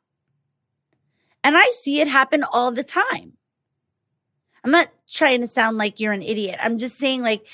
And 1.43 1.55
I 1.55 1.71
see 1.79 2.01
it 2.01 2.07
happen 2.07 2.43
all 2.43 2.71
the 2.71 2.83
time. 2.83 3.33
I'm 4.63 4.71
not 4.71 4.89
trying 5.07 5.41
to 5.41 5.47
sound 5.47 5.77
like 5.77 5.99
you're 5.99 6.11
an 6.11 6.23
idiot. 6.23 6.59
I'm 6.61 6.77
just 6.77 6.97
saying 6.97 7.21
like 7.21 7.47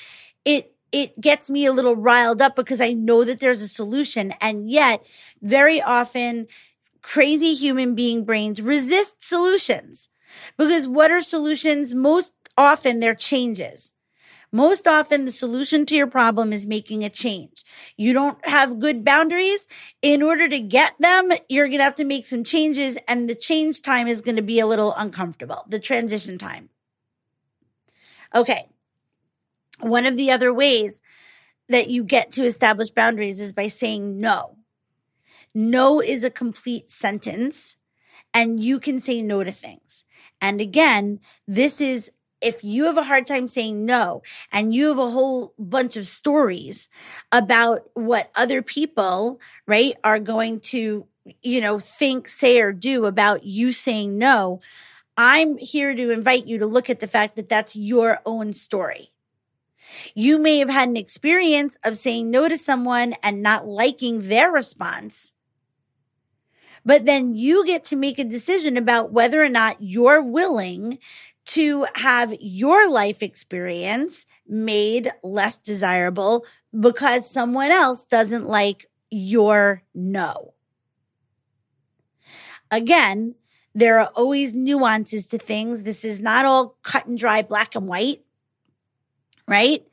it 0.46 0.74
it 0.92 1.20
gets 1.22 1.50
me 1.50 1.66
a 1.66 1.72
little 1.72 1.96
riled 1.96 2.42
up 2.42 2.56
because 2.56 2.82
I 2.82 2.94
know 2.94 3.24
that 3.24 3.40
there's 3.40 3.62
a 3.62 3.68
solution 3.68 4.34
and 4.42 4.70
yet 4.70 5.06
very 5.42 5.82
often 5.82 6.48
crazy 7.02 7.54
human 7.54 7.96
being 7.96 8.26
brains 8.26 8.62
resist 8.62 9.24
solutions. 9.24 10.10
Because 10.58 10.88
what 10.88 11.12
are 11.12 11.22
solutions? 11.22 11.94
Most 11.94 12.34
often 12.58 13.00
they're 13.00 13.16
changes. 13.16 13.94
Most 14.52 14.86
often 14.86 15.24
the 15.24 15.32
solution 15.32 15.86
to 15.86 15.96
your 15.96 16.08
problem 16.08 16.52
is 16.52 16.66
making 16.66 17.04
a 17.04 17.10
change. 17.10 17.64
You 17.96 18.12
don't 18.12 18.46
have 18.46 18.80
good 18.80 19.06
boundaries. 19.06 19.66
In 20.02 20.22
order 20.22 20.50
to 20.50 20.60
get 20.60 20.94
them, 21.00 21.32
you're 21.48 21.68
going 21.68 21.80
to 21.80 21.86
have 21.86 21.96
to 21.96 22.04
make 22.04 22.26
some 22.26 22.44
changes 22.44 22.98
and 23.08 23.30
the 23.30 23.36
change 23.36 23.82
time 23.82 24.08
is 24.08 24.22
going 24.22 24.36
to 24.36 24.42
be 24.42 24.60
a 24.60 24.68
little 24.68 24.94
uncomfortable. 24.96 25.64
The 25.70 25.80
transition 25.80 26.38
time. 26.38 26.70
Okay. 28.36 28.68
One 29.80 30.06
of 30.06 30.18
the 30.18 30.32
other 30.32 30.54
ways 30.54 31.02
that 31.70 31.90
you 31.90 32.04
get 32.04 32.32
to 32.32 32.46
establish 32.46 32.92
boundaries 32.92 33.40
is 33.40 33.54
by 33.54 33.68
saying 33.68 34.20
no. 34.20 34.58
No 35.54 36.02
is 36.02 36.26
a 36.26 36.30
complete 36.30 36.92
sentence 36.92 37.78
and 38.34 38.60
you 38.60 38.80
can 38.80 39.00
say 39.00 39.22
no 39.22 39.44
to 39.44 39.52
things. 39.52 40.04
And 40.42 40.60
again, 40.60 41.20
this 41.48 41.80
is 41.80 42.12
if 42.42 42.64
you 42.64 42.86
have 42.86 42.98
a 42.98 43.04
hard 43.04 43.28
time 43.28 43.48
saying 43.48 43.86
no 43.86 44.22
and 44.52 44.74
you 44.74 44.88
have 44.90 44.98
a 44.98 45.10
whole 45.10 45.54
bunch 45.58 45.96
of 45.96 46.08
stories 46.08 46.88
about 47.32 47.90
what 47.94 48.32
other 48.36 48.62
people, 48.62 49.40
right, 49.68 49.96
are 50.04 50.20
going 50.20 50.60
to, 50.60 51.06
you 51.42 51.62
know, 51.62 51.80
think, 51.80 52.28
say, 52.28 52.60
or 52.60 52.74
do 52.74 53.06
about 53.06 53.44
you 53.44 53.72
saying 53.72 54.18
no, 54.18 54.60
I'm 55.16 55.58
here 55.58 55.96
to 55.96 56.10
invite 56.10 56.48
you 56.48 56.58
to 56.58 56.66
look 56.66 56.90
at 56.90 57.00
the 57.00 57.08
fact 57.08 57.36
that 57.36 57.50
that's 57.50 57.76
your 57.76 58.20
own 58.26 58.54
story. 58.54 59.12
You 60.14 60.40
may 60.40 60.60
have 60.60 60.70
had 60.70 60.90
an 60.90 60.98
experience 60.98 61.78
of 61.84 61.98
saying 61.98 62.32
no 62.32 62.48
to 62.48 62.58
someone 62.58 63.16
and 63.22 63.42
not 63.42 63.68
liking 63.68 64.28
their 64.28 64.52
response. 64.52 65.34
But 66.84 67.06
then 67.06 67.36
you 67.36 67.66
get 67.66 67.84
to 67.86 67.96
make 67.96 68.18
a 68.18 68.24
decision 68.24 68.76
about 68.76 69.12
whether 69.12 69.44
or 69.44 69.50
not 69.50 69.78
you're 69.80 70.22
willing 70.22 70.98
to 71.54 71.86
have 71.96 72.34
your 72.40 72.90
life 72.90 73.22
experience 73.22 74.26
made 74.48 75.12
less 75.22 75.58
desirable 75.58 76.46
because 76.78 77.30
someone 77.30 77.72
else 77.72 78.06
doesn't 78.06 78.48
like 78.48 78.90
your 79.10 79.84
no. 79.94 80.54
Again, 82.70 83.36
there 83.76 84.00
are 84.00 84.12
always 84.16 84.54
nuances 84.54 85.28
to 85.28 85.38
things. 85.38 85.84
This 85.84 86.06
is 86.06 86.22
not 86.22 86.46
all 86.46 86.78
cut 86.84 87.06
and 87.06 87.18
dry, 87.18 87.42
black 87.42 87.76
and 87.76 87.88
white, 87.88 88.24
right? 89.46 89.86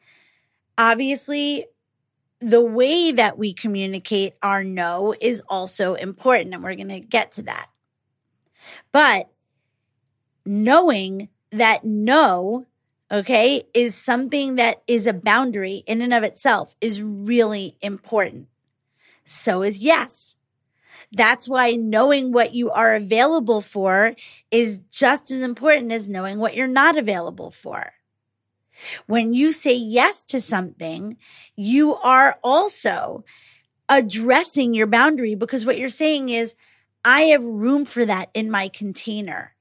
Obviously, 0.76 1.66
the 2.40 2.62
way 2.62 3.11
that 3.11 3.36
we 3.36 3.52
communicate 3.52 4.34
our 4.42 4.62
no 4.62 5.12
is 5.20 5.42
also 5.48 5.94
important, 5.94 6.54
and 6.54 6.62
we're 6.62 6.76
going 6.76 6.88
to 6.88 7.00
get 7.00 7.32
to 7.32 7.42
that. 7.42 7.68
But 8.92 9.28
knowing 10.46 11.28
that 11.51 11.84
no, 11.84 12.66
okay, 13.11 13.64
is 13.74 13.94
something 13.94 14.57
that 14.57 14.82
is 14.86 15.07
a 15.07 15.12
boundary 15.12 15.82
in 15.86 16.03
and 16.03 16.12
of 16.12 16.22
itself 16.22 16.74
is 16.80 17.03
really 17.03 17.76
important. 17.80 18.49
So 19.24 19.62
is 19.62 19.78
yes. 19.78 20.34
That's 21.12 21.49
why 21.49 21.72
knowing 21.72 22.32
what 22.32 22.55
you 22.55 22.70
are 22.70 22.94
available 22.94 23.61
for 23.61 24.14
is 24.51 24.80
just 24.90 25.30
as 25.30 25.40
important 25.40 25.90
as 25.92 26.09
knowing 26.09 26.38
what 26.38 26.55
you're 26.55 26.66
not 26.66 26.99
available 26.99 27.51
for. 27.51 27.92
When 29.07 29.32
you 29.32 29.53
say 29.53 29.74
yes 29.74 30.22
to 30.26 30.40
something, 30.40 31.16
you 31.57 31.94
are 31.96 32.38
also 32.44 33.24
addressing 33.88 34.74
your 34.74 34.86
boundary 34.86 35.34
because 35.34 35.64
what 35.64 35.78
you're 35.78 35.88
saying 35.88 36.28
is, 36.28 36.55
I 37.05 37.22
have 37.22 37.44
room 37.44 37.84
for 37.84 38.05
that 38.05 38.30
in 38.34 38.51
my 38.51 38.68
container. 38.68 39.55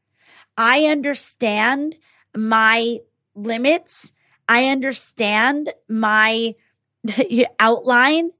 I 0.58 0.86
understand 0.86 1.95
my 2.36 2.99
limits. 3.36 4.12
I 4.49 4.66
understand 4.66 5.74
my 5.88 6.55
outline 7.60 8.32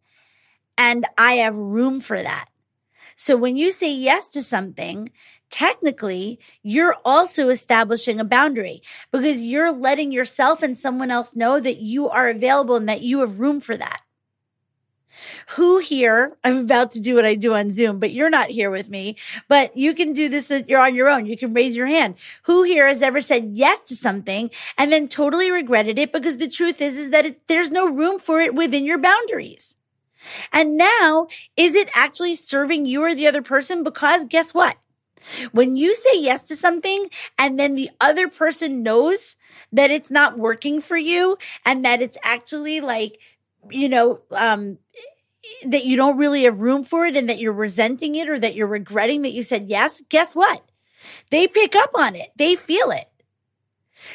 and 0.78 1.06
I 1.18 1.34
have 1.34 1.56
room 1.56 2.00
for 2.00 2.22
that. 2.22 2.50
So 3.16 3.36
when 3.36 3.58
you 3.58 3.72
say 3.72 3.92
yes 3.92 4.28
to 4.30 4.44
something, 4.44 5.12
technically 5.50 6.40
you're 6.62 6.96
also 7.04 7.50
establishing 7.50 8.20
a 8.20 8.26
boundary 8.26 8.82
because 9.12 9.44
you're 9.44 9.72
letting 9.72 10.12
yourself 10.12 10.62
and 10.62 10.78
someone 10.78 11.12
else 11.12 11.36
know 11.36 11.60
that 11.60 11.78
you 11.78 12.10
are 12.10 12.30
available 12.30 12.76
and 12.76 12.90
that 12.90 13.02
you 13.02 13.20
have 13.20 13.40
room 13.40 13.60
for 13.60 13.78
that. 13.78 14.02
Who 15.50 15.80
here, 15.80 16.38
I'm 16.44 16.58
about 16.58 16.92
to 16.92 17.00
do 17.00 17.16
what 17.16 17.26
I 17.26 17.36
do 17.36 17.54
on 17.54 17.72
Zoom, 17.72 18.00
but 18.00 18.12
you're 18.12 18.30
not 18.30 18.50
here 18.50 18.70
with 18.70 18.90
me, 18.90 19.16
but 19.48 19.76
you 19.76 19.94
can 19.94 20.14
do 20.14 20.30
this. 20.30 20.52
You're 20.68 20.80
on 20.80 20.96
your 20.96 21.10
own. 21.10 21.26
You 21.26 21.38
can 21.38 21.54
raise 21.54 21.76
your 21.76 21.88
hand. 21.88 22.16
Who 22.44 22.64
here 22.64 22.88
has 22.88 23.02
ever 23.02 23.22
said 23.22 23.52
yes 23.54 23.84
to 23.84 23.96
something 23.96 24.50
and 24.78 24.92
then 24.92 25.08
totally 25.08 25.52
regretted 25.52 25.98
it 25.98 26.12
because 26.12 26.38
the 26.38 26.50
truth 26.50 26.82
is, 26.82 26.98
is 26.98 27.10
that 27.10 27.26
it, 27.26 27.48
there's 27.48 27.72
no 27.72 27.90
room 27.90 28.20
for 28.20 28.42
it 28.42 28.56
within 28.56 28.86
your 28.86 28.98
boundaries. 28.98 29.78
And 30.52 30.78
now, 30.78 31.28
is 31.56 31.76
it 31.76 31.90
actually 31.94 32.36
serving 32.36 32.86
you 32.86 33.04
or 33.04 33.16
the 33.16 33.28
other 33.28 33.42
person? 33.42 33.84
Because 33.84 34.26
guess 34.26 34.54
what? 34.54 34.78
When 35.52 35.76
you 35.76 35.96
say 35.96 36.20
yes 36.20 36.44
to 36.44 36.56
something 36.56 37.10
and 37.38 37.60
then 37.60 37.76
the 37.76 37.90
other 38.00 38.28
person 38.28 38.84
knows 38.84 39.36
that 39.72 39.92
it's 39.92 40.12
not 40.12 40.38
working 40.38 40.80
for 40.80 40.98
you 40.98 41.38
and 41.66 41.84
that 41.84 42.02
it's 42.02 42.18
actually 42.24 42.80
like, 42.80 43.20
you 43.72 43.90
know, 43.90 44.22
um, 44.32 44.78
that 45.66 45.86
you 45.86 45.96
don't 45.96 46.18
really 46.18 46.44
have 46.44 46.60
room 46.60 46.84
for 46.84 47.06
it 47.06 47.16
and 47.16 47.30
that 47.30 47.40
you're 47.40 47.54
resenting 47.54 48.16
it 48.16 48.30
or 48.30 48.38
that 48.40 48.56
you're 48.56 48.68
regretting 48.68 49.22
that 49.22 49.32
you 49.32 49.44
said 49.44 49.70
yes, 49.70 50.02
guess 50.10 50.36
what? 50.36 50.64
They 51.32 51.48
pick 51.48 51.76
up 51.76 51.92
on 51.96 52.16
it. 52.16 52.30
They 52.36 52.56
feel 52.56 52.92
it. 52.92 53.08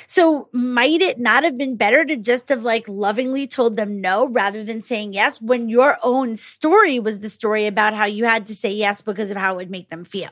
So 0.07 0.49
might 0.53 1.01
it 1.01 1.19
not 1.19 1.45
have 1.45 1.59
been 1.59 1.77
better 1.77 2.05
to 2.05 2.17
just 2.17 2.49
have 2.49 2.65
like 2.65 2.89
lovingly 2.89 3.47
told 3.47 3.77
them 3.77 4.01
no 4.01 4.27
rather 4.27 4.63
than 4.65 4.81
saying 4.81 5.13
yes 5.13 5.41
when 5.41 5.69
your 5.69 5.99
own 6.03 6.37
story 6.37 6.99
was 6.99 7.19
the 7.19 7.29
story 7.29 7.67
about 7.67 7.95
how 7.95 8.05
you 8.05 8.25
had 8.25 8.47
to 8.47 8.55
say 8.55 8.73
yes 8.73 9.03
because 9.03 9.31
of 9.31 9.37
how 9.37 9.55
it 9.55 9.57
would 9.57 9.71
make 9.71 9.89
them 9.89 10.05
feel? 10.05 10.31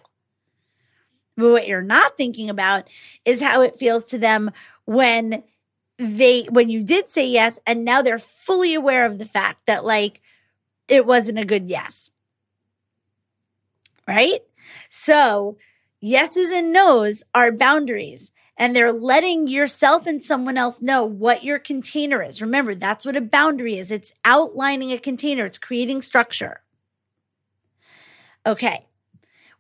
But 1.37 1.53
what 1.53 1.69
you're 1.69 1.83
not 1.83 2.17
thinking 2.17 2.51
about 2.51 2.89
is 3.25 3.43
how 3.43 3.63
it 3.63 3.77
feels 3.77 4.05
to 4.07 4.19
them 4.19 4.51
when 4.85 5.43
they, 6.01 6.45
when 6.45 6.71
you 6.71 6.83
did 6.83 7.11
say 7.11 7.27
yes 7.27 7.61
and 7.67 7.85
now 7.85 8.01
they're 8.01 8.19
fully 8.19 8.75
aware 8.75 9.05
of 9.05 9.19
the 9.19 9.27
fact 9.27 9.67
that 9.67 9.85
like 9.85 10.23
it 10.89 11.05
wasn't 11.05 11.39
a 11.39 11.45
good 11.45 11.69
yes. 11.69 12.11
Right? 14.09 14.41
So 14.89 15.59
yeses 16.01 16.51
and 16.51 16.73
nos 16.73 17.23
are 17.35 17.53
boundaries 17.53 18.33
and 18.57 18.75
they're 18.75 18.93
letting 18.93 19.47
yourself 19.47 20.07
and 20.07 20.25
someone 20.25 20.57
else 20.57 20.81
know 20.81 21.05
what 21.05 21.45
your 21.45 21.59
container 21.59 22.23
is. 22.23 22.41
Remember, 22.41 22.75
that's 22.75 23.05
what 23.05 23.17
a 23.17 23.21
boundary 23.21 23.77
is. 23.77 23.91
It's 23.91 24.15
outlining 24.25 24.93
a 24.93 24.99
container. 24.99 25.45
It's 25.45 25.59
creating 25.59 26.01
structure. 26.01 26.63
Okay. 28.47 28.87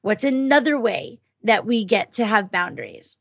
What's 0.00 0.24
another 0.24 0.78
way 0.80 1.20
that 1.42 1.66
we 1.66 1.84
get 1.84 2.12
to 2.12 2.24
have 2.24 2.50
boundaries? 2.50 3.18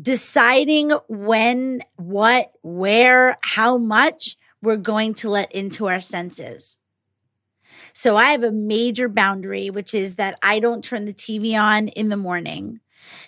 Deciding 0.00 0.90
when, 1.08 1.82
what, 1.96 2.52
where, 2.62 3.38
how 3.42 3.78
much 3.78 4.36
we're 4.60 4.76
going 4.76 5.14
to 5.14 5.30
let 5.30 5.52
into 5.52 5.86
our 5.86 6.00
senses. 6.00 6.78
So 7.92 8.16
I 8.16 8.32
have 8.32 8.42
a 8.42 8.50
major 8.50 9.08
boundary, 9.08 9.70
which 9.70 9.94
is 9.94 10.16
that 10.16 10.38
I 10.42 10.58
don't 10.58 10.82
turn 10.82 11.04
the 11.04 11.12
TV 11.12 11.60
on 11.60 11.88
in 11.88 12.08
the 12.08 12.16
morning. 12.16 12.80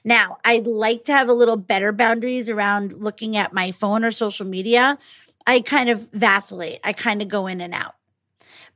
Now, 0.05 0.39
I'd 0.45 0.67
like 0.67 1.05
to 1.05 1.12
have 1.12 1.29
a 1.29 1.35
little 1.35 1.57
better 1.57 1.93
boundaries 1.93 2.49
around 2.49 2.93
looking 2.95 3.37
at 3.37 3.53
my 3.53 3.71
phone 3.71 4.05
or 4.05 4.11
social 4.11 4.47
media. 4.47 4.99
I 5.47 5.61
kind 5.61 5.89
of 5.89 6.11
vacillate. 6.11 6.81
I 6.83 6.93
kind 6.93 7.23
of 7.23 7.29
go 7.29 7.47
in 7.47 7.61
and 7.61 7.75
out. 7.75 7.95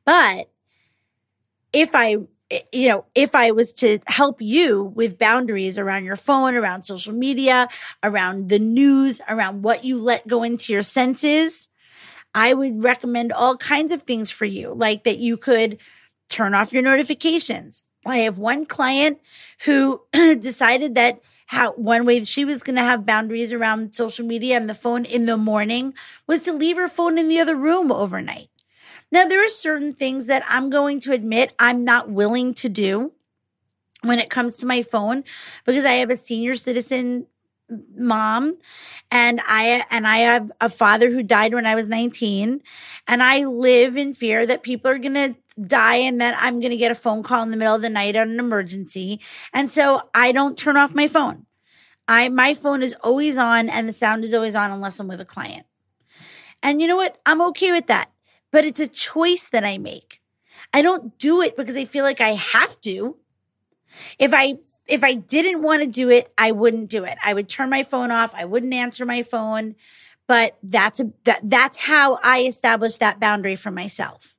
But 0.05 0.51
if 1.73 1.95
I, 1.95 2.19
Eh, 2.51 2.61
you 2.73 2.89
know, 2.89 3.05
if 3.15 3.35
I 3.35 3.51
was 3.51 3.73
to 3.75 3.99
help 4.07 4.41
you 4.41 4.83
with 4.83 5.19
boundaries 5.19 5.79
around 5.79 6.05
your 6.05 6.17
phone, 6.17 6.55
around 6.55 6.85
social 6.85 7.15
media, 7.15 7.69
around 8.03 8.49
the 8.49 8.59
news, 8.59 9.21
around 9.29 9.63
what 9.63 9.85
you 9.85 9.99
let 9.99 10.27
go 10.27 10.43
into 10.43 10.73
your 10.73 10.83
senses, 10.83 11.69
I 12.35 12.55
would 12.55 12.83
recommend 12.83 13.33
all 13.33 13.57
kinds 13.57 13.93
of 13.93 14.03
things 14.03 14.31
for 14.31 14.45
you, 14.45 14.73
like 14.73 15.05
that 15.05 15.19
you 15.19 15.37
could 15.37 15.79
turn 16.29 16.55
off 16.55 16.73
your 16.73 16.83
notifications, 16.83 17.85
I 18.07 18.19
have 18.19 18.39
one 18.39 18.65
client 18.65 19.21
who 19.65 20.03
decided 20.13 20.95
that 20.95 21.21
how 21.47 21.73
one 21.73 22.07
way 22.07 22.23
she 22.23 22.45
was 22.45 22.63
going 22.63 22.77
to 22.77 22.83
have 22.83 23.05
boundaries 23.05 23.53
around 23.53 23.95
social 23.95 24.25
media 24.25 24.57
and 24.57 24.71
the 24.71 24.75
phone 24.75 25.05
in 25.05 25.27
the 25.27 25.37
morning 25.37 25.95
was 26.27 26.43
to 26.45 26.53
leave 26.53 26.77
her 26.77 26.89
phone 26.89 27.19
in 27.19 27.27
the 27.27 27.41
other 27.41 27.57
room 27.57 27.91
overnight. 27.91 28.49
Now, 29.13 29.27
there 29.27 29.45
are 29.45 29.49
certain 29.49 29.93
things 29.93 30.27
that 30.27 30.45
I'm 30.49 30.71
going 30.71 31.01
to 31.01 31.13
admit 31.13 31.55
I'm 31.59 31.85
not 31.85 32.11
willing 32.11 32.55
to 32.55 32.69
do 32.69 33.13
when 34.03 34.19
it 34.19 34.31
comes 34.31 34.57
to 34.59 34.67
my 34.67 34.83
phone 34.83 35.25
because 35.67 35.85
I 35.85 35.95
have 35.95 36.11
a 36.11 36.17
senior 36.17 36.55
citizen 36.55 37.27
mom 37.97 38.59
and 39.11 39.41
I 39.47 39.85
and 39.91 40.07
I 40.07 40.19
have 40.19 40.51
a 40.61 40.69
father 40.69 41.11
who 41.11 41.23
died 41.23 41.55
when 41.55 41.67
I 41.67 41.75
was 41.75 41.87
19 41.87 42.63
and 43.07 43.23
I 43.23 43.45
live 43.45 43.97
in 43.97 44.15
fear 44.15 44.45
that 44.47 44.63
people 44.63 44.91
are 44.91 44.99
going 44.99 45.15
to 45.15 45.37
die 45.61 45.97
and 45.97 46.21
that 46.21 46.37
I'm 46.41 46.61
going 46.61 46.71
to 46.71 46.77
get 46.77 46.91
a 46.91 46.97
phone 46.97 47.23
call 47.23 47.43
in 47.43 47.51
the 47.51 47.57
middle 47.57 47.75
of 47.75 47.83
the 47.83 47.91
night 47.91 48.17
on 48.17 48.31
an 48.31 48.41
emergency. 48.41 49.21
And 49.53 49.71
so 49.71 50.03
I 50.15 50.33
don't 50.33 50.57
turn 50.57 50.77
off 50.77 50.95
my 50.95 51.09
phone. 51.09 51.47
I, 52.09 52.29
my 52.29 52.55
phone 52.55 52.83
is 52.83 52.95
always 53.05 53.39
on 53.39 53.69
and 53.69 53.89
the 53.89 53.93
sound 53.93 54.25
is 54.25 54.35
always 54.35 54.57
on 54.57 54.71
unless 54.73 54.99
I'm 54.99 55.09
with 55.09 55.21
a 55.21 55.25
client. 55.25 55.67
And 56.63 56.81
you 56.81 56.89
know 56.89 56.97
what? 56.97 57.19
I'm 57.25 57.41
okay 57.49 57.73
with 57.73 57.87
that, 57.87 58.11
but 58.51 58.65
it's 58.65 58.81
a 58.81 58.87
choice 58.89 59.49
that 59.49 59.65
I 59.65 59.79
make. 59.79 60.21
I 60.73 60.83
don't 60.83 61.19
do 61.19 61.41
it 61.41 61.57
because 61.57 61.77
I 61.77 61.85
feel 61.85 62.05
like 62.05 62.21
I 62.21 62.31
have 62.31 62.81
to. 62.81 63.17
If 64.19 64.33
I 64.35 64.57
if 64.87 65.05
I 65.05 65.15
didn't 65.15 65.63
want 65.63 65.83
to 65.83 65.89
do 65.89 66.11
it, 66.11 66.33
I 66.37 66.53
wouldn't 66.53 66.89
do 66.91 67.05
it. 67.05 67.17
I 67.25 67.33
would 67.35 67.49
turn 67.49 67.71
my 67.71 67.83
phone 67.83 68.11
off. 68.11 68.35
I 68.35 68.45
wouldn't 68.45 68.75
answer 68.75 69.07
my 69.07 69.23
phone. 69.23 69.77
But 70.27 70.59
that's 70.63 71.01
a, 71.01 71.13
that, 71.25 71.41
that's 71.43 71.81
how 71.83 72.19
I 72.23 72.43
establish 72.43 72.99
that 72.99 73.19
boundary 73.19 73.57
for 73.57 73.71
myself. 73.71 74.37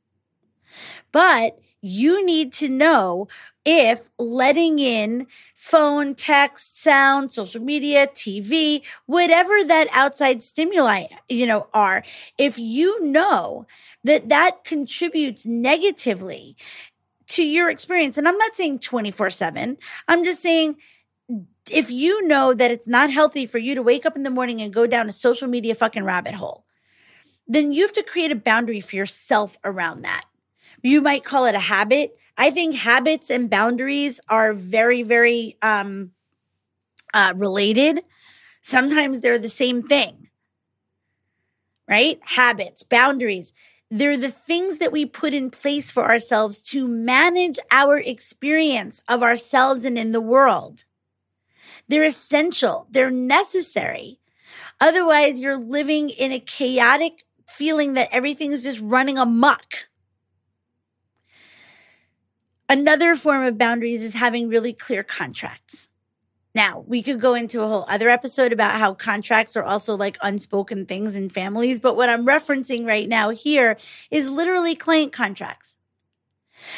But 1.11 1.59
you 1.81 2.25
need 2.25 2.53
to 2.53 2.69
know 2.69 3.27
if 3.65 4.09
letting 4.17 4.79
in 4.79 5.27
phone, 5.55 6.15
text, 6.15 6.81
sound, 6.81 7.31
social 7.31 7.61
media, 7.61 8.07
TV, 8.07 8.81
whatever 9.05 9.63
that 9.63 9.87
outside 9.91 10.41
stimuli, 10.41 11.05
you 11.29 11.45
know, 11.45 11.67
are, 11.73 12.03
if 12.37 12.57
you 12.57 13.03
know 13.03 13.67
that 14.03 14.29
that 14.29 14.63
contributes 14.63 15.45
negatively 15.45 16.55
to 17.27 17.43
your 17.43 17.69
experience, 17.69 18.17
and 18.17 18.27
I'm 18.27 18.37
not 18.37 18.55
saying 18.55 18.79
24 18.79 19.29
seven, 19.29 19.77
I'm 20.07 20.23
just 20.23 20.41
saying 20.41 20.77
if 21.71 21.91
you 21.91 22.25
know 22.27 22.53
that 22.53 22.71
it's 22.71 22.87
not 22.87 23.11
healthy 23.11 23.45
for 23.45 23.57
you 23.57 23.75
to 23.75 23.83
wake 23.83 24.05
up 24.05 24.15
in 24.15 24.23
the 24.23 24.29
morning 24.29 24.61
and 24.61 24.73
go 24.73 24.87
down 24.87 25.07
a 25.07 25.11
social 25.11 25.47
media 25.47 25.75
fucking 25.75 26.03
rabbit 26.03 26.33
hole, 26.33 26.65
then 27.47 27.71
you 27.71 27.83
have 27.83 27.93
to 27.93 28.03
create 28.03 28.31
a 28.31 28.35
boundary 28.35 28.81
for 28.81 28.95
yourself 28.95 29.57
around 29.63 30.01
that. 30.01 30.25
You 30.81 31.01
might 31.01 31.23
call 31.23 31.45
it 31.45 31.55
a 31.55 31.59
habit. 31.59 32.17
I 32.37 32.51
think 32.51 32.75
habits 32.75 33.29
and 33.29 33.49
boundaries 33.49 34.19
are 34.27 34.53
very, 34.53 35.03
very 35.03 35.57
um, 35.61 36.11
uh, 37.13 37.33
related. 37.35 38.01
Sometimes 38.61 39.21
they're 39.21 39.39
the 39.39 39.49
same 39.49 39.83
thing, 39.83 40.29
right? 41.87 42.19
Habits, 42.23 42.83
boundaries. 42.83 43.53
They're 43.89 44.17
the 44.17 44.31
things 44.31 44.77
that 44.77 44.91
we 44.91 45.05
put 45.05 45.33
in 45.33 45.49
place 45.49 45.91
for 45.91 46.05
ourselves 46.05 46.61
to 46.69 46.87
manage 46.87 47.59
our 47.71 47.97
experience 47.97 49.01
of 49.07 49.21
ourselves 49.21 49.83
and 49.83 49.97
in 49.97 50.11
the 50.11 50.21
world. 50.21 50.85
They're 51.87 52.05
essential. 52.05 52.87
They're 52.89 53.11
necessary. 53.11 54.19
Otherwise, 54.79 55.41
you're 55.41 55.57
living 55.57 56.09
in 56.09 56.31
a 56.31 56.39
chaotic 56.39 57.25
feeling 57.47 57.93
that 57.93 58.09
everything 58.11 58.53
is 58.53 58.63
just 58.63 58.79
running 58.81 59.17
amok. 59.17 59.89
Another 62.71 63.15
form 63.15 63.43
of 63.43 63.57
boundaries 63.57 64.01
is 64.01 64.13
having 64.13 64.47
really 64.47 64.71
clear 64.71 65.03
contracts. 65.03 65.89
Now, 66.55 66.85
we 66.87 67.03
could 67.03 67.19
go 67.19 67.35
into 67.35 67.61
a 67.61 67.67
whole 67.67 67.83
other 67.89 68.07
episode 68.07 68.53
about 68.53 68.79
how 68.79 68.93
contracts 68.93 69.57
are 69.57 69.63
also 69.65 69.97
like 69.97 70.17
unspoken 70.21 70.85
things 70.85 71.17
in 71.17 71.29
families, 71.29 71.81
but 71.81 71.97
what 71.97 72.07
I'm 72.07 72.25
referencing 72.25 72.87
right 72.87 73.09
now 73.09 73.31
here 73.31 73.75
is 74.09 74.31
literally 74.31 74.73
client 74.73 75.11
contracts. 75.11 75.79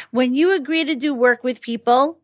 When 0.09 0.33
you 0.33 0.55
agree 0.55 0.83
to 0.83 0.95
do 0.95 1.13
work 1.13 1.43
with 1.43 1.61
people, 1.61 2.21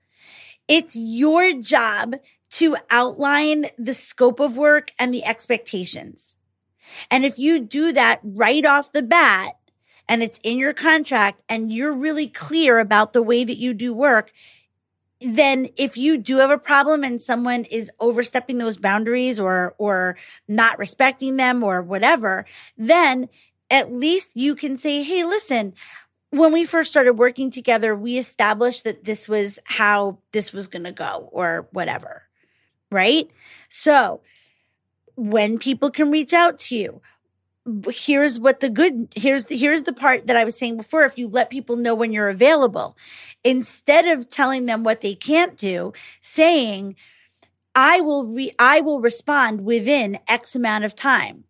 it's 0.68 0.96
your 0.96 1.54
job 1.54 2.16
to 2.54 2.76
outline 2.90 3.68
the 3.78 3.94
scope 3.94 4.40
of 4.40 4.58
work 4.58 4.94
and 4.98 5.14
the 5.14 5.24
expectations. 5.24 6.38
And 7.12 7.24
if 7.24 7.38
you 7.38 7.60
do 7.60 7.92
that 7.92 8.20
right 8.24 8.66
off 8.66 8.92
the 8.92 9.04
bat 9.04 9.59
and 10.10 10.24
it's 10.24 10.40
in 10.44 10.58
your 10.58 10.74
contract 10.74 11.44
and 11.48 11.72
you're 11.72 11.94
really 11.94 12.28
clear 12.28 12.80
about 12.80 13.14
the 13.14 13.22
way 13.22 13.44
that 13.44 13.58
you 13.58 13.76
do 13.76 13.94
work, 13.94 14.32
then 15.22 15.70
if 15.78 15.96
you 15.96 16.18
do 16.18 16.38
have 16.38 16.50
a 16.50 16.58
problem 16.58 17.04
and 17.04 17.22
someone 17.22 17.66
is 17.66 17.92
overstepping 18.00 18.58
those 18.58 18.78
boundaries 18.78 19.40
or 19.40 19.76
or 19.78 20.18
not 20.48 20.80
respecting 20.80 21.38
them 21.38 21.64
or 21.64 21.82
whatever, 21.82 22.46
then 22.78 23.30
at 23.70 23.94
least 23.94 24.32
you 24.36 24.56
can 24.56 24.76
say, 24.76 25.04
"Hey, 25.04 25.24
listen, 25.24 25.74
when 26.32 26.52
we 26.52 26.66
first 26.66 26.90
started 26.90 27.14
working 27.14 27.52
together, 27.52 27.96
we 27.96 28.18
established 28.18 28.86
that 28.86 29.04
this 29.04 29.30
was 29.30 29.60
how 29.66 30.20
this 30.32 30.52
was 30.54 30.68
going 30.68 30.86
to 30.86 30.92
go 30.92 31.30
or 31.32 31.68
whatever." 31.72 32.24
Right? 32.90 33.30
So, 33.70 34.22
when 35.16 35.60
people 35.60 35.92
can 35.92 36.10
reach 36.10 36.34
out 36.34 36.58
to 36.60 36.78
you, 36.78 37.02
here's 37.92 38.40
what 38.40 38.60
the 38.60 38.70
good 38.70 39.10
here's 39.16 39.46
the, 39.46 39.58
here's 39.58 39.84
the 39.84 39.94
part 39.94 40.28
that 40.28 40.36
I 40.36 40.46
was 40.46 40.58
saying 40.58 40.78
before 40.78 41.04
if 41.04 41.18
you 41.18 41.28
let 41.28 41.50
people 41.50 41.76
know 41.76 41.96
when 41.96 42.12
you're 42.12 42.30
available. 42.30 42.98
Instead 43.44 44.08
of 44.08 44.30
telling 44.30 44.66
them 44.66 44.84
what 44.84 45.02
they 45.02 45.16
can't 45.16 45.58
do 45.58 45.94
saying 46.22 46.96
I 47.76 48.02
will 48.02 48.26
re 48.26 48.52
I 48.60 48.82
will 48.82 49.02
respond 49.02 49.62
within 49.62 50.20
x 50.28 50.56
amount 50.56 50.86
of 50.86 50.96
time 50.96 51.46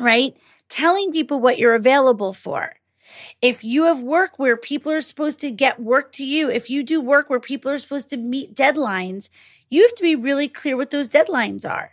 right? 0.00 0.36
Telling 0.68 1.12
people 1.12 1.40
what 1.40 1.58
you're 1.58 1.74
available 1.74 2.32
for. 2.32 2.76
If 3.42 3.62
you 3.62 3.84
have 3.84 4.00
work 4.00 4.38
where 4.38 4.56
people 4.56 4.90
are 4.92 5.02
supposed 5.02 5.40
to 5.40 5.50
get 5.50 5.80
work 5.80 6.10
to 6.12 6.24
you 6.24 6.48
if 6.48 6.70
you 6.70 6.82
do 6.82 7.00
work 7.00 7.28
where 7.28 7.40
people 7.40 7.70
are 7.70 7.78
supposed 7.78 8.08
to 8.10 8.16
meet 8.16 8.54
deadlines 8.54 9.28
you 9.68 9.82
have 9.82 9.94
to 9.94 10.02
be 10.02 10.14
really 10.14 10.48
clear 10.48 10.76
what 10.76 10.90
those 10.90 11.08
deadlines 11.08 11.68
are 11.68 11.92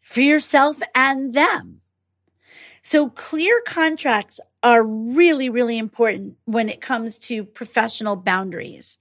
for 0.00 0.20
yourself 0.20 0.80
and 0.94 1.34
them 1.34 1.80
so 2.82 3.10
clear 3.10 3.62
contracts 3.66 4.40
are 4.62 4.84
really, 4.84 5.48
really 5.48 5.78
important 5.78 6.36
when 6.44 6.68
it 6.68 6.80
comes 6.80 7.18
to 7.18 7.44
professional 7.44 8.16
boundaries. 8.16 8.98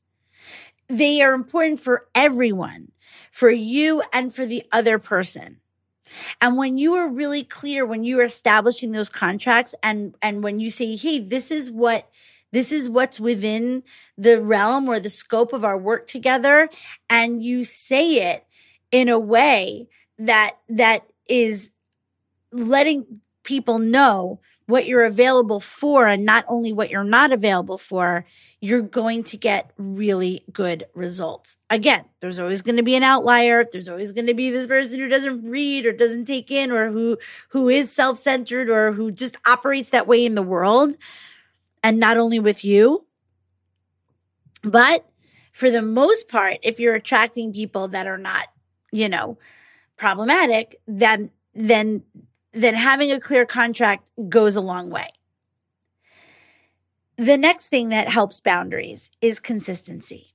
They 0.88 1.22
are 1.22 1.34
important 1.34 1.80
for 1.80 2.08
everyone, 2.16 2.92
for 3.32 3.50
you 3.50 4.04
and 4.14 4.34
for 4.34 4.46
the 4.46 4.64
other 4.72 5.00
person. 5.00 5.58
And 6.40 6.56
when 6.56 6.78
you 6.78 6.94
are 6.94 7.08
really 7.08 7.44
clear, 7.44 7.86
when 7.86 8.04
you 8.04 8.20
are 8.20 8.26
establishing 8.26 8.92
those 8.92 9.10
contracts 9.10 9.76
and, 9.84 10.16
and 10.22 10.44
when 10.44 10.60
you 10.60 10.72
say, 10.72 10.96
Hey, 10.96 11.20
this 11.20 11.52
is 11.52 11.70
what, 11.70 12.10
this 12.52 12.72
is 12.72 12.90
what's 12.90 13.20
within 13.20 13.84
the 14.18 14.42
realm 14.42 14.88
or 14.88 15.00
the 15.00 15.10
scope 15.10 15.52
of 15.52 15.66
our 15.66 15.78
work 15.78 16.08
together. 16.08 16.70
And 17.10 17.44
you 17.44 17.64
say 17.64 18.32
it 18.32 18.46
in 18.92 19.10
a 19.10 19.20
way 19.20 19.90
that, 20.18 20.58
that 20.70 21.08
is 21.28 21.72
letting 22.52 23.22
people 23.48 23.80
know 23.80 24.42
what 24.66 24.86
you're 24.86 25.06
available 25.06 25.62
for 25.62 26.08
and 26.08 26.26
not 26.26 26.44
only 26.50 26.74
what 26.74 26.90
you're 26.90 27.02
not 27.06 27.32
available 27.32 27.78
for, 27.78 28.26
you're 28.60 28.82
going 28.82 29.24
to 29.24 29.38
get 29.38 29.72
really 29.78 30.44
good 30.52 30.84
results. 30.94 31.56
Again, 31.70 32.04
there's 32.20 32.40
always 32.40 32.62
going 32.62 32.76
to 32.76 32.84
be 32.84 32.96
an 32.96 33.04
outlier. 33.04 33.64
There's 33.64 33.88
always 33.88 34.12
going 34.12 34.28
to 34.28 34.34
be 34.34 34.52
this 34.52 34.68
person 34.68 35.00
who 35.00 35.08
doesn't 35.08 35.50
read 35.50 35.86
or 35.86 35.94
doesn't 35.94 36.26
take 36.26 36.52
in 36.52 36.70
or 36.70 36.92
who, 36.92 37.18
who 37.50 37.70
is 37.70 37.96
self-centered 37.96 38.70
or 38.70 38.92
who 38.92 39.10
just 39.10 39.38
operates 39.46 39.92
that 39.92 40.08
way 40.08 40.26
in 40.26 40.36
the 40.36 40.42
world 40.42 40.98
and 41.82 41.98
not 41.98 42.18
only 42.18 42.40
with 42.40 42.66
you. 42.66 43.06
But 44.64 45.10
for 45.54 45.72
the 45.72 45.82
most 45.82 46.28
part, 46.28 46.58
if 46.62 46.82
you're 46.82 46.96
attracting 46.96 47.54
people 47.54 47.88
that 47.88 48.06
are 48.06 48.18
not, 48.18 48.50
you 48.92 49.08
know, 49.08 49.38
problematic, 49.96 50.76
then, 50.86 51.32
then 51.56 52.04
then 52.62 52.76
having 52.76 53.12
a 53.12 53.20
clear 53.20 53.46
contract 53.46 54.12
goes 54.30 54.56
a 54.56 54.62
long 54.62 54.90
way. 54.90 55.10
The 57.18 57.38
next 57.38 57.70
thing 57.70 57.90
that 57.90 58.10
helps 58.10 58.40
boundaries 58.40 59.10
is 59.22 59.40
consistency. 59.40 60.34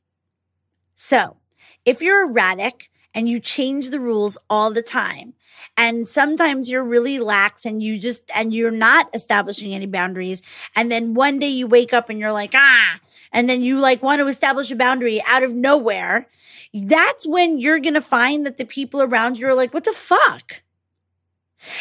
So 0.96 1.36
if 1.84 2.00
you're 2.00 2.28
erratic 2.28 2.90
and 3.14 3.28
you 3.28 3.40
change 3.40 3.90
the 3.90 4.00
rules 4.00 4.38
all 4.48 4.72
the 4.72 4.82
time, 4.82 5.34
and 5.76 6.08
sometimes 6.08 6.70
you're 6.70 6.84
really 6.84 7.18
lax 7.18 7.64
and 7.64 7.82
you 7.82 7.98
just, 7.98 8.22
and 8.34 8.52
you're 8.52 8.70
not 8.70 9.08
establishing 9.14 9.74
any 9.74 9.86
boundaries. 9.86 10.42
And 10.74 10.90
then 10.90 11.14
one 11.14 11.38
day 11.38 11.48
you 11.48 11.66
wake 11.66 11.92
up 11.92 12.08
and 12.08 12.18
you're 12.18 12.32
like, 12.32 12.52
ah, 12.54 13.00
and 13.32 13.48
then 13.48 13.62
you 13.62 13.78
like 13.78 14.02
want 14.02 14.20
to 14.20 14.26
establish 14.26 14.70
a 14.70 14.76
boundary 14.76 15.22
out 15.26 15.42
of 15.42 15.54
nowhere. 15.54 16.28
That's 16.74 17.26
when 17.26 17.58
you're 17.58 17.80
going 17.80 17.94
to 17.94 18.00
find 18.00 18.46
that 18.46 18.56
the 18.56 18.64
people 18.64 19.02
around 19.02 19.38
you 19.38 19.46
are 19.48 19.54
like, 19.54 19.74
what 19.74 19.84
the 19.84 19.92
fuck? 19.92 20.62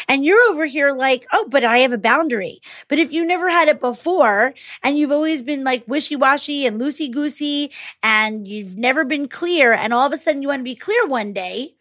And 0.08 0.24
you're 0.24 0.42
over 0.50 0.66
here 0.66 0.92
like, 0.92 1.26
oh, 1.32 1.46
but 1.48 1.64
I 1.64 1.78
have 1.78 1.92
a 1.92 1.98
boundary. 1.98 2.60
But 2.88 2.98
if 2.98 3.12
you 3.12 3.24
never 3.24 3.50
had 3.50 3.68
it 3.68 3.80
before 3.80 4.54
and 4.82 4.98
you've 4.98 5.12
always 5.12 5.42
been 5.42 5.64
like 5.64 5.84
wishy 5.86 6.16
washy 6.16 6.66
and 6.66 6.80
loosey 6.80 7.10
goosey 7.10 7.70
and 8.02 8.46
you've 8.46 8.76
never 8.76 9.04
been 9.04 9.28
clear 9.28 9.72
and 9.72 9.92
all 9.92 10.06
of 10.06 10.12
a 10.12 10.16
sudden 10.16 10.42
you 10.42 10.48
want 10.48 10.60
to 10.60 10.64
be 10.64 10.74
clear 10.74 11.06
one 11.06 11.32
day 11.32 11.74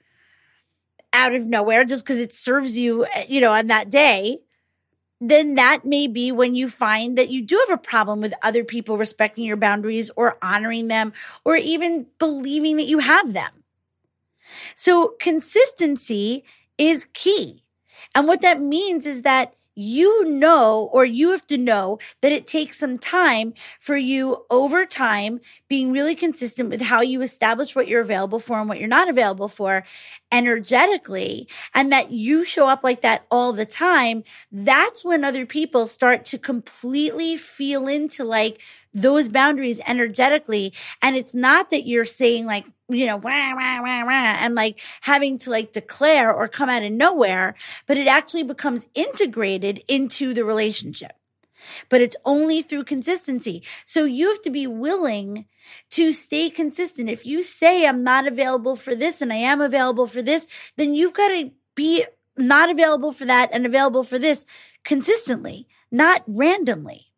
out 1.14 1.34
of 1.34 1.48
nowhere 1.48 1.84
just 1.84 2.06
because 2.06 2.18
it 2.18 2.34
serves 2.34 2.78
you, 2.78 3.06
eh, 3.14 3.26
you 3.28 3.42
know, 3.42 3.54
on 3.54 3.68
that 3.68 3.90
day, 3.90 4.40
then 5.20 5.56
that 5.56 5.86
may 5.86 6.08
be 6.08 6.32
when 6.32 6.56
you 6.56 6.68
find 6.68 7.18
that 7.18 7.30
you 7.30 7.46
do 7.46 7.64
have 7.68 7.78
a 7.78 7.82
problem 7.82 8.22
with 8.22 8.34
other 8.42 8.64
people 8.64 8.98
respecting 8.98 9.46
your 9.46 9.58
boundaries 9.58 10.10
or 10.16 10.38
honoring 10.42 10.88
them 10.88 11.14
or 11.46 11.56
even 11.56 12.08
believing 12.18 12.78
that 12.78 12.88
you 12.88 13.00
have 13.00 13.34
them. 13.34 13.52
So 14.76 15.16
consistency 15.20 16.44
is 16.78 17.08
key. 17.14 17.64
And 18.16 18.28
what 18.28 18.42
that 18.42 18.62
means 18.62 19.06
is 19.06 19.22
that 19.22 19.54
you 19.74 20.26
know, 20.26 20.90
or 20.92 21.06
you 21.06 21.32
have 21.32 21.48
to 21.48 21.58
know 21.58 21.98
that 22.22 22.34
it 22.34 22.46
takes 22.46 22.78
some 22.78 22.98
time 22.98 23.54
for 23.80 23.96
you 23.96 24.46
over 24.50 24.86
time 24.86 25.40
being 25.70 25.94
really 25.94 26.14
consistent 26.14 26.70
with 26.70 26.82
how 26.82 27.00
you 27.00 27.22
establish 27.22 27.74
what 27.74 27.88
you're 27.88 28.02
available 28.02 28.38
for 28.38 28.60
and 28.60 28.68
what 28.68 28.80
you're 28.80 28.88
not 28.90 29.08
available 29.08 29.48
for 29.48 29.86
energetically, 30.30 31.48
and 31.74 31.90
that 31.92 32.12
you 32.12 32.44
show 32.44 32.68
up 32.68 32.84
like 32.84 33.02
that 33.02 33.26
all 33.32 33.54
the 33.54 33.66
time. 33.66 34.24
That's 34.52 35.06
when 35.06 35.24
other 35.24 35.46
people 35.46 35.88
start 35.88 36.26
to 36.26 36.38
completely 36.38 37.38
feel 37.38 37.88
into 37.88 38.26
like 38.26 38.60
those 38.94 39.28
boundaries 39.28 39.82
energetically. 39.88 40.74
And 41.02 41.16
it's 41.16 41.34
not 41.34 41.70
that 41.70 41.88
you're 41.88 42.06
saying 42.06 42.46
like, 42.46 42.66
you 42.90 43.06
know, 43.06 43.18
wah, 43.18 43.56
wah, 43.56 43.82
wah, 43.82 44.06
wah, 44.06 44.36
and 44.40 44.56
like 44.56 44.80
having 45.02 45.38
to 45.40 45.50
like 45.50 45.72
declare 45.72 46.34
or 46.34 46.48
come 46.48 46.70
out 46.70 46.84
of 46.84 46.92
nowhere, 46.92 47.56
but 47.88 47.98
it 47.98 48.08
actually 48.08 48.44
becomes 48.44 48.88
integrated 48.94 49.84
into 49.88 50.34
the 50.34 50.44
relationship. 50.44 51.14
But 51.90 52.02
it's 52.02 52.18
only 52.26 52.62
through 52.62 52.86
consistency. 52.86 53.64
So 53.86 54.06
you 54.06 54.30
have 54.30 54.42
to 54.42 54.50
be 54.50 54.66
willing 54.66 55.46
to 55.92 56.12
stay 56.12 56.50
consistent. 56.50 57.10
If 57.10 57.26
you 57.26 57.44
say 57.44 57.86
I'm 57.86 58.04
not 58.04 58.28
available 58.28 58.76
for 58.76 58.96
this 58.96 59.22
and 59.22 59.32
I 59.32 59.38
am 59.38 59.62
available 59.62 60.08
for 60.08 60.22
this, 60.22 60.48
then 60.76 60.96
you've 60.96 61.14
got 61.14 61.30
to 61.30 61.52
be 61.76 62.06
not 62.36 62.70
available 62.70 63.12
for 63.12 63.26
that 63.26 63.50
and 63.54 63.66
available 63.66 64.04
for 64.04 64.18
this 64.18 64.46
consistently, 64.84 65.68
not 65.92 66.24
randomly. 66.28 67.11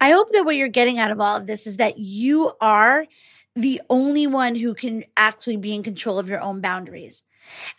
I 0.00 0.10
hope 0.10 0.30
that 0.30 0.44
what 0.44 0.56
you're 0.56 0.68
getting 0.68 0.98
out 0.98 1.10
of 1.10 1.20
all 1.20 1.36
of 1.36 1.46
this 1.46 1.66
is 1.66 1.76
that 1.76 1.98
you 1.98 2.52
are 2.60 3.06
the 3.54 3.80
only 3.90 4.26
one 4.26 4.54
who 4.54 4.74
can 4.74 5.04
actually 5.16 5.56
be 5.56 5.74
in 5.74 5.82
control 5.82 6.18
of 6.18 6.28
your 6.28 6.40
own 6.40 6.60
boundaries. 6.60 7.22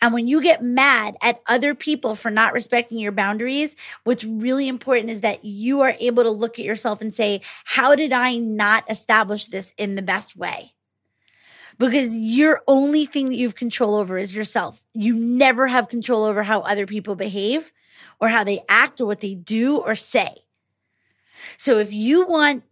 And 0.02 0.12
when 0.12 0.26
you 0.26 0.42
get 0.42 0.62
mad 0.62 1.16
at 1.22 1.40
other 1.46 1.74
people 1.74 2.14
for 2.14 2.30
not 2.30 2.52
respecting 2.52 2.98
your 2.98 3.12
boundaries, 3.12 3.76
what's 4.04 4.24
really 4.24 4.68
important 4.68 5.10
is 5.10 5.20
that 5.20 5.44
you 5.44 5.80
are 5.80 5.94
able 6.00 6.22
to 6.22 6.30
look 6.30 6.58
at 6.58 6.64
yourself 6.64 7.00
and 7.00 7.14
say, 7.14 7.40
how 7.64 7.94
did 7.94 8.12
I 8.12 8.36
not 8.36 8.90
establish 8.90 9.46
this 9.46 9.72
in 9.76 9.94
the 9.94 10.02
best 10.02 10.36
way? 10.36 10.74
Because 11.78 12.14
your 12.14 12.60
only 12.68 13.06
thing 13.06 13.30
that 13.30 13.36
you 13.36 13.46
have 13.46 13.54
control 13.54 13.94
over 13.94 14.18
is 14.18 14.34
yourself. 14.34 14.82
You 14.92 15.14
never 15.14 15.66
have 15.66 15.88
control 15.88 16.24
over 16.24 16.42
how 16.42 16.60
other 16.60 16.84
people 16.84 17.14
behave 17.14 17.72
or 18.20 18.28
how 18.28 18.44
they 18.44 18.60
act 18.68 19.00
or 19.00 19.06
what 19.06 19.20
they 19.20 19.34
do 19.34 19.78
or 19.78 19.94
say. 19.94 20.42
So 21.56 21.78
if 21.78 21.92
you 21.92 22.26
want 22.26 22.64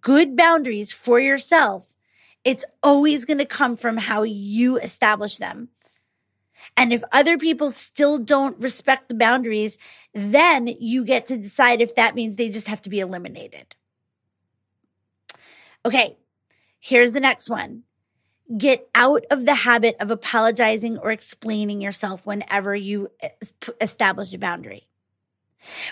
good 0.00 0.36
boundaries 0.36 0.92
for 0.92 1.20
yourself, 1.20 1.94
it's 2.44 2.64
always 2.82 3.24
going 3.24 3.38
to 3.38 3.44
come 3.44 3.76
from 3.76 3.96
how 3.96 4.22
you 4.22 4.78
establish 4.78 5.36
them. 5.36 5.68
And 6.76 6.92
if 6.92 7.02
other 7.12 7.36
people 7.36 7.70
still 7.70 8.18
don't 8.18 8.58
respect 8.58 9.08
the 9.08 9.14
boundaries, 9.14 9.76
then 10.14 10.66
you 10.66 11.04
get 11.04 11.26
to 11.26 11.36
decide 11.36 11.80
if 11.80 11.94
that 11.94 12.14
means 12.14 12.36
they 12.36 12.48
just 12.48 12.68
have 12.68 12.82
to 12.82 12.90
be 12.90 13.00
eliminated. 13.00 13.74
Okay, 15.84 16.16
here's 16.78 17.12
the 17.12 17.20
next 17.20 17.48
one. 17.48 17.84
Get 18.56 18.88
out 18.94 19.24
of 19.30 19.46
the 19.46 19.54
habit 19.54 19.96
of 20.00 20.10
apologizing 20.10 20.98
or 20.98 21.12
explaining 21.12 21.80
yourself 21.80 22.26
whenever 22.26 22.74
you 22.74 23.10
establish 23.80 24.32
a 24.32 24.38
boundary. 24.38 24.88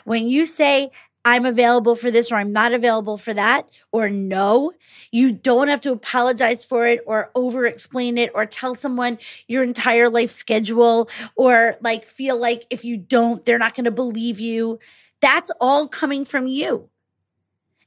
When 0.04 0.26
you 0.26 0.44
say, 0.46 0.90
I'm 1.24 1.44
available 1.44 1.94
for 1.94 2.10
this 2.10 2.32
or 2.32 2.36
I'm 2.36 2.52
not 2.52 2.72
available 2.72 3.18
for 3.18 3.34
that 3.34 3.68
or 3.92 4.08
no. 4.08 4.72
You 5.10 5.32
don't 5.32 5.68
have 5.68 5.80
to 5.82 5.92
apologize 5.92 6.64
for 6.64 6.86
it 6.86 7.00
or 7.06 7.30
over 7.34 7.66
explain 7.66 8.16
it 8.16 8.30
or 8.34 8.46
tell 8.46 8.74
someone 8.74 9.18
your 9.46 9.62
entire 9.62 10.08
life 10.08 10.30
schedule 10.30 11.08
or 11.36 11.76
like 11.80 12.06
feel 12.06 12.38
like 12.38 12.66
if 12.70 12.84
you 12.84 12.96
don't, 12.96 13.44
they're 13.44 13.58
not 13.58 13.74
going 13.74 13.84
to 13.84 13.90
believe 13.90 14.40
you. 14.40 14.78
That's 15.20 15.50
all 15.60 15.88
coming 15.88 16.24
from 16.24 16.46
you. 16.46 16.88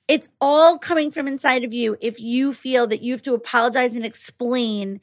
It's 0.07 0.29
all 0.41 0.77
coming 0.77 1.09
from 1.09 1.27
inside 1.27 1.63
of 1.63 1.73
you 1.73 1.97
if 2.01 2.19
you 2.19 2.53
feel 2.53 2.85
that 2.87 3.01
you 3.01 3.13
have 3.13 3.21
to 3.23 3.33
apologize 3.33 3.95
and 3.95 4.05
explain 4.05 4.99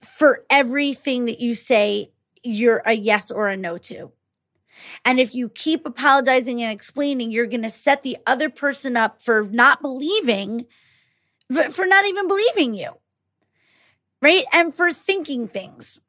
for 0.00 0.44
everything 0.50 1.24
that 1.24 1.40
you 1.40 1.54
say 1.54 2.10
you're 2.42 2.82
a 2.84 2.92
yes 2.92 3.30
or 3.30 3.48
a 3.48 3.56
no 3.56 3.78
to. 3.78 4.12
And 5.04 5.18
if 5.18 5.34
you 5.34 5.48
keep 5.48 5.86
apologizing 5.86 6.62
and 6.62 6.72
explaining, 6.72 7.30
you're 7.30 7.46
going 7.46 7.62
to 7.62 7.70
set 7.70 8.02
the 8.02 8.18
other 8.26 8.50
person 8.50 8.96
up 8.96 9.22
for 9.22 9.44
not 9.44 9.82
believing, 9.82 10.66
for 11.70 11.86
not 11.86 12.06
even 12.06 12.28
believing 12.28 12.74
you, 12.74 12.92
right? 14.20 14.44
And 14.52 14.72
for 14.72 14.92
thinking 14.92 15.48
things. 15.48 16.00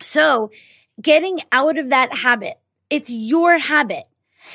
So 0.00 0.50
getting 1.00 1.40
out 1.52 1.78
of 1.78 1.90
that 1.90 2.18
habit, 2.18 2.54
it's 2.90 3.10
your 3.10 3.58
habit. 3.58 4.04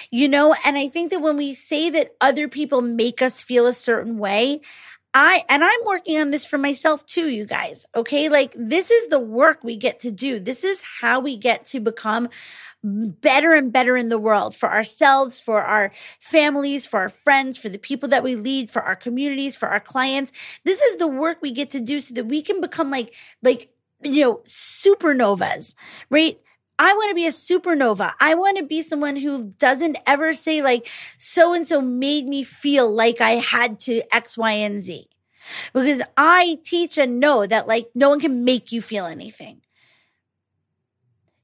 You 0.10 0.28
know, 0.28 0.56
and 0.66 0.78
I 0.78 0.88
think 0.88 1.12
that 1.12 1.22
when 1.22 1.38
we 1.38 1.54
say 1.54 1.90
that 1.92 2.16
other 2.20 2.48
people 2.48 2.82
make 2.82 3.22
us 3.22 3.44
feel 3.44 3.68
a 3.68 3.74
certain 3.74 4.18
way, 4.18 4.62
I, 5.14 5.44
and 5.48 5.64
I'm 5.64 5.80
working 5.86 6.18
on 6.20 6.32
this 6.32 6.46
for 6.46 6.58
myself 6.58 7.06
too, 7.06 7.30
you 7.30 7.46
guys. 7.46 7.86
Okay. 7.96 8.30
Like 8.30 8.54
this 8.58 8.90
is 8.90 9.08
the 9.08 9.20
work 9.20 9.64
we 9.64 9.78
get 9.78 10.00
to 10.02 10.12
do. 10.12 10.40
This 10.40 10.64
is 10.64 10.82
how 11.02 11.20
we 11.20 11.38
get 11.38 11.66
to 11.68 11.80
become 11.80 12.30
better 12.84 13.54
and 13.54 13.72
better 13.72 13.96
in 13.96 14.10
the 14.10 14.20
world 14.20 14.56
for 14.56 14.70
ourselves, 14.70 15.40
for 15.40 15.62
our 15.62 15.92
families, 16.20 16.86
for 16.86 17.00
our 17.00 17.10
friends, 17.10 17.58
for 17.58 17.70
the 17.70 17.78
people 17.78 18.10
that 18.10 18.24
we 18.24 18.36
lead, 18.36 18.70
for 18.70 18.82
our 18.82 18.96
communities, 18.96 19.56
for 19.56 19.70
our 19.70 19.80
clients. 19.80 20.32
This 20.66 20.82
is 20.82 20.98
the 20.98 21.08
work 21.08 21.38
we 21.42 21.52
get 21.52 21.70
to 21.72 21.80
do 21.80 22.00
so 22.00 22.14
that 22.16 22.26
we 22.26 22.42
can 22.42 22.60
become 22.60 22.90
like, 22.92 23.14
like, 23.42 23.70
you 24.02 24.22
know, 24.22 24.42
supernovas, 24.44 25.76
right? 26.10 26.38
I 26.80 26.94
want 26.94 27.10
to 27.10 27.16
be 27.16 27.26
a 27.26 27.30
supernova. 27.30 28.14
I 28.20 28.36
want 28.36 28.58
to 28.58 28.64
be 28.64 28.82
someone 28.82 29.16
who 29.16 29.52
doesn't 29.60 29.98
ever 30.08 30.34
say 30.34 30.62
like 30.62 30.88
so 31.18 31.54
and 31.54 31.68
so 31.68 31.82
made 31.82 32.28
me 32.28 32.44
feel 32.44 32.92
like 32.92 33.22
I 33.22 33.32
had 33.32 33.80
to 33.82 34.02
X, 34.14 34.38
Y, 34.38 34.52
and 34.52 34.82
Z. 34.82 35.08
Because 35.74 36.02
I 36.18 36.58
teach 36.64 36.98
and 36.98 37.20
know 37.20 37.46
that 37.46 37.68
like 37.68 37.90
no 37.94 38.10
one 38.10 38.20
can 38.20 38.44
make 38.44 38.72
you 38.72 38.82
feel 38.82 39.06
anything. 39.06 39.62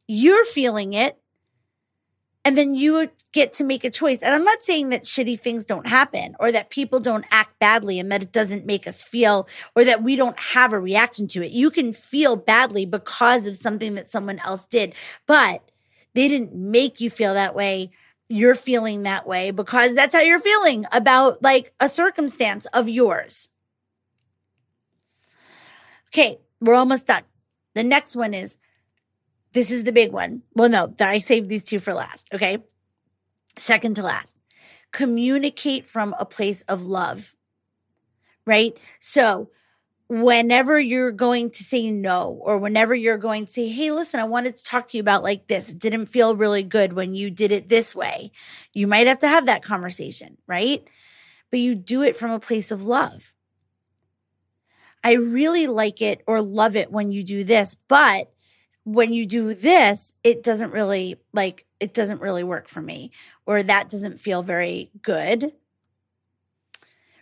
You're 0.08 0.46
feeling 0.46 0.94
it 0.94 1.20
and 2.50 2.58
then 2.58 2.74
you 2.74 3.12
get 3.32 3.54
to 3.54 3.64
make 3.64 3.84
a 3.84 3.92
choice. 3.92 4.24
And 4.24 4.34
I'm 4.34 4.44
not 4.44 4.64
saying 4.64 4.90
that 4.90 5.04
shitty 5.04 5.40
things 5.40 5.68
don't 5.68 5.86
happen 5.86 6.36
or 6.40 6.52
that 6.52 6.72
people 6.72 7.00
don't 7.00 7.26
act 7.30 7.60
badly 7.60 8.00
and 8.00 8.12
that 8.12 8.24
it 8.24 8.32
doesn't 8.32 8.66
make 8.66 8.88
us 8.88 9.04
feel 9.04 9.48
or 9.76 9.84
that 9.84 10.02
we 10.02 10.16
don't 10.16 10.40
have 10.40 10.74
a 10.74 10.80
reaction 10.80 11.28
to 11.28 11.46
it. 11.46 11.52
You 11.52 11.70
can 11.70 11.94
feel 11.94 12.36
badly 12.36 12.88
because 12.88 13.46
of 13.46 13.56
something 13.56 13.94
that 13.94 14.10
someone 14.10 14.40
else 14.40 14.66
did, 14.66 14.96
but 15.28 15.70
they 16.16 16.28
didn't 16.28 16.56
make 16.56 17.00
you 17.00 17.12
feel 17.12 17.36
that 17.36 17.54
way. 17.54 17.92
You're 18.30 18.56
feeling 18.56 19.04
that 19.04 19.28
way 19.28 19.52
because 19.52 19.94
that's 19.94 20.16
how 20.16 20.22
you're 20.22 20.40
feeling 20.40 20.88
about 20.92 21.44
like 21.44 21.72
a 21.80 21.88
circumstance 21.88 22.66
of 22.74 22.90
yours. 22.90 23.50
Okay, 26.08 26.40
we're 26.60 26.74
almost 26.74 27.06
done. 27.06 27.26
The 27.76 27.84
next 27.84 28.16
one 28.16 28.34
is 28.34 28.58
this 29.54 29.72
is 29.72 29.84
the 29.84 29.92
big 29.92 30.12
one. 30.12 30.44
Well, 30.54 30.70
no, 30.70 30.94
I 31.00 31.20
saved 31.20 31.50
these 31.50 31.64
two 31.64 31.80
for 31.80 31.94
last. 31.94 32.28
Okay. 32.34 32.60
Second 33.58 33.96
to 33.96 34.04
last. 34.04 34.38
Communicate 34.92 35.86
from 35.86 36.16
a 36.20 36.26
place 36.26 36.62
of 36.64 36.86
love. 36.86 37.34
Right. 38.46 38.78
So 39.00 39.50
whenever 40.08 40.80
you're 40.80 41.12
going 41.12 41.52
to 41.52 41.64
say 41.64 41.92
no, 41.92 42.40
or 42.42 42.58
whenever 42.58 42.96
you're 42.96 43.18
going 43.18 43.46
to 43.46 43.52
say, 43.52 43.70
Hey, 43.70 43.92
listen, 43.92 44.20
I 44.20 44.26
wanted 44.26 44.58
to 44.58 44.64
talk 44.64 44.88
to 44.90 44.98
you 44.98 45.02
about 45.02 45.24
like 45.24 45.48
this. 45.48 45.70
It 45.70 45.80
didn't 45.80 46.08
feel 46.08 46.36
really 46.36 46.64
good 46.64 46.94
when 46.94 47.14
you 47.14 47.30
did 47.30 47.52
it 47.52 47.70
this 47.70 47.96
way. 47.96 48.32
You 48.74 48.88
might 48.88 49.08
have 49.08 49.20
to 49.20 49.28
have 49.28 49.46
that 49.46 49.64
conversation. 49.64 50.38
Right. 50.48 50.88
But 51.52 51.60
you 51.60 51.76
do 51.76 52.04
it 52.04 52.18
from 52.18 52.32
a 52.32 52.40
place 52.40 52.72
of 52.72 52.84
love. 52.84 53.34
I 55.04 55.14
really 55.14 55.66
like 55.68 56.02
it 56.02 56.22
or 56.28 56.42
love 56.42 56.76
it 56.76 56.92
when 56.92 57.12
you 57.12 57.24
do 57.24 57.44
this, 57.44 57.76
but 57.76 58.32
when 58.94 59.14
you 59.14 59.26
do 59.26 59.54
this, 59.54 60.14
it 60.24 60.44
doesn't 60.44 60.72
really 60.72 61.18
like, 61.34 61.66
it 61.80 61.94
doesn't 61.94 62.22
really 62.22 62.44
work 62.44 62.68
for 62.68 62.82
me, 62.82 63.12
or 63.46 63.62
that 63.62 63.90
doesn't 63.90 64.20
feel 64.20 64.42
very 64.42 64.92
good. 65.02 65.54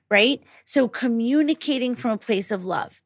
Right? 0.10 0.42
So 0.64 0.88
communicating 0.88 1.94
from 1.96 2.12
a 2.12 2.18
place 2.18 2.52
of 2.52 2.64
love, 2.64 3.02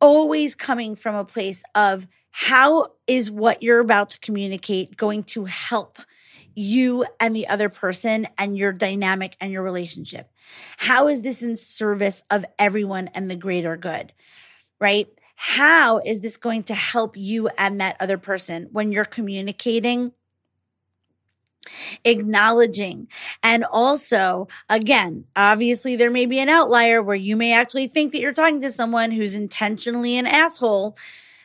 always 0.00 0.54
coming 0.54 0.94
from 0.94 1.14
a 1.14 1.24
place 1.24 1.62
of 1.74 2.06
how 2.30 2.88
is 3.06 3.30
what 3.30 3.62
you're 3.62 3.80
about 3.80 4.10
to 4.10 4.20
communicate 4.20 4.96
going 4.96 5.24
to 5.24 5.46
help 5.46 5.98
you 6.54 7.06
and 7.18 7.34
the 7.34 7.48
other 7.48 7.68
person 7.68 8.28
and 8.36 8.56
your 8.56 8.72
dynamic 8.72 9.36
and 9.40 9.50
your 9.50 9.62
relationship? 9.62 10.30
How 10.76 11.08
is 11.08 11.22
this 11.22 11.42
in 11.42 11.56
service 11.56 12.22
of 12.30 12.44
everyone 12.58 13.08
and 13.08 13.30
the 13.30 13.36
greater 13.36 13.76
good? 13.76 14.12
Right? 14.78 15.08
How 15.42 16.00
is 16.00 16.20
this 16.20 16.36
going 16.36 16.64
to 16.64 16.74
help 16.74 17.16
you 17.16 17.48
and 17.56 17.80
that 17.80 17.96
other 17.98 18.18
person 18.18 18.68
when 18.72 18.92
you're 18.92 19.06
communicating? 19.06 20.12
acknowledging. 22.04 23.06
And 23.42 23.64
also, 23.64 24.48
again, 24.68 25.26
obviously 25.36 25.94
there 25.94 26.10
may 26.10 26.26
be 26.26 26.38
an 26.40 26.48
outlier 26.48 27.02
where 27.02 27.16
you 27.16 27.36
may 27.36 27.52
actually 27.52 27.86
think 27.86 28.12
that 28.12 28.20
you're 28.20 28.32
talking 28.32 28.60
to 28.62 28.70
someone 28.70 29.12
who's 29.12 29.34
intentionally 29.34 30.16
an 30.16 30.26
asshole. 30.26 30.96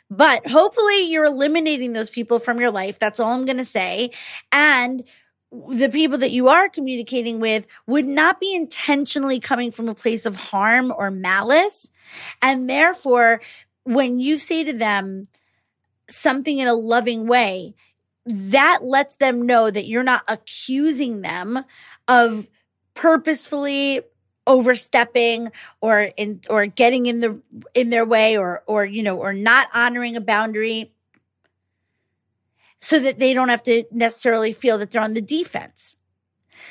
But 0.09 0.47
hopefully 0.47 1.09
you're 1.09 1.25
eliminating 1.25 1.93
those 1.93 2.09
people 2.09 2.39
from 2.39 2.59
your 2.59 2.71
life. 2.71 2.97
That's 2.97 3.19
all 3.19 3.33
I'm 3.33 3.45
going 3.45 3.57
to 3.57 3.65
say. 3.65 4.11
And 4.51 5.03
the 5.51 5.89
people 5.89 6.17
that 6.17 6.31
you 6.31 6.47
are 6.47 6.69
communicating 6.69 7.39
with 7.39 7.67
would 7.87 8.05
not 8.05 8.39
be 8.39 8.53
intentionally 8.53 9.39
coming 9.39 9.71
from 9.71 9.87
a 9.87 9.95
place 9.95 10.25
of 10.25 10.35
harm 10.35 10.93
or 10.95 11.11
malice. 11.11 11.91
And 12.41 12.69
therefore, 12.69 13.41
when 13.85 14.19
you 14.19 14.37
say 14.37 14.63
to 14.63 14.73
them 14.73 15.23
something 16.09 16.57
in 16.57 16.67
a 16.67 16.73
loving 16.73 17.27
way, 17.27 17.73
that 18.25 18.79
lets 18.83 19.15
them 19.15 19.45
know 19.45 19.69
that 19.71 19.87
you're 19.87 20.03
not 20.03 20.23
accusing 20.27 21.21
them 21.21 21.63
of 22.07 22.49
purposefully 22.95 24.01
overstepping 24.47 25.51
or 25.81 26.11
in 26.17 26.41
or 26.49 26.65
getting 26.65 27.05
in 27.05 27.19
the 27.19 27.39
in 27.73 27.89
their 27.89 28.05
way 28.05 28.37
or 28.37 28.63
or 28.67 28.85
you 28.85 29.01
know 29.01 29.17
or 29.17 29.33
not 29.33 29.67
honoring 29.73 30.15
a 30.15 30.21
boundary 30.21 30.91
so 32.79 32.99
that 32.99 33.19
they 33.19 33.33
don't 33.33 33.49
have 33.49 33.63
to 33.63 33.83
necessarily 33.91 34.53
feel 34.53 34.77
that 34.77 34.91
they're 34.91 35.01
on 35.01 35.13
the 35.13 35.21
defense. 35.21 35.95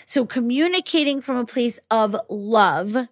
So 0.06 0.24
communicating 0.24 1.20
from 1.20 1.36
a 1.36 1.46
place 1.46 1.80
of 1.90 2.16
love. 2.28 3.08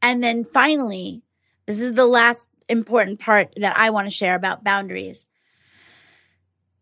And 0.00 0.22
then 0.22 0.42
finally, 0.42 1.22
this 1.66 1.80
is 1.80 1.92
the 1.92 2.06
last 2.06 2.48
important 2.68 3.20
part 3.20 3.52
that 3.56 3.76
I 3.76 3.90
want 3.90 4.06
to 4.06 4.10
share 4.10 4.34
about 4.34 4.64
boundaries. 4.64 5.26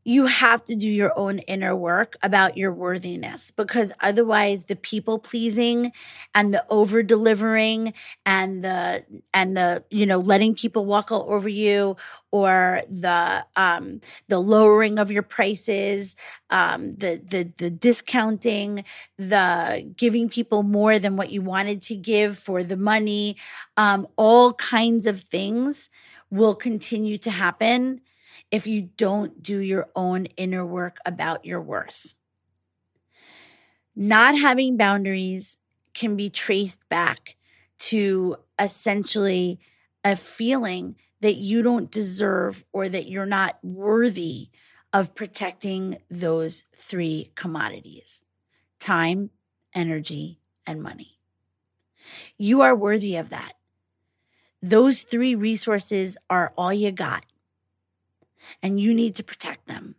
You 0.05 0.27
have 0.27 0.65
to 0.65 0.75
do 0.75 0.89
your 0.89 1.13
own 1.19 1.41
inner 1.41 1.77
work 1.77 2.17
about 2.23 2.57
your 2.57 2.73
worthiness 2.73 3.51
because 3.51 3.93
otherwise 4.01 4.65
the 4.65 4.77
people 4.77 5.19
pleasing 5.19 5.93
and 6.35 6.55
the 6.55 6.65
over 6.71 7.03
delivering 7.03 7.93
and 8.25 8.63
the 8.63 9.05
and 9.35 9.57
the 9.57 9.85
you 9.91 10.07
know 10.07 10.19
letting 10.19 10.55
people 10.55 10.87
walk 10.87 11.13
all 11.13 11.27
over 11.33 11.49
you 11.49 11.97
or 12.31 12.83
the 12.89 13.45
um 13.57 14.01
the 14.29 14.39
lowering 14.39 14.99
of 14.99 15.11
your 15.11 15.23
prices 15.23 16.17
um 16.51 16.95
the 16.97 17.21
the 17.25 17.53
the 17.59 17.71
discounting 17.71 18.85
the 19.19 19.93
giving 19.97 20.29
people 20.29 20.63
more 20.63 20.99
than 20.99 21.17
what 21.17 21.31
you 21.31 21.43
wanted 21.43 21.83
to 21.83 21.95
give 21.95 22.39
for 22.39 22.63
the 22.63 22.77
money 22.77 23.37
um 23.77 24.07
all 24.17 24.53
kinds 24.55 25.07
of 25.07 25.21
things 25.21 25.89
will 26.31 26.55
continue 26.55 27.19
to 27.19 27.31
happen 27.31 28.01
if 28.51 28.67
you 28.67 28.91
don't 28.97 29.43
do 29.43 29.59
your 29.59 29.89
own 29.95 30.27
inner 30.37 30.65
work 30.67 30.99
about 31.07 31.45
your 31.45 31.61
worth. 31.61 32.15
Not 33.95 34.39
having 34.39 34.77
boundaries 34.77 35.59
can 35.95 36.17
be 36.17 36.31
traced 36.31 36.81
back 36.89 37.37
to 37.79 38.37
essentially 38.59 39.59
a 40.05 40.17
feeling 40.17 40.97
that 41.21 41.37
you 41.37 41.63
don't 41.63 41.91
deserve 41.91 42.65
or 42.73 42.89
that 42.89 43.09
you're 43.09 43.27
not 43.27 43.59
worthy 43.63 44.49
of 44.93 45.15
protecting 45.15 45.99
those 46.11 46.65
three 46.77 47.31
commodities 47.35 48.25
time, 48.79 49.31
energy, 49.75 50.41
and 50.67 50.83
money. 50.83 51.19
You 52.39 52.63
are 52.63 52.75
worthy 52.75 53.17
of 53.17 53.29
that. 53.29 53.53
Those 54.63 55.03
three 55.03 55.35
resources 55.35 56.17
are 56.31 56.53
all 56.57 56.73
you 56.73 56.91
got 56.93 57.27
and 58.63 58.81
you 58.81 58.95
need 58.95 59.15
to 59.17 59.25
protect 59.25 59.67
them. 59.67 59.97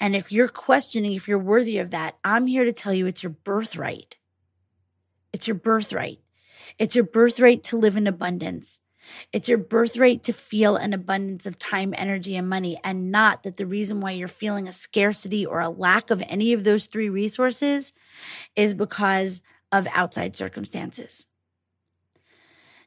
And 0.00 0.16
if 0.16 0.32
you're 0.32 0.48
questioning 0.48 1.12
if 1.12 1.28
you're 1.28 1.38
worthy 1.38 1.78
of 1.78 1.90
that, 1.90 2.16
I'm 2.24 2.46
here 2.46 2.64
to 2.64 2.72
tell 2.72 2.92
you 2.92 3.06
it's 3.06 3.22
your 3.22 3.30
birthright. 3.30 4.16
It's 5.32 5.46
your 5.46 5.54
birthright. 5.54 6.20
It's 6.78 6.94
your 6.94 7.04
birthright 7.04 7.62
to 7.64 7.76
live 7.76 7.96
in 7.96 8.06
abundance. 8.06 8.80
It's 9.32 9.48
your 9.48 9.58
birthright 9.58 10.22
to 10.24 10.32
feel 10.32 10.76
an 10.76 10.92
abundance 10.92 11.46
of 11.46 11.58
time, 11.58 11.94
energy, 11.96 12.34
and 12.36 12.48
money, 12.48 12.78
and 12.82 13.12
not 13.12 13.44
that 13.44 13.56
the 13.56 13.66
reason 13.66 14.00
why 14.00 14.12
you're 14.12 14.28
feeling 14.28 14.66
a 14.66 14.72
scarcity 14.72 15.46
or 15.46 15.60
a 15.60 15.68
lack 15.68 16.10
of 16.10 16.22
any 16.26 16.52
of 16.52 16.64
those 16.64 16.86
three 16.86 17.08
resources 17.08 17.92
is 18.56 18.74
because 18.74 19.42
of 19.70 19.86
outside 19.92 20.34
circumstances. 20.34 21.26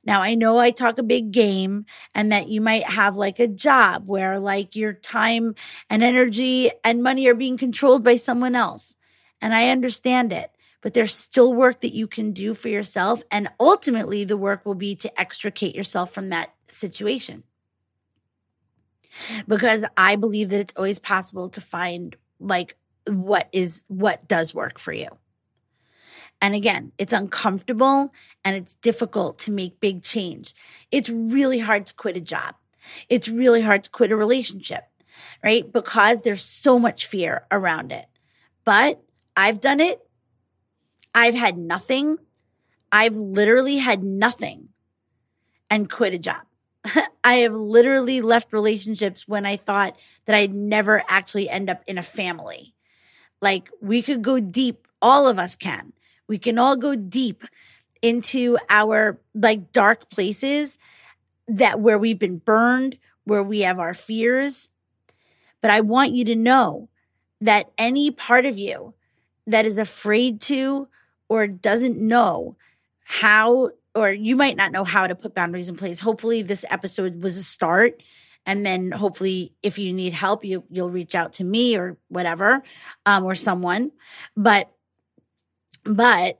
Now, 0.03 0.21
I 0.21 0.35
know 0.35 0.57
I 0.57 0.71
talk 0.71 0.97
a 0.97 1.03
big 1.03 1.31
game 1.31 1.85
and 2.15 2.31
that 2.31 2.47
you 2.47 2.61
might 2.61 2.83
have 2.83 3.15
like 3.15 3.39
a 3.39 3.47
job 3.47 4.07
where 4.07 4.39
like 4.39 4.75
your 4.75 4.93
time 4.93 5.55
and 5.89 6.03
energy 6.03 6.71
and 6.83 7.03
money 7.03 7.27
are 7.27 7.35
being 7.35 7.57
controlled 7.57 8.03
by 8.03 8.15
someone 8.15 8.55
else. 8.55 8.95
And 9.41 9.53
I 9.53 9.69
understand 9.69 10.31
it, 10.31 10.51
but 10.81 10.93
there's 10.93 11.13
still 11.13 11.53
work 11.53 11.81
that 11.81 11.93
you 11.93 12.07
can 12.07 12.31
do 12.31 12.53
for 12.53 12.69
yourself. 12.69 13.23
And 13.29 13.49
ultimately, 13.59 14.23
the 14.23 14.37
work 14.37 14.65
will 14.65 14.75
be 14.75 14.95
to 14.95 15.19
extricate 15.19 15.75
yourself 15.75 16.11
from 16.11 16.29
that 16.29 16.53
situation. 16.67 17.43
Because 19.47 19.85
I 19.97 20.15
believe 20.15 20.49
that 20.49 20.59
it's 20.59 20.73
always 20.75 20.99
possible 20.99 21.49
to 21.49 21.61
find 21.61 22.15
like 22.39 22.77
what 23.05 23.49
is 23.51 23.83
what 23.87 24.27
does 24.27 24.53
work 24.53 24.79
for 24.79 24.93
you. 24.93 25.07
And 26.41 26.55
again, 26.55 26.91
it's 26.97 27.13
uncomfortable 27.13 28.13
and 28.45 28.55
it's 28.55 28.75
difficult 28.75 29.37
to 29.39 29.51
make 29.51 29.79
big 29.79 30.03
change. 30.03 30.53
It's 30.91 31.09
really 31.09 31.59
hard 31.59 31.85
to 31.87 31.93
quit 31.93 32.15
a 32.17 32.21
job. 32.21 32.55
It's 33.09 33.27
really 33.27 33.61
hard 33.61 33.83
to 33.83 33.89
quit 33.89 34.11
a 34.11 34.15
relationship, 34.15 34.85
right? 35.43 35.69
Because 35.71 36.21
there's 36.21 36.41
so 36.41 36.79
much 36.79 37.05
fear 37.05 37.45
around 37.51 37.91
it. 37.91 38.05
But 38.63 39.01
I've 39.35 39.59
done 39.59 39.79
it. 39.79 39.99
I've 41.13 41.35
had 41.35 41.57
nothing. 41.57 42.17
I've 42.91 43.15
literally 43.15 43.77
had 43.77 44.03
nothing 44.03 44.69
and 45.69 45.89
quit 45.89 46.13
a 46.13 46.19
job. 46.19 46.43
I 47.23 47.35
have 47.35 47.53
literally 47.53 48.21
left 48.21 48.53
relationships 48.53 49.27
when 49.27 49.45
I 49.45 49.57
thought 49.57 49.97
that 50.25 50.35
I'd 50.35 50.53
never 50.53 51.03
actually 51.09 51.49
end 51.49 51.69
up 51.69 51.83
in 51.85 51.97
a 51.97 52.03
family. 52.03 52.75
Like 53.41 53.69
we 53.81 54.01
could 54.01 54.21
go 54.21 54.39
deep, 54.39 54.87
all 55.01 55.27
of 55.27 55.37
us 55.37 55.55
can. 55.55 55.93
We 56.29 56.37
can 56.37 56.57
all 56.57 56.77
go 56.77 56.95
deep 56.95 57.43
into 58.01 58.57
our 58.69 59.19
like 59.33 59.73
dark 59.73 60.09
places 60.09 60.77
that 61.47 61.81
where 61.81 61.97
we've 61.97 62.19
been 62.19 62.37
burned, 62.37 62.97
where 63.25 63.43
we 63.43 63.61
have 63.61 63.79
our 63.79 63.93
fears. 63.93 64.69
But 65.61 65.71
I 65.71 65.81
want 65.81 66.13
you 66.13 66.23
to 66.25 66.35
know 66.35 66.87
that 67.41 67.71
any 67.77 68.11
part 68.11 68.45
of 68.45 68.57
you 68.57 68.93
that 69.47 69.65
is 69.65 69.77
afraid 69.77 70.39
to 70.41 70.87
or 71.27 71.47
doesn't 71.47 71.97
know 71.97 72.55
how, 73.03 73.71
or 73.95 74.11
you 74.11 74.35
might 74.35 74.55
not 74.55 74.71
know 74.71 74.83
how 74.83 75.07
to 75.07 75.15
put 75.15 75.33
boundaries 75.33 75.67
in 75.67 75.75
place. 75.75 75.99
Hopefully, 75.99 76.43
this 76.43 76.63
episode 76.69 77.23
was 77.23 77.35
a 77.35 77.43
start. 77.43 78.01
And 78.45 78.65
then 78.65 78.91
hopefully, 78.91 79.53
if 79.61 79.77
you 79.77 79.91
need 79.93 80.13
help, 80.13 80.45
you, 80.45 80.63
you'll 80.69 80.89
reach 80.89 81.13
out 81.13 81.33
to 81.33 81.43
me 81.43 81.75
or 81.75 81.97
whatever, 82.07 82.63
um, 83.05 83.25
or 83.25 83.35
someone. 83.35 83.91
But 84.37 84.71
but 85.89 86.39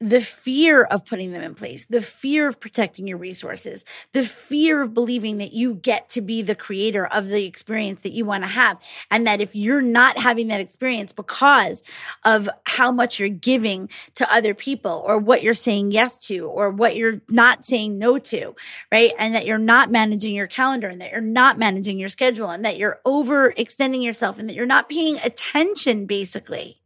the 0.00 0.20
fear 0.20 0.82
of 0.82 1.06
putting 1.06 1.32
them 1.32 1.42
in 1.42 1.54
place, 1.54 1.86
the 1.86 2.02
fear 2.02 2.46
of 2.46 2.60
protecting 2.60 3.08
your 3.08 3.16
resources, 3.16 3.86
the 4.12 4.22
fear 4.22 4.82
of 4.82 4.92
believing 4.92 5.38
that 5.38 5.54
you 5.54 5.74
get 5.74 6.10
to 6.10 6.20
be 6.20 6.42
the 6.42 6.54
creator 6.54 7.06
of 7.06 7.28
the 7.28 7.46
experience 7.46 8.02
that 8.02 8.12
you 8.12 8.24
want 8.24 8.42
to 8.42 8.48
have. 8.48 8.78
And 9.10 9.26
that 9.26 9.40
if 9.40 9.56
you're 9.56 9.80
not 9.80 10.18
having 10.18 10.48
that 10.48 10.60
experience 10.60 11.12
because 11.12 11.82
of 12.24 12.50
how 12.64 12.92
much 12.92 13.18
you're 13.18 13.30
giving 13.30 13.88
to 14.16 14.30
other 14.30 14.52
people 14.52 15.02
or 15.06 15.16
what 15.16 15.42
you're 15.42 15.54
saying 15.54 15.92
yes 15.92 16.18
to 16.26 16.48
or 16.48 16.68
what 16.68 16.96
you're 16.96 17.22
not 17.30 17.64
saying 17.64 17.98
no 17.98 18.18
to, 18.18 18.54
right? 18.92 19.12
And 19.18 19.34
that 19.34 19.46
you're 19.46 19.58
not 19.58 19.90
managing 19.90 20.34
your 20.34 20.48
calendar 20.48 20.88
and 20.88 21.00
that 21.00 21.12
you're 21.12 21.20
not 21.22 21.56
managing 21.58 21.98
your 21.98 22.10
schedule 22.10 22.50
and 22.50 22.64
that 22.64 22.76
you're 22.76 23.00
overextending 23.06 24.02
yourself 24.02 24.38
and 24.38 24.50
that 24.50 24.54
you're 24.54 24.66
not 24.66 24.90
paying 24.90 25.18
attention 25.20 26.04
basically 26.04 26.82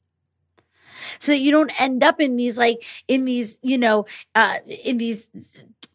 so 1.18 1.32
that 1.32 1.40
you 1.40 1.50
don't 1.50 1.80
end 1.80 2.02
up 2.02 2.20
in 2.20 2.36
these 2.36 2.56
like 2.56 2.82
in 3.06 3.24
these 3.24 3.58
you 3.62 3.78
know 3.78 4.06
uh 4.34 4.58
in 4.84 4.98
these 4.98 5.28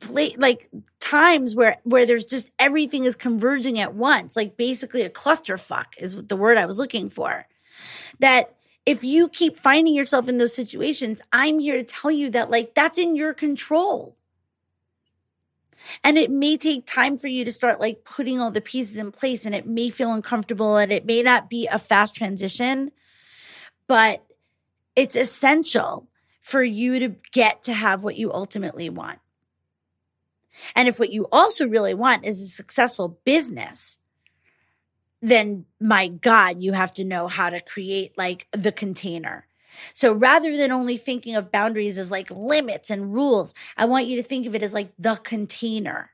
like 0.09 0.69
times 0.99 1.55
where 1.55 1.77
where 1.83 2.05
there's 2.05 2.25
just 2.25 2.49
everything 2.59 3.05
is 3.05 3.15
converging 3.15 3.79
at 3.79 3.93
once. 3.93 4.35
Like 4.35 4.57
basically 4.57 5.01
a 5.03 5.09
clusterfuck 5.09 5.97
is 5.97 6.15
the 6.15 6.35
word 6.35 6.57
i 6.57 6.65
was 6.65 6.79
looking 6.79 7.09
for. 7.09 7.47
That 8.19 8.55
if 8.85 9.03
you 9.03 9.29
keep 9.29 9.57
finding 9.57 9.93
yourself 9.93 10.27
in 10.27 10.37
those 10.37 10.55
situations 10.55 11.21
i'm 11.31 11.59
here 11.59 11.77
to 11.77 11.83
tell 11.83 12.11
you 12.11 12.29
that 12.31 12.49
like 12.49 12.73
that's 12.73 12.99
in 12.99 13.15
your 13.15 13.33
control. 13.33 14.15
And 16.03 16.17
it 16.17 16.31
may 16.31 16.55
take 16.55 16.85
time 16.85 17.17
for 17.17 17.27
you 17.27 17.43
to 17.43 17.51
start 17.51 17.81
like 17.81 18.05
putting 18.05 18.39
all 18.39 18.51
the 18.51 18.61
pieces 18.61 18.95
in 18.95 19.11
place 19.11 19.45
and 19.45 19.53
it 19.53 19.67
may 19.67 19.89
feel 19.89 20.13
uncomfortable 20.13 20.77
and 20.77 20.93
it 20.93 21.05
may 21.05 21.21
not 21.21 21.49
be 21.49 21.67
a 21.67 21.77
fast 21.77 22.15
transition 22.15 22.91
but 23.87 24.23
it's 24.95 25.15
essential 25.15 26.07
for 26.41 26.63
you 26.63 26.99
to 26.99 27.15
get 27.31 27.63
to 27.63 27.73
have 27.73 28.03
what 28.03 28.17
you 28.17 28.31
ultimately 28.31 28.89
want. 28.89 29.19
And 30.75 30.87
if 30.87 30.99
what 30.99 31.11
you 31.11 31.27
also 31.31 31.67
really 31.67 31.93
want 31.93 32.25
is 32.25 32.41
a 32.41 32.47
successful 32.47 33.19
business, 33.25 33.97
then 35.21 35.65
my 35.79 36.07
God, 36.07 36.61
you 36.61 36.73
have 36.73 36.91
to 36.95 37.03
know 37.03 37.27
how 37.27 37.49
to 37.49 37.61
create 37.61 38.17
like 38.17 38.47
the 38.51 38.71
container. 38.71 39.47
So 39.93 40.13
rather 40.13 40.55
than 40.55 40.71
only 40.71 40.97
thinking 40.97 41.35
of 41.35 41.51
boundaries 41.51 41.97
as 41.97 42.11
like 42.11 42.29
limits 42.29 42.89
and 42.89 43.13
rules, 43.13 43.53
I 43.75 43.85
want 43.85 44.07
you 44.07 44.17
to 44.17 44.23
think 44.23 44.45
of 44.45 44.53
it 44.53 44.61
as 44.61 44.73
like 44.73 44.93
the 44.99 45.15
container. 45.15 46.11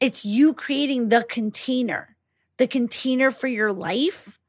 It's 0.00 0.24
you 0.24 0.54
creating 0.54 1.10
the 1.10 1.24
container, 1.24 2.16
the 2.56 2.66
container 2.66 3.30
for 3.30 3.48
your 3.48 3.72
life 3.72 4.39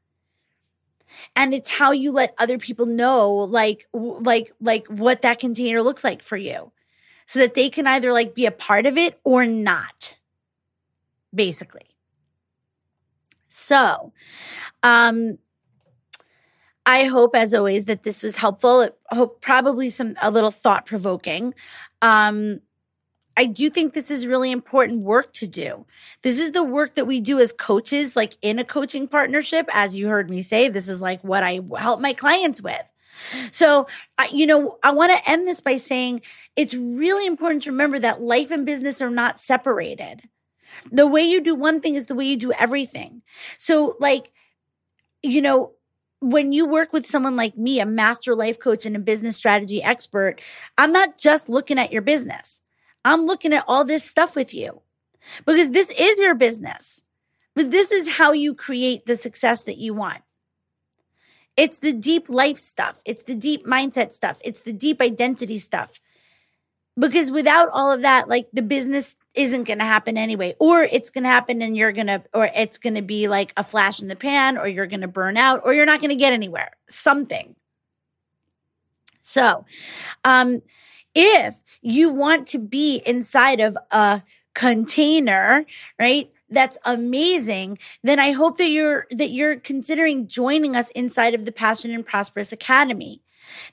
and 1.36 1.54
it's 1.54 1.70
how 1.70 1.92
you 1.92 2.12
let 2.12 2.34
other 2.38 2.58
people 2.58 2.86
know 2.86 3.32
like 3.32 3.86
like 3.92 4.52
like 4.60 4.86
what 4.88 5.22
that 5.22 5.38
container 5.38 5.82
looks 5.82 6.04
like 6.04 6.22
for 6.22 6.36
you 6.36 6.72
so 7.26 7.38
that 7.38 7.54
they 7.54 7.68
can 7.68 7.86
either 7.86 8.12
like 8.12 8.34
be 8.34 8.46
a 8.46 8.50
part 8.50 8.86
of 8.86 8.96
it 8.96 9.18
or 9.24 9.46
not 9.46 10.16
basically 11.34 11.86
so 13.48 14.12
um 14.82 15.38
I 16.84 17.04
hope, 17.04 17.36
as 17.36 17.54
always, 17.54 17.84
that 17.84 18.02
this 18.02 18.22
was 18.22 18.36
helpful. 18.36 18.88
I 19.10 19.14
hope 19.14 19.40
probably 19.40 19.88
some 19.90 20.16
a 20.20 20.30
little 20.30 20.50
thought 20.50 20.84
provoking. 20.84 21.54
Um, 22.00 22.60
I 23.36 23.46
do 23.46 23.70
think 23.70 23.92
this 23.92 24.10
is 24.10 24.26
really 24.26 24.50
important 24.50 25.02
work 25.02 25.32
to 25.34 25.46
do. 25.46 25.86
This 26.22 26.38
is 26.38 26.52
the 26.52 26.62
work 26.62 26.94
that 26.96 27.06
we 27.06 27.20
do 27.20 27.40
as 27.40 27.52
coaches, 27.52 28.14
like 28.14 28.36
in 28.42 28.58
a 28.58 28.64
coaching 28.64 29.08
partnership. 29.08 29.68
As 29.72 29.96
you 29.96 30.08
heard 30.08 30.28
me 30.28 30.42
say, 30.42 30.68
this 30.68 30.88
is 30.88 31.00
like 31.00 31.22
what 31.22 31.42
I 31.42 31.60
help 31.78 32.00
my 32.00 32.12
clients 32.12 32.60
with. 32.60 32.82
So, 33.50 33.86
you 34.32 34.46
know, 34.46 34.78
I 34.82 34.90
want 34.90 35.12
to 35.12 35.30
end 35.30 35.46
this 35.46 35.60
by 35.60 35.76
saying 35.76 36.22
it's 36.56 36.74
really 36.74 37.26
important 37.26 37.62
to 37.64 37.70
remember 37.70 37.98
that 37.98 38.22
life 38.22 38.50
and 38.50 38.66
business 38.66 39.00
are 39.02 39.10
not 39.10 39.38
separated, 39.38 40.22
The 40.90 41.06
way 41.06 41.22
you 41.22 41.40
do 41.40 41.54
one 41.54 41.80
thing 41.80 41.94
is 41.94 42.06
the 42.06 42.14
way 42.14 42.24
you 42.24 42.36
do 42.36 42.52
everything. 42.52 43.22
So, 43.58 43.96
like, 44.00 44.32
you 45.22 45.40
know, 45.40 45.72
when 46.20 46.52
you 46.52 46.66
work 46.66 46.92
with 46.92 47.06
someone 47.06 47.36
like 47.36 47.56
me, 47.56 47.80
a 47.80 47.86
master 47.86 48.34
life 48.34 48.58
coach 48.58 48.86
and 48.86 48.96
a 48.96 49.00
business 49.00 49.36
strategy 49.36 49.82
expert, 49.82 50.40
I'm 50.78 50.92
not 50.92 51.18
just 51.18 51.48
looking 51.48 51.78
at 51.78 51.92
your 51.92 52.02
business. 52.02 52.60
I'm 53.04 53.22
looking 53.22 53.52
at 53.52 53.64
all 53.66 53.84
this 53.84 54.04
stuff 54.04 54.36
with 54.36 54.54
you 54.54 54.82
because 55.44 55.70
this 55.70 55.90
is 55.98 56.18
your 56.18 56.34
business. 56.34 57.02
But 57.54 57.70
this 57.70 57.92
is 57.92 58.16
how 58.16 58.32
you 58.32 58.54
create 58.54 59.04
the 59.06 59.16
success 59.16 59.64
that 59.64 59.76
you 59.76 59.92
want. 59.92 60.22
It's 61.56 61.78
the 61.78 61.92
deep 61.92 62.30
life 62.30 62.56
stuff. 62.56 63.02
It's 63.04 63.24
the 63.24 63.34
deep 63.34 63.66
mindset 63.66 64.12
stuff. 64.12 64.38
It's 64.42 64.60
the 64.60 64.72
deep 64.72 65.02
identity 65.02 65.58
stuff. 65.58 66.00
Because 66.98 67.30
without 67.30 67.68
all 67.70 67.90
of 67.92 68.02
that, 68.02 68.28
like 68.28 68.48
the 68.52 68.62
business 68.62 69.16
isn't 69.34 69.64
going 69.64 69.78
to 69.78 69.84
happen 69.84 70.16
anyway, 70.18 70.54
or 70.58 70.82
it's 70.82 71.10
going 71.10 71.24
to 71.24 71.30
happen 71.30 71.62
and 71.62 71.76
you're 71.76 71.92
going 71.92 72.06
to, 72.06 72.22
or 72.34 72.50
it's 72.54 72.78
going 72.78 72.94
to 72.94 73.02
be 73.02 73.28
like 73.28 73.52
a 73.56 73.64
flash 73.64 74.02
in 74.02 74.08
the 74.08 74.16
pan, 74.16 74.58
or 74.58 74.66
you're 74.66 74.86
going 74.86 75.00
to 75.00 75.08
burn 75.08 75.36
out, 75.36 75.60
or 75.64 75.72
you're 75.72 75.86
not 75.86 76.00
going 76.00 76.10
to 76.10 76.16
get 76.16 76.32
anywhere. 76.32 76.72
Something. 76.88 77.54
So, 79.22 79.64
um, 80.24 80.62
if 81.14 81.62
you 81.80 82.10
want 82.10 82.46
to 82.48 82.58
be 82.58 83.02
inside 83.06 83.60
of 83.60 83.76
a 83.90 84.22
container, 84.54 85.64
right? 85.98 86.30
That's 86.48 86.76
amazing. 86.84 87.78
Then 88.02 88.18
I 88.18 88.32
hope 88.32 88.58
that 88.58 88.68
you're, 88.68 89.06
that 89.10 89.30
you're 89.30 89.56
considering 89.56 90.28
joining 90.28 90.76
us 90.76 90.90
inside 90.90 91.34
of 91.34 91.44
the 91.44 91.52
Passionate 91.52 91.94
and 91.94 92.06
Prosperous 92.06 92.52
Academy. 92.52 93.22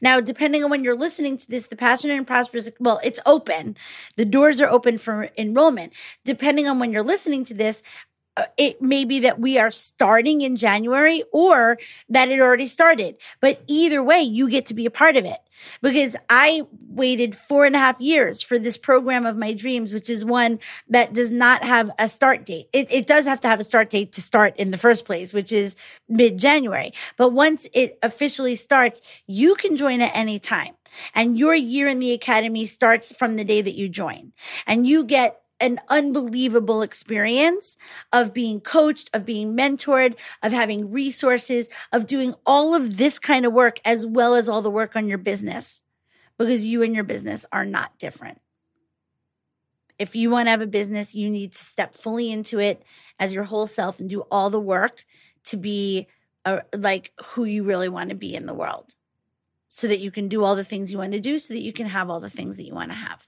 Now, 0.01 0.19
depending 0.19 0.63
on 0.63 0.69
when 0.69 0.83
you're 0.83 0.95
listening 0.95 1.37
to 1.37 1.47
this, 1.47 1.67
the 1.67 1.75
Passionate 1.75 2.17
and 2.17 2.27
Prosperous, 2.27 2.69
well, 2.79 2.99
it's 3.03 3.19
open. 3.25 3.75
The 4.15 4.25
doors 4.25 4.61
are 4.61 4.69
open 4.69 4.97
for 4.97 5.29
enrollment. 5.37 5.93
Depending 6.25 6.67
on 6.67 6.79
when 6.79 6.91
you're 6.91 7.03
listening 7.03 7.45
to 7.45 7.53
this, 7.53 7.83
Uh, 8.39 8.45
it 8.55 8.81
may 8.81 9.03
be 9.03 9.19
that 9.19 9.37
we 9.37 9.59
are 9.59 9.69
starting 9.69 10.39
in 10.39 10.55
January 10.55 11.23
or 11.33 11.77
that 12.07 12.29
it 12.29 12.39
already 12.39 12.67
started. 12.67 13.17
But 13.41 13.61
either 13.67 14.01
way, 14.01 14.21
you 14.21 14.49
get 14.49 14.65
to 14.67 14.73
be 14.73 14.85
a 14.85 14.91
part 14.91 15.17
of 15.17 15.25
it 15.25 15.39
because 15.81 16.15
I 16.29 16.63
waited 16.87 17.35
four 17.35 17.65
and 17.65 17.75
a 17.75 17.79
half 17.79 17.99
years 17.99 18.41
for 18.41 18.57
this 18.57 18.77
program 18.77 19.25
of 19.25 19.35
my 19.35 19.51
dreams, 19.51 19.91
which 19.91 20.09
is 20.09 20.23
one 20.23 20.59
that 20.87 21.11
does 21.11 21.29
not 21.29 21.65
have 21.65 21.91
a 21.99 22.07
start 22.07 22.45
date. 22.45 22.69
It, 22.71 22.89
it 22.89 23.07
does 23.07 23.25
have 23.25 23.41
to 23.41 23.49
have 23.49 23.59
a 23.59 23.65
start 23.65 23.89
date 23.89 24.13
to 24.13 24.21
start 24.21 24.55
in 24.55 24.71
the 24.71 24.77
first 24.77 25.03
place, 25.03 25.33
which 25.33 25.51
is 25.51 25.75
mid 26.07 26.37
January. 26.37 26.93
But 27.17 27.33
once 27.33 27.67
it 27.73 27.99
officially 28.01 28.55
starts, 28.55 29.01
you 29.27 29.55
can 29.55 29.75
join 29.75 29.99
at 29.99 30.15
any 30.15 30.39
time. 30.39 30.75
And 31.13 31.37
your 31.37 31.55
year 31.55 31.89
in 31.89 31.99
the 31.99 32.13
academy 32.13 32.65
starts 32.65 33.13
from 33.13 33.35
the 33.35 33.43
day 33.43 33.61
that 33.61 33.75
you 33.75 33.89
join 33.89 34.31
and 34.65 34.87
you 34.87 35.03
get 35.03 35.41
an 35.59 35.79
unbelievable 35.89 36.81
experience 36.81 37.77
of 38.13 38.33
being 38.33 38.59
coached, 38.61 39.09
of 39.13 39.25
being 39.25 39.55
mentored, 39.55 40.15
of 40.41 40.53
having 40.53 40.91
resources, 40.91 41.69
of 41.91 42.07
doing 42.07 42.33
all 42.45 42.73
of 42.73 42.97
this 42.97 43.19
kind 43.19 43.45
of 43.45 43.53
work 43.53 43.79
as 43.83 44.05
well 44.05 44.35
as 44.35 44.47
all 44.47 44.61
the 44.61 44.69
work 44.69 44.95
on 44.95 45.07
your 45.07 45.17
business 45.17 45.81
because 46.37 46.65
you 46.65 46.81
and 46.81 46.95
your 46.95 47.03
business 47.03 47.45
are 47.51 47.65
not 47.65 47.97
different. 47.99 48.39
If 49.99 50.15
you 50.15 50.29
want 50.29 50.47
to 50.47 50.51
have 50.51 50.61
a 50.61 50.67
business, 50.67 51.13
you 51.13 51.29
need 51.29 51.51
to 51.51 51.57
step 51.57 51.93
fully 51.93 52.31
into 52.31 52.59
it 52.59 52.81
as 53.19 53.33
your 53.33 53.43
whole 53.43 53.67
self 53.67 53.99
and 53.99 54.09
do 54.09 54.21
all 54.31 54.49
the 54.49 54.59
work 54.59 55.03
to 55.45 55.57
be 55.57 56.07
a, 56.45 56.61
like 56.75 57.11
who 57.23 57.43
you 57.43 57.63
really 57.63 57.89
want 57.89 58.09
to 58.09 58.15
be 58.15 58.33
in 58.33 58.45
the 58.45 58.53
world 58.53 58.95
so 59.67 59.87
that 59.87 59.99
you 59.99 60.09
can 60.09 60.29
do 60.29 60.43
all 60.43 60.55
the 60.55 60.63
things 60.63 60.91
you 60.91 60.97
want 60.97 61.11
to 61.11 61.19
do 61.19 61.37
so 61.37 61.53
that 61.53 61.61
you 61.61 61.73
can 61.73 61.87
have 61.87 62.09
all 62.09 62.21
the 62.21 62.29
things 62.29 62.55
that 62.55 62.63
you 62.63 62.73
want 62.73 62.89
to 62.89 62.95
have. 62.95 63.27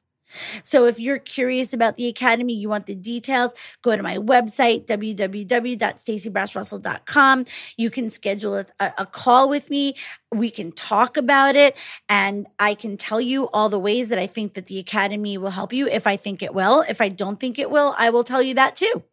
So 0.64 0.88
if 0.88 1.00
you're 1.00 1.20
curious 1.20 1.74
about 1.74 1.96
the 1.96 2.08
Academy, 2.08 2.54
you 2.54 2.70
want 2.70 2.86
the 2.86 2.96
details, 2.96 3.54
go 3.82 3.96
to 3.96 4.04
my 4.04 4.18
website, 4.18 4.86
www.stacybrassrussell.com. 4.86 7.46
You 7.78 7.90
can 7.90 8.10
schedule 8.10 8.56
a, 8.56 8.66
a 8.98 9.06
call 9.06 9.50
with 9.50 9.70
me. 9.70 9.96
We 10.32 10.50
can 10.50 10.72
talk 10.72 11.18
about 11.18 11.56
it 11.56 11.78
and 12.08 12.48
I 12.60 12.74
can 12.74 12.98
tell 12.98 13.22
you 13.22 13.50
all 13.50 13.70
the 13.70 13.80
ways 13.80 14.10
that 14.10 14.20
I 14.20 14.28
think 14.28 14.54
that 14.54 14.68
the 14.68 14.80
Academy 14.80 15.38
will 15.38 15.52
help 15.52 15.74
you. 15.74 15.88
If 15.88 16.08
I 16.08 16.18
think 16.18 16.42
it 16.42 16.54
will, 16.54 16.84
if 16.88 17.02
I 17.02 17.10
don't 17.10 17.40
think 17.40 17.60
it 17.60 17.70
will, 17.70 17.94
I 17.98 18.10
will 18.10 18.24
tell 18.24 18.42
you 18.42 18.54
that 18.56 18.76
too. 18.76 19.04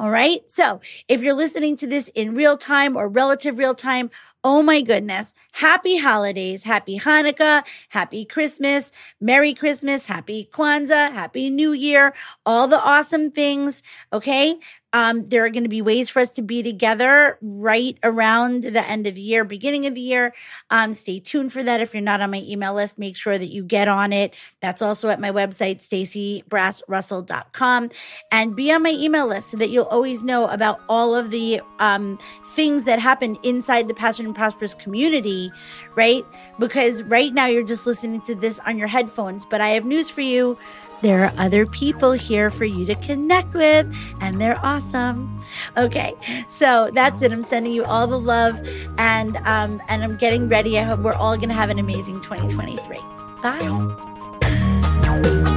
All 0.00 0.10
right. 0.10 0.50
So 0.50 0.80
if 1.08 1.22
you're 1.22 1.34
listening 1.34 1.76
to 1.76 1.86
this 1.86 2.08
in 2.14 2.34
real 2.34 2.56
time 2.56 2.96
or 2.96 3.06
relative 3.06 3.58
real 3.58 3.74
time, 3.74 4.10
Oh 4.42 4.62
my 4.62 4.80
goodness. 4.80 5.34
Happy 5.52 5.98
holidays. 5.98 6.62
Happy 6.62 6.98
Hanukkah. 6.98 7.62
Happy 7.90 8.24
Christmas. 8.24 8.90
Merry 9.20 9.52
Christmas. 9.52 10.06
Happy 10.06 10.48
Kwanzaa. 10.50 11.12
Happy 11.12 11.50
New 11.50 11.72
Year. 11.72 12.14
All 12.46 12.66
the 12.66 12.80
awesome 12.80 13.30
things. 13.30 13.82
Okay. 14.14 14.58
Um, 14.92 15.26
there 15.26 15.44
are 15.44 15.50
going 15.50 15.62
to 15.62 15.68
be 15.68 15.82
ways 15.82 16.08
for 16.08 16.20
us 16.20 16.32
to 16.32 16.42
be 16.42 16.62
together 16.62 17.38
right 17.40 17.96
around 18.02 18.64
the 18.64 18.84
end 18.84 19.06
of 19.06 19.14
the 19.14 19.20
year, 19.20 19.44
beginning 19.44 19.86
of 19.86 19.94
the 19.94 20.00
year. 20.00 20.34
Um, 20.70 20.92
stay 20.92 21.20
tuned 21.20 21.52
for 21.52 21.62
that. 21.62 21.80
If 21.80 21.94
you're 21.94 22.02
not 22.02 22.20
on 22.20 22.30
my 22.30 22.44
email 22.46 22.74
list, 22.74 22.98
make 22.98 23.16
sure 23.16 23.38
that 23.38 23.46
you 23.46 23.62
get 23.62 23.88
on 23.88 24.12
it. 24.12 24.34
That's 24.60 24.82
also 24.82 25.08
at 25.08 25.20
my 25.20 25.30
website, 25.30 25.76
stacybrassrussell.com 25.76 27.90
and 28.32 28.56
be 28.56 28.72
on 28.72 28.82
my 28.82 28.90
email 28.90 29.26
list 29.26 29.50
so 29.50 29.56
that 29.56 29.70
you'll 29.70 29.84
always 29.84 30.22
know 30.22 30.48
about 30.48 30.80
all 30.88 31.14
of 31.14 31.30
the, 31.30 31.60
um, 31.78 32.18
things 32.48 32.84
that 32.84 32.98
happen 32.98 33.38
inside 33.42 33.88
the 33.88 33.94
Passionate 33.94 34.28
and 34.28 34.36
Prosperous 34.36 34.74
community, 34.74 35.52
right? 35.94 36.24
Because 36.58 37.02
right 37.04 37.32
now 37.32 37.46
you're 37.46 37.62
just 37.62 37.86
listening 37.86 38.20
to 38.22 38.34
this 38.34 38.58
on 38.60 38.78
your 38.78 38.88
headphones, 38.88 39.44
but 39.44 39.60
I 39.60 39.70
have 39.70 39.84
news 39.84 40.10
for 40.10 40.20
you 40.20 40.58
there 41.02 41.24
are 41.24 41.32
other 41.38 41.66
people 41.66 42.12
here 42.12 42.50
for 42.50 42.64
you 42.64 42.86
to 42.86 42.94
connect 42.96 43.54
with, 43.54 43.92
and 44.20 44.40
they're 44.40 44.58
awesome. 44.64 45.40
Okay, 45.76 46.14
so 46.48 46.90
that's 46.92 47.22
it. 47.22 47.32
I'm 47.32 47.44
sending 47.44 47.72
you 47.72 47.84
all 47.84 48.06
the 48.06 48.18
love, 48.18 48.60
and 48.98 49.36
um, 49.38 49.82
and 49.88 50.04
I'm 50.04 50.16
getting 50.16 50.48
ready. 50.48 50.78
I 50.78 50.82
hope 50.82 51.00
we're 51.00 51.12
all 51.12 51.36
to 51.50 51.54
have 51.54 51.70
an 51.70 51.78
amazing 51.78 52.20
2023. 52.20 52.98
Bye. 53.42 55.56